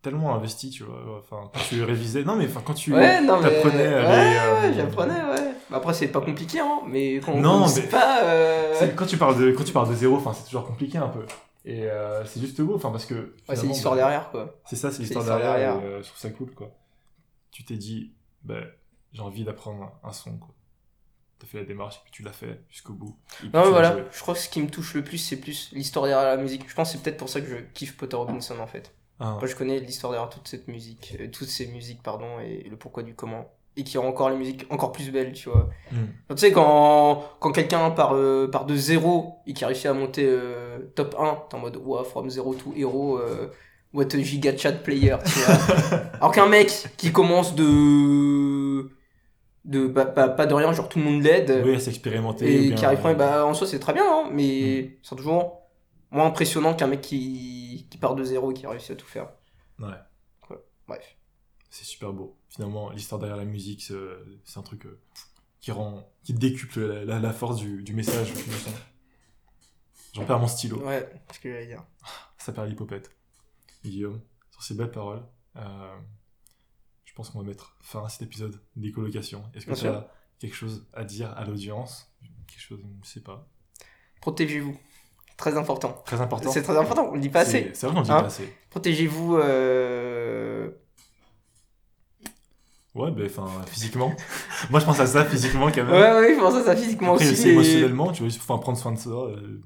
tellement 0.00 0.34
investi, 0.34 0.70
tu 0.70 0.84
vois. 0.84 1.18
Enfin, 1.18 1.50
quand 1.52 1.60
tu 1.68 1.82
révisais. 1.82 2.24
Non, 2.24 2.36
mais 2.36 2.46
enfin, 2.46 2.62
quand 2.64 2.72
tu. 2.72 2.94
Ouais, 2.94 3.20
non, 3.20 3.42
mais. 3.42 3.50
t'apprenais 3.50 3.88
ouais, 3.88 4.38
euh, 4.38 4.72
j'apprenais, 4.74 5.22
ouais. 5.22 5.54
Bah, 5.70 5.76
après, 5.76 5.92
c'est 5.92 6.08
pas 6.08 6.22
compliqué, 6.22 6.60
hein. 6.60 6.80
Mais 6.86 7.16
quand 7.16 7.36
Non, 7.36 7.64
on 7.64 7.74
mais- 7.74 7.88
pas. 7.88 8.24
euh, 8.24 8.88
Quand 8.96 9.04
tu 9.04 9.18
parles 9.18 9.38
de 9.38 9.52
quand 9.52 9.64
tu 9.64 9.72
parles 9.74 9.90
de 9.90 9.96
zéro, 9.96 10.18
c'est 10.32 10.44
toujours 10.46 10.66
compliqué 10.66 10.96
un 10.96 11.08
peu. 11.08 11.26
Et 11.66 11.90
euh, 11.90 12.24
c'est 12.24 12.40
juste 12.40 12.58
beau, 12.62 12.76
enfin, 12.76 12.90
parce 12.90 13.04
que. 13.04 13.34
Ouais, 13.50 13.54
c'est 13.54 13.66
l'histoire 13.66 13.96
bah, 13.96 14.00
derrière, 14.00 14.30
quoi. 14.30 14.62
C'est 14.64 14.76
ça, 14.76 14.90
c'est 14.90 15.02
l'histoire 15.02 15.26
derrière. 15.26 15.56
derrière. 15.58 15.76
Et, 15.76 15.84
euh, 15.84 16.02
je 16.02 16.08
trouve 16.08 16.18
ça 16.18 16.30
cool, 16.30 16.54
quoi. 16.54 16.70
Tu 17.50 17.64
t'es 17.64 17.76
dit, 17.76 18.14
ben, 18.44 18.64
j'ai 19.12 19.20
envie 19.20 19.44
d'apprendre 19.44 19.92
un 20.02 20.12
son, 20.14 20.38
quoi. 20.38 20.54
T'as 21.42 21.48
fait 21.48 21.58
la 21.58 21.64
démarche 21.64 21.96
et 21.96 22.00
puis 22.04 22.12
tu 22.12 22.22
l'as 22.22 22.30
fait 22.30 22.60
jusqu'au 22.70 22.92
bout. 22.92 23.16
Non, 23.52 23.68
voilà, 23.70 23.96
je 24.12 24.20
crois 24.20 24.34
que 24.34 24.40
ce 24.40 24.48
qui 24.48 24.62
me 24.62 24.68
touche 24.70 24.94
le 24.94 25.02
plus, 25.02 25.18
c'est 25.18 25.38
plus 25.38 25.70
l'histoire 25.72 26.06
derrière 26.06 26.24
la 26.24 26.40
musique. 26.40 26.62
Je 26.68 26.74
pense 26.74 26.92
que 26.92 26.96
c'est 26.96 27.02
peut-être 27.02 27.16
pour 27.16 27.28
ça 27.28 27.40
que 27.40 27.48
je 27.48 27.56
kiffe 27.74 27.96
Potter 27.96 28.14
Robinson, 28.14 28.54
en 28.60 28.68
fait. 28.68 28.92
Ah, 29.18 29.38
Moi, 29.40 29.46
je 29.46 29.56
connais 29.56 29.80
l'histoire 29.80 30.12
derrière 30.12 30.30
toute 30.30 30.46
cette 30.46 30.68
musique, 30.68 31.16
euh, 31.18 31.26
toutes 31.32 31.48
ces 31.48 31.66
musiques, 31.66 32.00
pardon, 32.00 32.38
et 32.38 32.68
le 32.70 32.76
pourquoi 32.76 33.02
du 33.02 33.14
comment. 33.16 33.50
Et 33.76 33.82
qui 33.82 33.98
rend 33.98 34.06
encore 34.06 34.30
les 34.30 34.36
musiques 34.36 34.66
encore 34.70 34.92
plus 34.92 35.10
belles, 35.10 35.32
tu 35.32 35.48
vois. 35.48 35.68
hmm. 35.90 36.06
Tu 36.30 36.36
sais, 36.36 36.52
quand, 36.52 37.24
quand 37.40 37.50
quelqu'un 37.50 37.90
part, 37.90 38.14
euh, 38.14 38.46
part 38.46 38.64
de 38.64 38.76
zéro 38.76 39.40
et 39.46 39.52
qui 39.52 39.64
réussit 39.64 39.86
à 39.86 39.94
monter 39.94 40.24
euh, 40.24 40.78
top 40.94 41.16
1, 41.18 41.38
t'es 41.50 41.56
en 41.56 41.58
mode, 41.58 41.76
wow, 41.76 42.04
from 42.04 42.30
zero 42.30 42.54
to 42.54 42.72
hero, 42.76 43.20
what 43.92 44.14
a 44.14 44.18
giga 44.22 44.56
chat 44.56 44.72
player, 44.72 45.16
tu 45.24 45.38
vois. 45.40 45.98
Alors 46.14 46.30
qu'un 46.32 46.46
mec 46.46 46.86
qui 46.96 47.10
commence 47.10 47.54
de. 47.56 47.64
De 49.64 49.86
bah, 49.86 50.04
bah, 50.06 50.28
pas 50.28 50.46
de 50.46 50.54
rien, 50.54 50.72
genre 50.72 50.88
tout 50.88 50.98
le 50.98 51.04
monde 51.04 51.22
l'aide, 51.22 51.62
Oui, 51.64 51.74
à 51.76 51.80
s'expérimenter. 51.80 52.44
ou 52.44 52.48
et 52.48 52.66
bien, 52.68 52.76
qui 52.76 52.84
arrive 52.84 53.04
euh, 53.06 53.14
bah 53.14 53.46
en 53.46 53.54
soi 53.54 53.66
c'est 53.66 53.78
très 53.78 53.92
bien, 53.92 54.04
hein, 54.04 54.30
mais 54.32 54.98
c'est 55.02 55.14
toujours 55.16 55.60
moins 56.10 56.26
impressionnant 56.26 56.74
qu'un 56.74 56.88
mec 56.88 57.00
qui, 57.00 57.86
qui 57.90 57.98
part 57.98 58.14
de 58.14 58.24
zéro 58.24 58.50
et 58.50 58.54
qui 58.54 58.66
réussit 58.66 58.90
à 58.90 58.96
tout 58.96 59.06
faire. 59.06 59.30
Ouais. 59.78 59.88
Bref. 60.88 61.16
C'est 61.70 61.84
super 61.84 62.12
beau. 62.12 62.36
Finalement, 62.50 62.90
l'histoire 62.90 63.18
derrière 63.18 63.36
la 63.38 63.44
musique, 63.46 63.82
c'est 63.82 63.94
c'est 64.44 64.58
un 64.58 64.62
truc 64.62 64.84
euh, 64.84 65.00
qui 65.60 65.70
rend, 65.70 66.06
qui 66.24 66.34
décuple 66.34 66.80
la, 66.80 67.04
la- 67.04 67.20
la 67.20 67.32
force 67.32 67.56
du, 67.56 67.82
du 67.82 67.94
message. 67.94 68.32
J'en 70.12 70.24
perds 70.26 70.40
mon 70.40 70.46
stylo. 70.48 70.78
Ouais, 70.84 71.08
ce 71.32 71.38
que 71.40 71.50
j'allais 71.50 71.66
dire. 71.66 71.82
Ça 72.36 72.52
perd 72.52 72.68
l'hypopète. 72.68 73.10
Guillaume, 73.84 74.20
sur 74.50 74.62
ces 74.62 74.74
belles 74.74 74.90
paroles, 74.90 75.22
euh, 75.56 75.96
je 77.12 77.16
pense 77.16 77.28
qu'on 77.28 77.40
va 77.40 77.44
mettre 77.44 77.76
fin 77.82 78.02
à 78.02 78.08
cet 78.08 78.22
épisode 78.22 78.58
d'écolocation. 78.74 79.44
Est-ce 79.54 79.66
que 79.66 79.74
tu 79.74 79.86
as 79.86 80.08
quelque 80.38 80.54
chose 80.56 80.86
à 80.94 81.04
dire 81.04 81.30
à 81.36 81.44
l'audience? 81.44 82.10
Quelque 82.46 82.62
chose, 82.62 82.80
je 83.04 83.06
sais 83.06 83.20
pas. 83.20 83.46
Protégez-vous. 84.22 84.74
Très 85.36 85.58
important. 85.58 86.00
Très 86.06 86.22
important. 86.22 86.50
C'est 86.50 86.62
très 86.62 86.78
important, 86.78 87.08
on 87.10 87.14
le 87.14 87.20
dit 87.20 87.28
pas 87.28 87.40
assez. 87.40 87.70
C'est 87.74 87.86
vrai 87.86 87.94
qu'on 87.94 88.00
le 88.00 88.06
dit 88.06 88.12
Hein 88.12 88.20
pas 88.20 88.26
assez. 88.28 88.50
Protégez-vous. 88.70 89.36
Euh... 89.36 90.70
Ouais, 92.94 93.10
ben, 93.10 93.26
enfin, 93.26 93.46
physiquement. 93.66 94.14
Moi, 94.70 94.80
je 94.80 94.86
pense 94.86 95.00
à 95.00 95.06
ça 95.06 95.24
physiquement 95.26 95.70
quand 95.70 95.84
même. 95.84 95.90
Ouais, 95.92 96.12
ouais, 96.12 96.34
je 96.34 96.40
pense 96.40 96.54
à 96.54 96.64
ça 96.64 96.74
physiquement 96.76 97.12
Après, 97.12 97.24
aussi. 97.26 97.34
aussi 97.34 97.48
et- 97.48 97.52
émotionnellement, 97.52 98.10
tu 98.12 98.22
vois, 98.22 98.32
enfin, 98.34 98.56
prendre 98.58 98.78
soin 98.78 98.92
de 98.92 98.98
ça. 98.98 99.10
euh, 99.10 99.60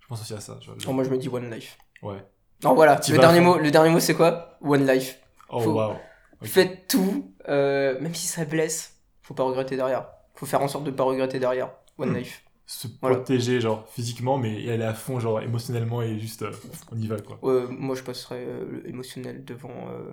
je 0.00 0.06
pense 0.08 0.22
aussi 0.22 0.34
à 0.34 0.40
ça. 0.40 0.58
Oh, 0.88 0.92
moi 0.92 1.04
je 1.04 1.10
me 1.10 1.18
dis 1.18 1.28
One 1.28 1.48
Life. 1.50 1.78
Ouais. 2.02 2.24
Non, 2.64 2.74
voilà, 2.74 3.00
le 3.08 3.18
dernier, 3.18 3.40
mot, 3.40 3.58
le 3.58 3.70
dernier 3.70 3.90
mot 3.90 4.00
c'est 4.00 4.14
quoi? 4.14 4.56
One 4.60 4.86
Life. 4.86 5.18
Oh, 5.48 5.60
Faut- 5.60 5.72
waouh. 5.72 5.94
Faites 6.42 6.88
tout, 6.88 7.32
euh, 7.48 8.00
même 8.00 8.14
si 8.14 8.26
ça 8.26 8.44
blesse, 8.44 8.96
faut 9.22 9.34
pas 9.34 9.42
regretter 9.44 9.76
derrière. 9.76 10.06
Faut 10.34 10.46
faire 10.46 10.62
en 10.62 10.68
sorte 10.68 10.84
de 10.84 10.90
pas 10.90 11.04
regretter 11.04 11.38
derrière. 11.38 11.70
One 11.98 12.10
Hmm. 12.10 12.16
Life. 12.16 12.42
Se 12.66 12.86
Voilà. 13.00 13.16
protéger, 13.16 13.60
genre, 13.60 13.86
physiquement, 13.92 14.38
mais 14.38 14.70
aller 14.70 14.84
à 14.84 14.94
fond, 14.94 15.18
genre, 15.20 15.40
émotionnellement, 15.42 16.02
et 16.02 16.18
juste, 16.20 16.42
euh, 16.42 16.52
on 16.92 16.96
y 16.96 17.06
va, 17.08 17.18
quoi. 17.20 17.38
Euh, 17.42 17.66
moi, 17.68 17.96
je 17.96 18.02
passerais 18.02 18.44
euh, 18.46 18.80
émotionnel 18.86 19.44
devant. 19.44 19.88
euh, 19.90 20.12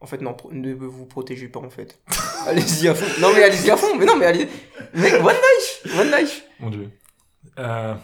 En 0.00 0.06
fait, 0.06 0.20
non, 0.20 0.36
ne 0.50 0.74
vous 0.74 1.06
protégez 1.06 1.48
pas 1.48 1.60
en 1.60 1.70
fait. 1.70 2.00
allez-y 2.46 2.88
à 2.88 2.94
fond. 2.94 3.20
Non, 3.22 3.28
mais 3.34 3.42
allez-y 3.44 3.70
à 3.70 3.76
fond. 3.76 3.96
Mais 3.96 4.04
non, 4.04 4.16
mais 4.16 4.26
allez. 4.26 4.48
Mec, 4.94 5.14
One 5.14 5.32
Life 5.34 5.96
One 5.98 6.10
Life 6.10 6.42
Mon 6.60 6.68
dieu. 6.70 6.90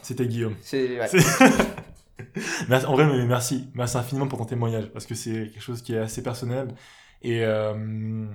C'était 0.03 0.27
Guillaume. 0.27 0.55
C'est. 0.63 0.99
ouais. 0.99 1.09
En 2.87 2.93
vrai, 2.95 3.05
mais 3.07 3.27
merci. 3.27 3.69
Merci 3.75 3.97
infiniment 3.99 4.29
pour 4.29 4.39
ton 4.39 4.45
témoignage, 4.45 4.87
parce 4.93 5.07
que 5.07 5.15
c'est 5.15 5.51
quelque 5.53 5.61
chose 5.61 5.83
qui 5.83 5.95
est 5.95 5.99
assez 5.99 6.23
personnel. 6.23 6.69
Et 7.23 7.45
euh, 7.45 8.27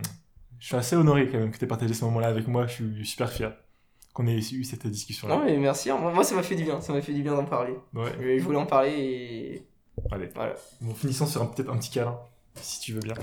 je 0.60 0.66
suis 0.66 0.76
assez 0.76 0.96
honoré 0.96 1.28
quand 1.30 1.38
même 1.40 1.52
que 1.52 1.58
tu 1.58 1.66
aies 1.66 1.68
partagé 1.68 1.94
ce 1.94 2.06
moment-là 2.06 2.28
avec 2.28 2.48
moi. 2.48 2.68
Je 2.68 2.74
suis 2.74 3.06
super 3.06 3.32
fier 3.32 3.54
qu'on 4.14 4.28
ait 4.28 4.38
eu 4.38 4.64
cette 4.64 4.88
discussion-là. 4.88 5.36
Non, 5.38 5.44
mais 5.46 5.58
merci. 5.58 5.90
hein. 5.90 5.98
Moi, 5.98 6.24
ça 6.24 6.36
m'a 6.36 6.44
fait 6.44 6.56
du 6.56 6.64
bien. 6.64 6.80
Ça 6.82 6.94
m'a 6.94 7.02
fait 7.02 7.14
du 7.14 7.22
bien 7.22 7.36
d'en 7.36 7.46
parler. 7.46 7.74
Ouais. 7.94 8.12
Je 8.22 8.38
je 8.40 8.44
voulais 8.44 8.58
en 8.58 8.66
parler 8.66 8.92
et. 8.92 9.68
Allez. 10.12 10.30
Voilà. 10.36 10.54
Bon, 10.82 10.94
finissons 10.94 11.26
sur 11.26 11.42
un- 11.42 11.48
peut-être 11.48 11.70
un 11.72 11.78
petit 11.78 11.90
câlin, 11.90 12.18
si 12.56 12.80
tu 12.80 12.94
veux 12.94 13.00
bien. 13.02 13.14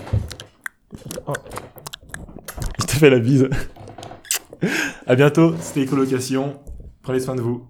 Oh. 1.26 1.32
Je 2.80 2.84
te 2.86 2.92
fais 2.92 3.08
la 3.10 3.18
bise. 3.18 3.48
à 5.06 5.14
bientôt, 5.14 5.56
c'était 5.60 5.82
Écolocation. 5.82 6.60
Prenez 7.02 7.20
soin 7.20 7.34
de 7.36 7.40
vous. 7.42 7.66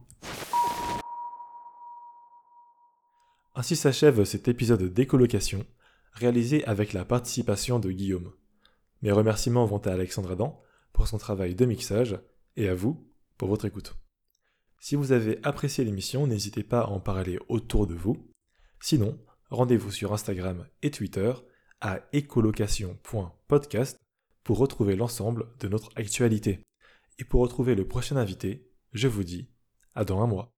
Ainsi 3.54 3.76
s'achève 3.76 4.24
cet 4.24 4.48
épisode 4.48 4.92
d'écolocation. 4.94 5.64
Réalisé 6.12 6.64
avec 6.64 6.92
la 6.92 7.04
participation 7.04 7.78
de 7.78 7.90
Guillaume. 7.90 8.32
Mes 9.02 9.12
remerciements 9.12 9.66
vont 9.66 9.78
à 9.78 9.92
Alexandre 9.92 10.32
Adam 10.32 10.60
pour 10.92 11.08
son 11.08 11.18
travail 11.18 11.54
de 11.54 11.64
mixage 11.64 12.18
et 12.56 12.68
à 12.68 12.74
vous 12.74 13.08
pour 13.36 13.48
votre 13.48 13.64
écoute. 13.64 13.96
Si 14.78 14.96
vous 14.96 15.12
avez 15.12 15.38
apprécié 15.42 15.84
l'émission, 15.84 16.26
n'hésitez 16.26 16.62
pas 16.62 16.80
à 16.80 16.88
en 16.88 17.00
parler 17.00 17.38
autour 17.48 17.86
de 17.86 17.94
vous. 17.94 18.28
Sinon, 18.80 19.18
rendez-vous 19.50 19.90
sur 19.90 20.12
Instagram 20.12 20.66
et 20.82 20.90
Twitter 20.90 21.32
à 21.80 22.00
écolocation.podcast 22.12 23.98
pour 24.44 24.58
retrouver 24.58 24.96
l'ensemble 24.96 25.46
de 25.60 25.68
notre 25.68 25.90
actualité. 25.96 26.62
Et 27.18 27.24
pour 27.24 27.42
retrouver 27.42 27.74
le 27.74 27.86
prochain 27.86 28.16
invité, 28.16 28.68
je 28.92 29.08
vous 29.08 29.24
dis 29.24 29.48
à 29.94 30.04
dans 30.04 30.20
un 30.22 30.26
mois. 30.26 30.52